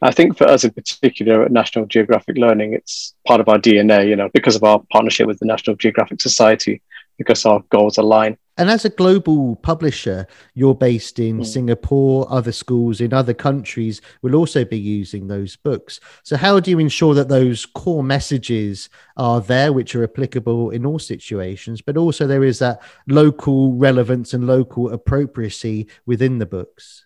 I 0.03 0.11
think 0.11 0.37
for 0.37 0.49
us 0.49 0.65
in 0.65 0.73
particular 0.73 1.45
at 1.45 1.53
National 1.53 1.87
Geographic 1.87 2.37
Learning, 2.37 2.73
it's 2.73 3.15
part 3.25 3.41
of 3.41 3.49
our 3.49 3.59
DNA, 3.59 4.09
you 4.09 4.17
know, 4.17 4.29
because 4.35 4.57
of 4.57 4.65
our 4.65 4.83
partnership 4.91 5.29
with 5.29 5.39
the 5.39 5.47
National 5.47 5.77
Geographic 5.77 6.21
Society, 6.21 6.83
because 7.19 7.47
our 7.47 7.61
goals 7.71 7.99
align. 7.99 8.37
And 8.59 8.69
as 8.69 8.85
a 8.85 8.91
global 8.91 9.57
publisher, 9.57 10.27
you're 10.55 10.75
based 10.75 11.21
in 11.21 11.39
mm. 11.39 11.47
Singapore, 11.47 12.27
other 12.31 12.51
schools 12.51 13.01
in 13.01 13.15
other 13.15 13.33
countries 13.33 14.03
will 14.23 14.35
also 14.35 14.65
be 14.65 14.79
using 14.79 15.29
those 15.29 15.55
books. 15.57 16.01
So, 16.25 16.37
how 16.37 16.59
do 16.59 16.71
you 16.71 16.81
ensure 16.81 17.15
that 17.15 17.29
those 17.29 17.65
core 17.65 18.03
messages 18.03 18.91
are 19.17 19.41
there, 19.41 19.73
which 19.73 19.95
are 19.95 20.05
applicable 20.05 20.71
in 20.71 20.85
all 20.85 20.99
situations, 20.99 21.81
but 21.81 21.97
also 21.97 22.27
there 22.27 22.45
is 22.45 22.59
that 22.59 22.83
local 23.07 23.73
relevance 23.75 24.35
and 24.35 24.47
local 24.47 24.93
appropriacy 24.93 25.87
within 26.05 26.39
the 26.39 26.47
books? 26.47 27.02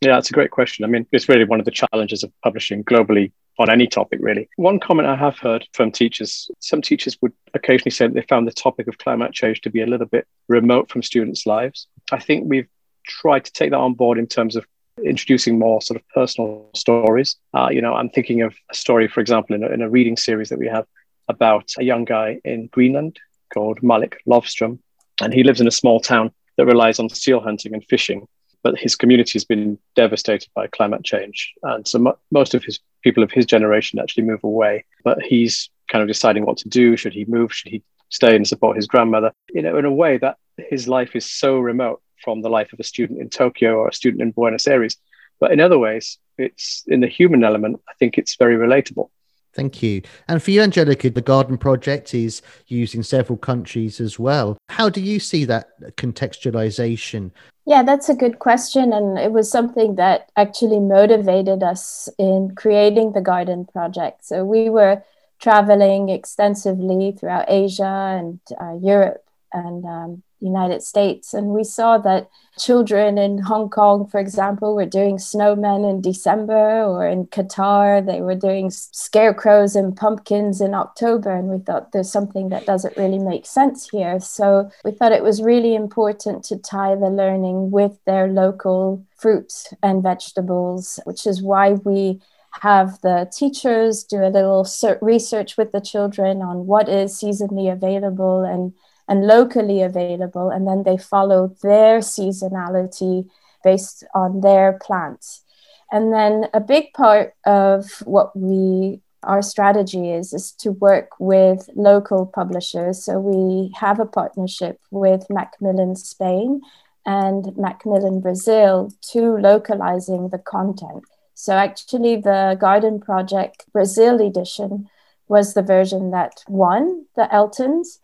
Yeah, 0.00 0.14
that's 0.14 0.30
a 0.30 0.34
great 0.34 0.50
question. 0.50 0.84
I 0.84 0.88
mean, 0.88 1.06
it's 1.12 1.28
really 1.28 1.44
one 1.44 1.58
of 1.58 1.64
the 1.64 1.70
challenges 1.70 2.22
of 2.22 2.30
publishing 2.42 2.84
globally 2.84 3.32
on 3.58 3.70
any 3.70 3.86
topic, 3.86 4.18
really. 4.22 4.48
One 4.56 4.78
comment 4.78 5.08
I 5.08 5.16
have 5.16 5.38
heard 5.38 5.66
from 5.72 5.90
teachers 5.90 6.50
some 6.60 6.82
teachers 6.82 7.16
would 7.22 7.32
occasionally 7.54 7.90
say 7.90 8.06
that 8.06 8.14
they 8.14 8.22
found 8.22 8.46
the 8.46 8.52
topic 8.52 8.88
of 8.88 8.98
climate 8.98 9.32
change 9.32 9.62
to 9.62 9.70
be 9.70 9.80
a 9.80 9.86
little 9.86 10.06
bit 10.06 10.26
remote 10.48 10.90
from 10.90 11.02
students' 11.02 11.46
lives. 11.46 11.88
I 12.12 12.18
think 12.18 12.44
we've 12.46 12.68
tried 13.06 13.44
to 13.46 13.52
take 13.52 13.70
that 13.70 13.78
on 13.78 13.94
board 13.94 14.18
in 14.18 14.26
terms 14.26 14.56
of 14.56 14.66
introducing 15.02 15.58
more 15.58 15.80
sort 15.80 16.00
of 16.00 16.08
personal 16.08 16.68
stories. 16.74 17.36
Uh, 17.54 17.68
you 17.70 17.80
know, 17.80 17.94
I'm 17.94 18.10
thinking 18.10 18.42
of 18.42 18.54
a 18.70 18.74
story, 18.74 19.08
for 19.08 19.20
example, 19.20 19.56
in 19.56 19.62
a, 19.62 19.68
in 19.68 19.82
a 19.82 19.88
reading 19.88 20.16
series 20.16 20.50
that 20.50 20.58
we 20.58 20.68
have 20.68 20.86
about 21.28 21.72
a 21.78 21.84
young 21.84 22.04
guy 22.04 22.40
in 22.44 22.66
Greenland 22.68 23.18
called 23.52 23.82
Malik 23.82 24.20
Lovstrom. 24.26 24.78
And 25.22 25.32
he 25.32 25.42
lives 25.42 25.60
in 25.60 25.66
a 25.66 25.72
small 25.72 26.00
town 26.00 26.32
that 26.56 26.66
relies 26.66 26.98
on 26.98 27.08
seal 27.08 27.40
hunting 27.40 27.74
and 27.74 27.84
fishing 27.84 28.26
but 28.66 28.76
his 28.76 28.96
community 28.96 29.30
has 29.34 29.44
been 29.44 29.78
devastated 29.94 30.48
by 30.52 30.66
climate 30.66 31.04
change. 31.04 31.54
And 31.62 31.86
so 31.86 32.00
mo- 32.00 32.18
most 32.32 32.52
of 32.52 32.64
his 32.64 32.80
people 33.04 33.22
of 33.22 33.30
his 33.30 33.46
generation 33.46 34.00
actually 34.00 34.24
move 34.24 34.42
away. 34.42 34.84
But 35.04 35.22
he's 35.22 35.70
kind 35.88 36.02
of 36.02 36.08
deciding 36.08 36.44
what 36.44 36.56
to 36.58 36.68
do. 36.68 36.96
Should 36.96 37.12
he 37.12 37.24
move? 37.26 37.54
Should 37.54 37.70
he 37.70 37.84
stay 38.08 38.34
and 38.34 38.44
support 38.44 38.74
his 38.74 38.88
grandmother? 38.88 39.30
You 39.54 39.62
know, 39.62 39.78
in 39.78 39.84
a 39.84 39.92
way 39.92 40.18
that 40.18 40.38
his 40.58 40.88
life 40.88 41.14
is 41.14 41.24
so 41.24 41.60
remote 41.60 42.02
from 42.24 42.42
the 42.42 42.50
life 42.50 42.72
of 42.72 42.80
a 42.80 42.82
student 42.82 43.20
in 43.20 43.30
Tokyo 43.30 43.76
or 43.76 43.86
a 43.86 43.94
student 43.94 44.20
in 44.20 44.32
Buenos 44.32 44.66
Aires. 44.66 44.96
But 45.38 45.52
in 45.52 45.60
other 45.60 45.78
ways, 45.78 46.18
it's 46.36 46.82
in 46.88 46.98
the 46.98 47.06
human 47.06 47.44
element, 47.44 47.80
I 47.88 47.92
think 48.00 48.18
it's 48.18 48.34
very 48.34 48.56
relatable. 48.56 49.10
Thank 49.56 49.82
you. 49.82 50.02
And 50.28 50.42
for 50.42 50.50
you, 50.50 50.60
Angelica, 50.60 51.08
the 51.08 51.22
Garden 51.22 51.56
Project 51.56 52.12
is 52.12 52.42
used 52.66 52.94
in 52.94 53.02
several 53.02 53.38
countries 53.38 54.00
as 54.00 54.18
well. 54.18 54.58
How 54.68 54.90
do 54.90 55.00
you 55.00 55.18
see 55.18 55.46
that 55.46 55.96
contextualization? 55.96 57.30
Yeah, 57.64 57.82
that's 57.82 58.10
a 58.10 58.14
good 58.14 58.38
question. 58.38 58.92
And 58.92 59.18
it 59.18 59.32
was 59.32 59.50
something 59.50 59.94
that 59.94 60.30
actually 60.36 60.78
motivated 60.78 61.62
us 61.62 62.10
in 62.18 62.54
creating 62.54 63.12
the 63.12 63.22
Garden 63.22 63.64
Project. 63.64 64.26
So 64.26 64.44
we 64.44 64.68
were 64.68 65.02
traveling 65.40 66.10
extensively 66.10 67.12
throughout 67.12 67.46
Asia 67.48 68.18
and 68.20 68.38
uh, 68.60 68.74
Europe 68.82 69.24
and 69.54 69.84
um, 69.86 70.22
United 70.46 70.82
States. 70.82 71.34
And 71.34 71.48
we 71.48 71.64
saw 71.64 71.98
that 71.98 72.28
children 72.58 73.18
in 73.18 73.38
Hong 73.38 73.68
Kong, 73.68 74.06
for 74.06 74.18
example, 74.18 74.74
were 74.74 74.86
doing 74.86 75.16
snowmen 75.16 75.88
in 75.88 76.00
December, 76.00 76.82
or 76.84 77.06
in 77.06 77.26
Qatar, 77.26 78.04
they 78.04 78.20
were 78.22 78.34
doing 78.34 78.70
scarecrows 78.70 79.76
and 79.76 79.96
pumpkins 79.96 80.60
in 80.60 80.72
October. 80.74 81.32
And 81.34 81.48
we 81.48 81.58
thought 81.58 81.92
there's 81.92 82.10
something 82.10 82.48
that 82.48 82.66
doesn't 82.66 82.96
really 82.96 83.18
make 83.18 83.44
sense 83.44 83.88
here. 83.90 84.18
So 84.20 84.70
we 84.84 84.92
thought 84.92 85.12
it 85.12 85.22
was 85.22 85.42
really 85.42 85.74
important 85.74 86.44
to 86.44 86.56
tie 86.56 86.94
the 86.94 87.10
learning 87.10 87.70
with 87.70 87.98
their 88.06 88.28
local 88.28 89.04
fruits 89.16 89.72
and 89.82 90.02
vegetables, 90.02 91.00
which 91.04 91.26
is 91.26 91.42
why 91.42 91.72
we 91.72 92.20
have 92.60 93.00
the 93.02 93.30
teachers 93.32 94.04
do 94.04 94.24
a 94.24 94.30
little 94.30 94.66
research 95.00 95.56
with 95.56 95.72
the 95.72 95.80
children 95.80 96.42
on 96.42 96.66
what 96.66 96.88
is 96.88 97.12
seasonally 97.12 97.72
available 97.72 98.44
and 98.44 98.72
and 99.08 99.24
locally 99.24 99.82
available, 99.82 100.50
and 100.50 100.66
then 100.66 100.82
they 100.82 100.96
follow 100.96 101.54
their 101.62 102.00
seasonality 102.00 103.28
based 103.62 104.04
on 104.14 104.40
their 104.40 104.78
plants. 104.82 105.44
And 105.92 106.12
then 106.12 106.46
a 106.52 106.60
big 106.60 106.92
part 106.92 107.34
of 107.44 108.02
what 108.04 108.36
we 108.36 109.00
our 109.22 109.42
strategy 109.42 110.10
is 110.10 110.32
is 110.32 110.52
to 110.52 110.70
work 110.70 111.10
with 111.18 111.68
local 111.74 112.26
publishers. 112.26 113.04
So 113.04 113.18
we 113.18 113.72
have 113.76 113.98
a 113.98 114.06
partnership 114.06 114.80
with 114.90 115.26
Macmillan 115.28 115.96
Spain 115.96 116.60
and 117.04 117.56
Macmillan 117.56 118.20
Brazil 118.20 118.90
to 119.12 119.36
localizing 119.36 120.28
the 120.28 120.38
content. 120.38 121.04
So 121.36 121.52
actually 121.52 122.16
the 122.16 122.56
Garden 122.58 122.98
Project 122.98 123.70
Brazil 123.70 124.26
edition 124.26 124.88
was 125.28 125.52
the 125.52 125.62
version 125.62 126.10
that 126.10 126.42
won 126.48 127.04
the 127.14 127.28
ELTons. 127.30 127.98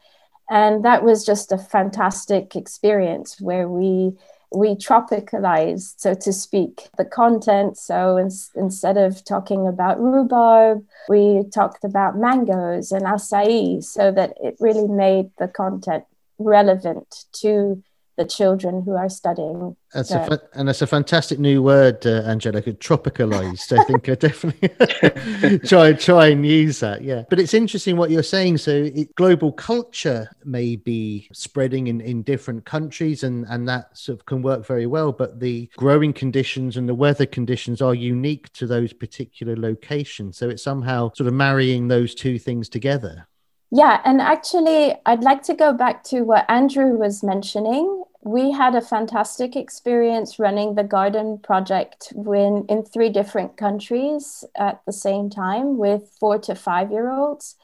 And 0.50 0.84
that 0.84 1.02
was 1.02 1.24
just 1.24 1.50
a 1.50 1.56
fantastic 1.56 2.54
experience 2.54 3.40
where 3.40 3.68
we 3.68 4.12
we 4.54 4.74
tropicalized 4.74 5.94
so 5.96 6.12
to 6.12 6.30
speak 6.30 6.90
the 6.98 7.06
content. 7.06 7.78
So 7.78 8.18
in, 8.18 8.28
instead 8.54 8.98
of 8.98 9.24
talking 9.24 9.66
about 9.66 9.98
rhubarb 9.98 10.84
we 11.08 11.44
talked 11.54 11.84
about 11.84 12.18
mangoes 12.18 12.92
and 12.92 13.04
acai 13.04 13.82
so 13.82 14.12
that 14.12 14.34
it 14.42 14.56
really 14.60 14.86
made 14.86 15.30
the 15.38 15.48
content 15.48 16.04
relevant 16.38 17.24
to 17.40 17.82
the 18.16 18.24
children 18.24 18.82
who 18.82 18.94
are 18.94 19.08
studying. 19.08 19.76
That's 19.94 20.10
a 20.10 20.24
fa- 20.24 20.42
and 20.54 20.68
that's 20.68 20.82
a 20.82 20.86
fantastic 20.86 21.38
new 21.38 21.62
word, 21.62 22.06
uh, 22.06 22.22
Angelica. 22.26 22.72
Tropicalized. 22.72 23.78
I 23.78 23.84
think 23.84 24.08
I 24.08 24.14
definitely 24.14 25.58
try 25.66 25.92
try 25.92 26.28
and 26.28 26.46
use 26.46 26.80
that. 26.80 27.02
Yeah, 27.02 27.24
but 27.28 27.38
it's 27.38 27.54
interesting 27.54 27.96
what 27.96 28.10
you're 28.10 28.22
saying. 28.22 28.58
So 28.58 28.70
it, 28.70 29.14
global 29.14 29.52
culture 29.52 30.30
may 30.44 30.76
be 30.76 31.28
spreading 31.32 31.88
in 31.88 32.00
in 32.00 32.22
different 32.22 32.64
countries, 32.64 33.22
and 33.22 33.46
and 33.48 33.68
that 33.68 33.96
sort 33.96 34.18
of 34.18 34.26
can 34.26 34.42
work 34.42 34.66
very 34.66 34.86
well. 34.86 35.12
But 35.12 35.40
the 35.40 35.70
growing 35.76 36.12
conditions 36.12 36.76
and 36.76 36.88
the 36.88 36.94
weather 36.94 37.26
conditions 37.26 37.82
are 37.82 37.94
unique 37.94 38.52
to 38.54 38.66
those 38.66 38.92
particular 38.92 39.56
locations. 39.56 40.38
So 40.38 40.48
it's 40.48 40.62
somehow 40.62 41.12
sort 41.14 41.28
of 41.28 41.34
marrying 41.34 41.88
those 41.88 42.14
two 42.14 42.38
things 42.38 42.68
together. 42.68 43.26
Yeah, 43.74 44.02
and 44.04 44.20
actually, 44.20 44.94
I'd 45.06 45.22
like 45.24 45.42
to 45.44 45.54
go 45.54 45.72
back 45.72 46.04
to 46.04 46.22
what 46.22 46.44
Andrew 46.48 46.96
was 46.98 47.22
mentioning. 47.22 48.04
We 48.22 48.50
had 48.52 48.74
a 48.74 48.82
fantastic 48.82 49.56
experience 49.56 50.38
running 50.38 50.74
the 50.74 50.84
garden 50.84 51.38
project 51.38 52.12
when, 52.14 52.66
in 52.68 52.84
three 52.84 53.08
different 53.08 53.56
countries 53.56 54.44
at 54.56 54.82
the 54.84 54.92
same 54.92 55.30
time 55.30 55.78
with 55.78 56.14
four 56.20 56.38
to 56.40 56.54
five 56.54 56.92
year 56.92 57.10
olds. 57.10 57.56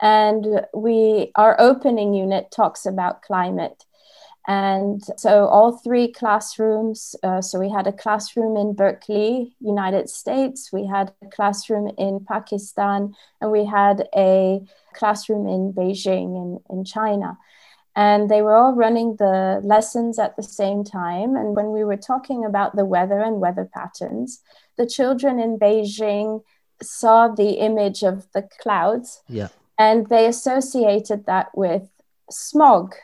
And 0.00 0.66
we 0.72 1.32
our 1.34 1.60
opening 1.60 2.14
unit 2.14 2.52
talks 2.52 2.86
about 2.86 3.22
climate. 3.22 3.84
And 4.46 5.02
so 5.18 5.46
all 5.46 5.76
three 5.76 6.10
classrooms, 6.10 7.14
uh, 7.22 7.42
so 7.42 7.58
we 7.58 7.70
had 7.70 7.86
a 7.86 7.92
classroom 7.92 8.56
in 8.56 8.72
Berkeley, 8.72 9.54
United 9.60 10.08
States, 10.08 10.72
we 10.72 10.86
had 10.86 11.12
a 11.22 11.26
classroom 11.26 11.90
in 11.98 12.24
Pakistan, 12.26 13.14
and 13.42 13.50
we 13.50 13.66
had 13.66 14.08
a 14.16 14.60
classroom 14.94 15.46
in 15.46 15.74
Beijing 15.74 16.34
in, 16.36 16.60
in 16.70 16.84
China. 16.84 17.36
And 17.94 18.30
they 18.30 18.42
were 18.42 18.54
all 18.54 18.74
running 18.74 19.16
the 19.16 19.60
lessons 19.64 20.18
at 20.18 20.36
the 20.36 20.42
same 20.42 20.84
time. 20.84 21.36
And 21.36 21.56
when 21.56 21.72
we 21.72 21.84
were 21.84 21.96
talking 21.96 22.44
about 22.44 22.76
the 22.76 22.84
weather 22.84 23.18
and 23.18 23.40
weather 23.40 23.68
patterns, 23.74 24.40
the 24.76 24.86
children 24.86 25.40
in 25.40 25.58
Beijing 25.58 26.42
saw 26.80 27.28
the 27.28 27.54
image 27.54 28.02
of 28.02 28.30
the 28.32 28.48
clouds. 28.60 29.20
Yeah. 29.28 29.48
And 29.78 30.08
they 30.08 30.26
associated 30.26 31.26
that 31.26 31.48
with 31.56 31.88
smog 32.30 32.94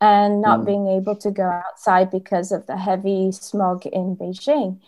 and 0.00 0.40
not 0.40 0.60
mm. 0.60 0.66
being 0.66 0.86
able 0.88 1.16
to 1.16 1.30
go 1.30 1.44
outside 1.44 2.10
because 2.10 2.52
of 2.52 2.66
the 2.66 2.76
heavy 2.76 3.32
smog 3.32 3.86
in 3.86 4.16
Beijing. 4.16 4.78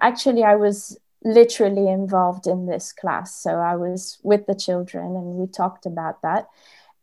Actually, 0.00 0.44
I 0.44 0.56
was 0.56 0.98
literally 1.24 1.88
involved 1.88 2.46
in 2.46 2.66
this 2.66 2.92
class. 2.92 3.34
So 3.34 3.56
I 3.56 3.76
was 3.76 4.18
with 4.22 4.46
the 4.46 4.54
children 4.54 5.16
and 5.16 5.34
we 5.36 5.46
talked 5.46 5.86
about 5.86 6.22
that. 6.22 6.48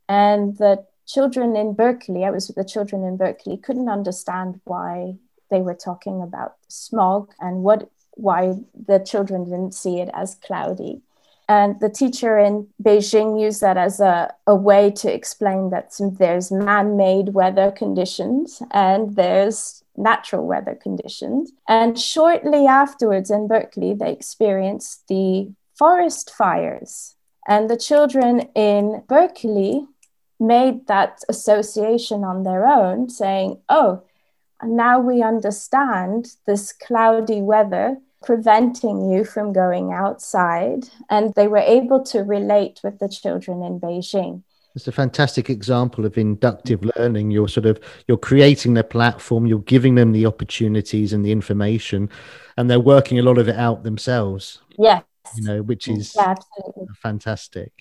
And 0.07 0.57
the 0.57 0.85
children 1.05 1.55
in 1.55 1.73
Berkeley, 1.73 2.23
I 2.23 2.29
was 2.29 2.47
with 2.47 2.55
the 2.55 2.63
children 2.63 3.03
in 3.03 3.17
Berkeley, 3.17 3.57
couldn't 3.57 3.89
understand 3.89 4.61
why 4.63 5.15
they 5.49 5.61
were 5.61 5.75
talking 5.75 6.21
about 6.21 6.55
smog 6.67 7.31
and 7.39 7.63
what 7.63 7.89
why 8.17 8.53
the 8.87 8.99
children 8.99 9.43
didn't 9.43 9.73
see 9.73 9.99
it 9.99 10.09
as 10.13 10.35
cloudy. 10.35 11.01
And 11.47 11.79
the 11.79 11.89
teacher 11.89 12.37
in 12.37 12.67
Beijing 12.81 13.39
used 13.39 13.61
that 13.61 13.77
as 13.77 13.99
a, 13.99 14.33
a 14.47 14.55
way 14.55 14.91
to 14.91 15.13
explain 15.13 15.69
that 15.69 15.93
some, 15.93 16.15
there's 16.15 16.51
man 16.51 16.97
made 16.97 17.29
weather 17.33 17.71
conditions 17.71 18.61
and 18.71 19.15
there's 19.15 19.83
natural 19.95 20.45
weather 20.45 20.75
conditions. 20.75 21.51
And 21.67 21.99
shortly 21.99 22.65
afterwards 22.65 23.29
in 23.29 23.47
Berkeley, 23.47 23.93
they 23.93 24.11
experienced 24.11 25.07
the 25.07 25.51
forest 25.77 26.31
fires. 26.31 27.15
And 27.47 27.69
the 27.69 27.77
children 27.77 28.49
in 28.55 29.03
Berkeley 29.07 29.85
made 30.39 30.87
that 30.87 31.21
association 31.29 32.23
on 32.23 32.43
their 32.43 32.65
own, 32.65 33.09
saying, 33.09 33.59
oh, 33.69 34.03
now 34.63 34.99
we 34.99 35.21
understand 35.21 36.35
this 36.45 36.73
cloudy 36.73 37.41
weather 37.41 37.97
preventing 38.25 39.09
you 39.11 39.23
from 39.23 39.53
going 39.53 39.93
outside. 39.93 40.89
And 41.09 41.33
they 41.35 41.47
were 41.47 41.57
able 41.57 42.03
to 42.05 42.19
relate 42.19 42.81
with 42.83 42.99
the 42.99 43.07
children 43.07 43.63
in 43.63 43.79
Beijing. 43.79 44.43
It's 44.75 44.87
a 44.89 44.91
fantastic 44.91 45.49
example 45.49 46.05
of 46.05 46.17
inductive 46.17 46.83
learning. 46.97 47.31
You're 47.31 47.47
sort 47.47 47.65
of 47.65 47.79
you're 48.07 48.17
creating 48.17 48.73
the 48.73 48.83
platform, 48.83 49.45
you're 49.45 49.59
giving 49.59 49.95
them 49.95 50.11
the 50.11 50.25
opportunities 50.25 51.13
and 51.13 51.25
the 51.25 51.31
information, 51.31 52.09
and 52.57 52.69
they're 52.69 52.79
working 52.79 53.17
a 53.17 53.21
lot 53.21 53.37
of 53.37 53.47
it 53.47 53.55
out 53.55 53.83
themselves. 53.83 54.61
Yes. 54.77 55.03
You 55.37 55.43
know, 55.43 55.61
which 55.61 55.87
is 55.87 56.13
yeah, 56.13 56.35
fantastic. 57.01 57.71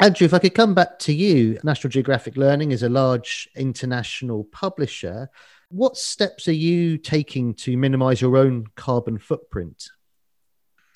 Andrew, 0.00 0.24
if 0.24 0.32
I 0.32 0.38
could 0.38 0.54
come 0.54 0.72
back 0.72 0.98
to 1.00 1.12
you, 1.12 1.58
National 1.64 1.90
Geographic 1.90 2.36
Learning 2.36 2.70
is 2.70 2.82
a 2.82 2.88
large 2.88 3.48
international 3.56 4.44
publisher. 4.44 5.30
What 5.70 5.96
steps 5.96 6.48
are 6.48 6.52
you 6.52 6.98
taking 6.98 7.54
to 7.54 7.76
minimize 7.76 8.20
your 8.20 8.36
own 8.36 8.66
carbon 8.74 9.18
footprint? 9.18 9.84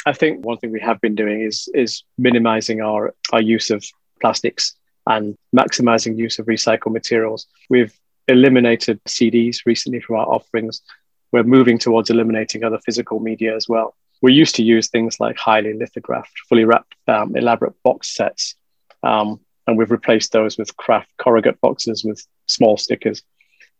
I 0.04 0.12
think 0.12 0.44
one 0.44 0.58
thing 0.58 0.72
we 0.72 0.80
have 0.80 1.00
been 1.00 1.14
doing 1.14 1.42
is 1.42 1.68
is 1.74 2.02
minimizing 2.18 2.80
our, 2.80 3.14
our 3.32 3.40
use 3.40 3.70
of 3.70 3.84
plastics 4.20 4.74
and 5.06 5.36
maximizing 5.54 6.18
use 6.18 6.40
of 6.40 6.46
recycled 6.46 6.92
materials. 6.92 7.46
We've 7.70 7.96
eliminated 8.26 9.02
CDs 9.04 9.58
recently 9.64 10.00
from 10.00 10.16
our 10.16 10.26
offerings. 10.26 10.82
We're 11.30 11.44
moving 11.44 11.78
towards 11.78 12.10
eliminating 12.10 12.64
other 12.64 12.80
physical 12.80 13.20
media 13.20 13.54
as 13.54 13.68
well. 13.68 13.94
We 14.22 14.32
used 14.32 14.56
to 14.56 14.64
use 14.64 14.88
things 14.88 15.20
like 15.20 15.36
highly 15.36 15.74
lithographed, 15.74 16.36
fully 16.48 16.64
wrapped, 16.64 16.96
um, 17.06 17.36
elaborate 17.36 17.80
box 17.84 18.12
sets, 18.12 18.56
um, 19.04 19.38
and 19.68 19.78
we've 19.78 19.92
replaced 19.92 20.32
those 20.32 20.58
with 20.58 20.76
kraft 20.76 21.10
corrugate 21.18 21.60
boxes 21.60 22.04
with 22.04 22.26
small 22.46 22.76
stickers 22.76 23.22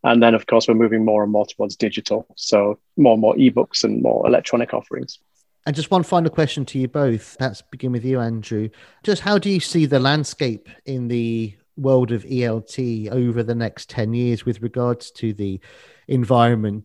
And 0.04 0.22
then, 0.22 0.34
of 0.34 0.46
course, 0.46 0.68
we're 0.68 0.74
moving 0.74 1.04
more 1.04 1.22
and 1.22 1.32
more 1.32 1.46
towards 1.46 1.76
digital. 1.76 2.26
So 2.36 2.78
more 2.96 3.14
and 3.14 3.22
more 3.22 3.34
ebooks 3.34 3.84
and 3.84 4.02
more 4.02 4.26
electronic 4.26 4.74
offerings. 4.74 5.18
And 5.66 5.74
just 5.74 5.90
one 5.90 6.02
final 6.02 6.30
question 6.30 6.66
to 6.66 6.78
you 6.78 6.88
both. 6.88 7.36
Perhaps 7.38 7.62
begin 7.70 7.90
with 7.90 8.04
you, 8.04 8.20
Andrew. 8.20 8.68
Just 9.02 9.22
how 9.22 9.38
do 9.38 9.48
you 9.48 9.60
see 9.60 9.86
the 9.86 9.98
landscape 9.98 10.68
in 10.84 11.08
the 11.08 11.56
world 11.76 12.12
of 12.12 12.22
ELT 12.24 13.10
over 13.10 13.42
the 13.42 13.54
next 13.54 13.88
10 13.88 14.12
years 14.12 14.44
with 14.44 14.60
regards 14.60 15.10
to 15.12 15.32
the 15.32 15.58
environment? 16.06 16.84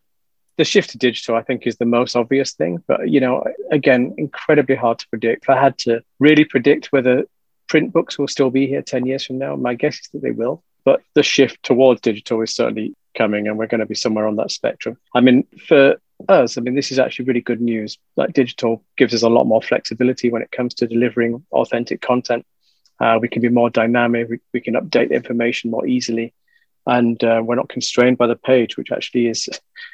The 0.56 0.64
shift 0.64 0.92
to 0.92 0.98
digital, 0.98 1.36
I 1.36 1.42
think, 1.44 1.68
is 1.68 1.76
the 1.76 1.86
most 1.86 2.16
obvious 2.16 2.54
thing. 2.54 2.82
But, 2.88 3.10
you 3.10 3.20
know, 3.20 3.44
again, 3.70 4.16
incredibly 4.18 4.76
hard 4.76 5.00
to 5.00 5.08
predict. 5.10 5.44
If 5.44 5.50
I 5.50 5.62
had 5.62 5.78
to 5.80 6.02
really 6.20 6.46
predict 6.46 6.94
whether 6.94 7.26
print 7.68 7.92
books 7.92 8.18
will 8.18 8.30
still 8.30 8.50
be 8.50 8.66
here 8.66 8.82
10 8.82 9.06
years 9.06 9.26
from 9.26 9.40
now, 9.40 9.58
my 9.58 9.74
guess 9.74 10.00
is 10.00 10.08
that 10.14 10.22
they 10.22 10.32
will. 10.32 10.64
But 10.86 11.02
the 11.14 11.24
shift 11.24 11.62
towards 11.64 12.00
digital 12.00 12.42
is 12.42 12.56
certainly 12.56 12.96
coming, 13.20 13.48
and 13.48 13.58
we're 13.58 13.68
going 13.68 13.82
to 13.82 13.94
be 13.94 13.96
somewhere 13.96 14.28
on 14.28 14.38
that 14.38 14.50
spectrum. 14.50 14.98
I 15.14 15.20
mean, 15.20 15.46
for 15.68 15.98
us, 16.30 16.58
I 16.58 16.62
mean, 16.62 16.76
this 16.76 16.92
is 16.92 17.00
actually 17.00 17.26
really 17.26 17.42
good 17.42 17.62
news. 17.62 17.98
Like 18.16 18.34
digital 18.34 18.84
gives 18.98 19.14
us 19.14 19.24
a 19.24 19.30
lot 19.30 19.46
more 19.46 19.62
flexibility 19.62 20.32
when 20.32 20.42
it 20.42 20.52
comes 20.52 20.74
to 20.76 20.88
delivering 20.88 21.44
authentic 21.52 22.02
content. 22.02 22.46
Uh, 23.00 23.20
we 23.22 23.28
can 23.28 23.42
be 23.42 23.50
more 23.50 23.70
dynamic. 23.70 24.30
We, 24.30 24.40
we, 24.54 24.62
can 24.62 24.74
update 24.74 25.12
information 25.12 25.70
more 25.72 25.86
easily, 25.86 26.34
and 26.86 27.22
uh, 27.24 27.42
we're 27.44 27.56
not 27.56 27.70
constrained 27.70 28.18
by 28.18 28.28
the 28.28 28.36
page, 28.36 28.78
which 28.78 28.92
actually 28.92 29.28
is 29.28 29.50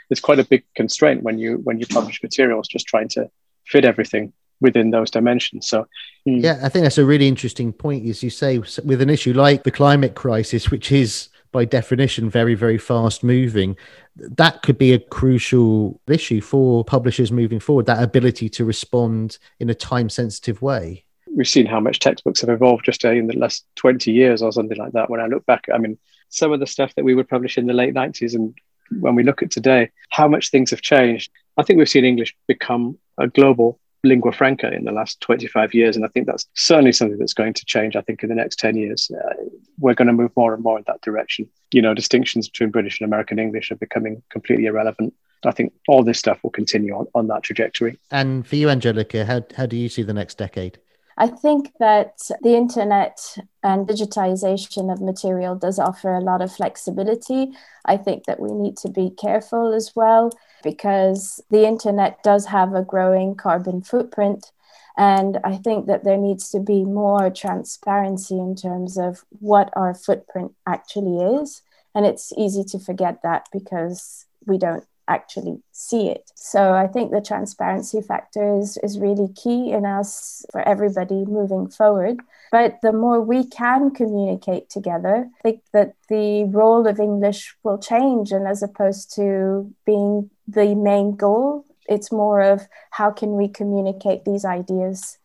is 0.09 0.19
quite 0.19 0.39
a 0.39 0.45
big 0.53 0.63
constraint 0.75 1.23
when 1.23 1.37
you 1.37 1.57
when 1.63 1.79
you 1.79 1.87
publish 1.87 2.21
materials. 2.23 2.67
Just 2.67 2.87
trying 2.87 3.09
to 3.09 3.29
fit 3.65 3.85
everything 3.85 4.33
within 4.61 4.91
those 4.91 5.11
dimensions. 5.11 5.67
So, 5.67 5.87
mm. 6.27 6.41
yeah, 6.41 6.59
I 6.63 6.69
think 6.69 6.83
that's 6.83 6.97
a 6.97 7.05
really 7.05 7.27
interesting 7.27 7.73
point. 7.73 8.07
As 8.07 8.23
you 8.23 8.29
say, 8.29 8.57
with 8.57 9.01
an 9.01 9.09
issue 9.09 9.33
like 9.33 9.63
the 9.63 9.71
climate 9.71 10.15
crisis, 10.15 10.71
which 10.71 10.91
is 10.91 11.29
by 11.55 11.63
definition 11.63 12.29
very 12.29 12.53
very 12.53 12.77
fast 12.77 13.23
moving. 13.23 13.77
That 14.17 14.61
could 14.61 14.77
be 14.77 14.91
a 14.91 14.99
crucial 14.99 16.01
issue 16.05 16.41
for 16.41 16.83
publishers 16.83 17.31
moving 17.31 17.61
forward 17.61 17.85
that 17.85 18.03
ability 18.03 18.49
to 18.49 18.65
respond 18.65 19.37
in 19.61 19.69
a 19.69 19.73
time 19.73 20.09
sensitive 20.09 20.61
way. 20.61 21.05
We've 21.33 21.47
seen 21.47 21.65
how 21.65 21.79
much 21.79 21.99
textbooks 21.99 22.41
have 22.41 22.49
evolved 22.49 22.83
just 22.83 23.05
uh, 23.05 23.11
in 23.11 23.27
the 23.27 23.37
last 23.37 23.65
20 23.77 24.11
years 24.11 24.41
or 24.41 24.51
something 24.51 24.77
like 24.77 24.91
that. 24.91 25.09
When 25.09 25.21
i 25.21 25.27
look 25.27 25.45
back 25.45 25.63
i 25.73 25.77
mean 25.77 25.97
some 26.27 26.51
of 26.51 26.59
the 26.59 26.67
stuff 26.67 26.93
that 26.95 27.05
we 27.05 27.15
would 27.15 27.29
publish 27.29 27.57
in 27.57 27.67
the 27.67 27.73
late 27.73 27.93
90s 27.93 28.35
and 28.35 28.53
when 28.99 29.15
we 29.15 29.23
look 29.23 29.41
at 29.41 29.49
today 29.49 29.91
how 30.09 30.27
much 30.27 30.49
things 30.49 30.71
have 30.71 30.81
changed. 30.81 31.31
I 31.55 31.63
think 31.63 31.77
we've 31.77 31.95
seen 31.95 32.03
english 32.03 32.35
become 32.47 32.97
a 33.17 33.29
global 33.29 33.79
lingua 34.05 34.31
franca 34.31 34.71
in 34.71 34.85
the 34.85 34.91
last 34.91 35.19
25 35.21 35.73
years. 35.73 35.95
And 35.95 36.05
I 36.05 36.07
think 36.09 36.27
that's 36.27 36.47
certainly 36.53 36.91
something 36.91 37.17
that's 37.17 37.33
going 37.33 37.53
to 37.53 37.65
change, 37.65 37.95
I 37.95 38.01
think, 38.01 38.23
in 38.23 38.29
the 38.29 38.35
next 38.35 38.59
10 38.59 38.75
years. 38.77 39.11
Uh, 39.11 39.33
we're 39.79 39.93
going 39.93 40.07
to 40.07 40.13
move 40.13 40.31
more 40.35 40.53
and 40.53 40.63
more 40.63 40.77
in 40.77 40.83
that 40.87 41.01
direction. 41.01 41.47
You 41.71 41.81
know, 41.81 41.93
distinctions 41.93 42.47
between 42.47 42.71
British 42.71 42.99
and 42.99 43.07
American 43.07 43.39
English 43.39 43.71
are 43.71 43.75
becoming 43.75 44.23
completely 44.29 44.65
irrelevant. 44.65 45.13
I 45.43 45.51
think 45.51 45.73
all 45.87 46.03
this 46.03 46.17
stuff 46.17 46.39
will 46.43 46.49
continue 46.51 46.95
on, 46.95 47.07
on 47.13 47.27
that 47.27 47.43
trajectory. 47.43 47.99
And 48.09 48.47
for 48.47 48.55
you, 48.55 48.69
Angelica, 48.69 49.25
how, 49.25 49.43
how 49.55 49.65
do 49.65 49.75
you 49.75 49.89
see 49.89 50.01
the 50.01 50.13
next 50.13 50.37
decade? 50.37 50.79
I 51.17 51.27
think 51.27 51.71
that 51.79 52.17
the 52.41 52.55
internet 52.55 53.37
and 53.63 53.87
digitization 53.87 54.91
of 54.91 55.01
material 55.01 55.55
does 55.55 55.79
offer 55.79 56.13
a 56.13 56.21
lot 56.21 56.41
of 56.41 56.51
flexibility. 56.51 57.53
I 57.85 57.95
think 57.95 58.25
that 58.25 58.39
we 58.39 58.51
need 58.51 58.75
to 58.77 58.89
be 58.89 59.11
careful 59.11 59.73
as 59.73 59.93
well 59.95 60.31
because 60.65 61.39
the 61.51 61.65
internet 61.65 62.21
does 62.23 62.47
have 62.47 62.73
a 62.73 62.81
growing 62.81 63.35
carbon 63.35 63.81
footprint. 63.81 64.51
And 64.97 65.37
I 65.43 65.57
think 65.57 65.85
that 65.85 66.03
there 66.03 66.17
needs 66.17 66.49
to 66.49 66.59
be 66.59 66.83
more 66.83 67.29
transparency 67.29 68.39
in 68.39 68.55
terms 68.55 68.97
of 68.97 69.23
what 69.39 69.69
our 69.73 69.93
footprint 69.93 70.53
actually 70.65 71.41
is. 71.41 71.61
And 71.93 72.05
it's 72.05 72.33
easy 72.35 72.63
to 72.65 72.79
forget 72.79 73.21
that 73.23 73.47
because 73.53 74.25
we 74.45 74.57
don't 74.57 74.85
actually 75.07 75.61
see 75.71 76.09
it. 76.09 76.31
So 76.33 76.73
I 76.73 76.87
think 76.87 77.11
the 77.11 77.21
transparency 77.21 78.01
factor 78.01 78.57
is, 78.57 78.77
is 78.81 78.97
really 78.97 79.31
key 79.33 79.71
in 79.71 79.85
us 79.85 80.43
for 80.51 80.67
everybody 80.67 81.25
moving 81.25 81.69
forward. 81.69 82.21
But 82.51 82.79
the 82.81 82.91
more 82.91 83.21
we 83.21 83.45
can 83.45 83.91
communicate 83.91 84.69
together, 84.69 85.29
I 85.39 85.41
think 85.43 85.61
that 85.73 85.93
the 86.09 86.45
role 86.45 86.87
of 86.87 86.99
English 86.99 87.55
will 87.63 87.77
change. 87.77 88.31
And 88.31 88.47
as 88.47 88.63
opposed 88.63 89.13
to 89.15 89.71
being 89.85 90.31
the 90.47 90.75
main 90.75 91.15
goal, 91.15 91.65
it's 91.87 92.11
more 92.11 92.41
of 92.41 92.67
how 92.91 93.11
can 93.11 93.35
we 93.35 93.47
communicate 93.47 94.25
these 94.25 94.45
ideas 94.45 95.17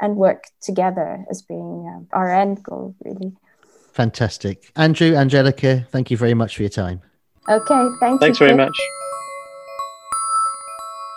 and 0.00 0.16
work 0.16 0.44
together 0.60 1.24
as 1.30 1.42
being 1.42 1.88
um, 1.94 2.08
our 2.12 2.32
end 2.32 2.62
goal, 2.62 2.94
really. 3.04 3.32
Fantastic. 3.92 4.72
Andrew, 4.74 5.14
Angelica, 5.14 5.86
thank 5.90 6.10
you 6.10 6.16
very 6.16 6.34
much 6.34 6.56
for 6.56 6.62
your 6.62 6.70
time. 6.70 7.02
Okay, 7.48 7.88
thank 8.00 8.20
Thanks 8.20 8.40
you. 8.40 8.46
very 8.46 8.56
much. 8.56 8.76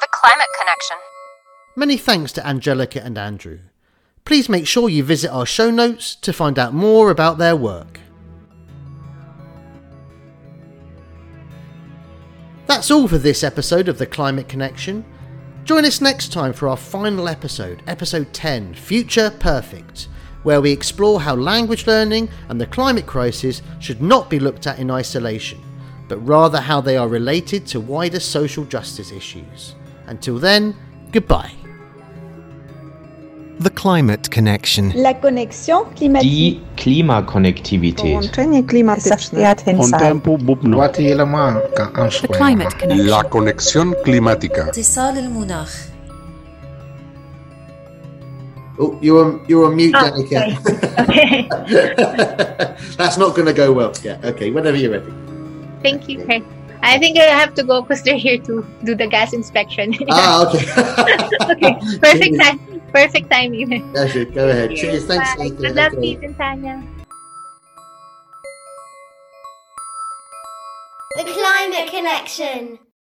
The 0.01 0.07
Climate 0.11 0.47
Connection. 0.59 0.97
Many 1.75 1.97
thanks 1.97 2.31
to 2.33 2.45
Angelica 2.45 3.03
and 3.03 3.17
Andrew. 3.17 3.59
Please 4.25 4.49
make 4.49 4.65
sure 4.65 4.89
you 4.89 5.03
visit 5.03 5.29
our 5.29 5.45
show 5.45 5.69
notes 5.69 6.15
to 6.15 6.33
find 6.33 6.57
out 6.57 6.73
more 6.73 7.11
about 7.11 7.37
their 7.37 7.55
work. 7.55 7.99
That's 12.67 12.89
all 12.89 13.07
for 13.07 13.19
this 13.19 13.43
episode 13.43 13.87
of 13.87 13.99
The 13.99 14.07
Climate 14.07 14.49
Connection. 14.49 15.05
Join 15.65 15.85
us 15.85 16.01
next 16.01 16.33
time 16.33 16.51
for 16.51 16.67
our 16.67 16.75
final 16.75 17.27
episode, 17.27 17.83
episode 17.85 18.33
10 18.33 18.73
Future 18.73 19.29
Perfect, 19.39 20.07
where 20.41 20.61
we 20.61 20.71
explore 20.71 21.21
how 21.21 21.35
language 21.35 21.85
learning 21.85 22.27
and 22.49 22.59
the 22.59 22.65
climate 22.65 23.05
crisis 23.05 23.61
should 23.79 24.01
not 24.01 24.31
be 24.31 24.39
looked 24.39 24.65
at 24.65 24.79
in 24.79 24.89
isolation, 24.89 25.61
but 26.07 26.17
rather 26.27 26.59
how 26.59 26.81
they 26.81 26.97
are 26.97 27.07
related 27.07 27.67
to 27.67 27.79
wider 27.79 28.19
social 28.19 28.65
justice 28.65 29.11
issues. 29.11 29.75
Until 30.07 30.39
then, 30.39 30.75
goodbye. 31.11 31.51
The 33.60 33.70
Climate 33.70 34.30
Connection. 34.30 34.92
La 34.94 35.12
connexion 35.12 35.84
climatique. 35.96 36.30
Die 36.30 36.60
Klimakonnektivität. 36.76 38.06
Połączenie 38.06 38.64
klimatyczne. 38.64 39.54
Contempo 39.76 40.38
bubno. 40.38 40.88
The 40.88 42.28
Climate 42.28 42.76
Connection. 42.80 43.06
La 43.06 43.22
conexión 43.22 43.94
climática. 44.04 44.68
اتصال 44.68 45.18
المناخ. 45.18 45.90
Oh, 48.78 48.96
you're 49.02 49.24
on, 49.24 49.40
you're 49.46 49.66
on 49.66 49.76
mute, 49.76 49.94
oh, 49.94 50.04
Danica. 50.04 50.56
Okay. 51.02 51.48
That's 52.96 53.18
not 53.18 53.34
going 53.36 53.46
to 53.46 53.52
go 53.52 53.72
well. 53.74 53.92
Yeah. 54.02 54.18
Okay. 54.24 54.50
Whenever 54.50 54.78
you're 54.78 54.92
ready. 54.92 55.12
Thank 55.82 56.08
you. 56.08 56.22
Okay. 56.22 56.42
I 56.82 56.98
think 56.98 57.18
I 57.18 57.24
have 57.24 57.52
to 57.56 57.62
go 57.62 57.82
because 57.82 58.02
they're 58.02 58.16
here 58.16 58.38
to 58.38 58.64
do 58.84 58.94
the 58.94 59.06
gas 59.06 59.34
inspection. 59.34 59.94
ah, 60.10 60.48
okay. 60.48 60.64
okay, 61.52 61.74
perfect 62.00 62.40
time. 62.40 62.58
Perfect 62.95 63.29
timing. 63.29 63.91
That's 63.93 64.15
it. 64.15 64.33
Go 64.33 64.47
ahead. 64.47 64.73
Cheers. 64.73 65.05
Thanks. 65.05 65.35
Bye. 65.35 65.49
Good 65.49 65.75
luck, 65.75 65.91
Pete 65.99 66.23
and 66.23 66.37
Tanya. 66.37 66.81
The 71.17 71.23
Climate 71.27 71.91
Connection. 71.91 72.79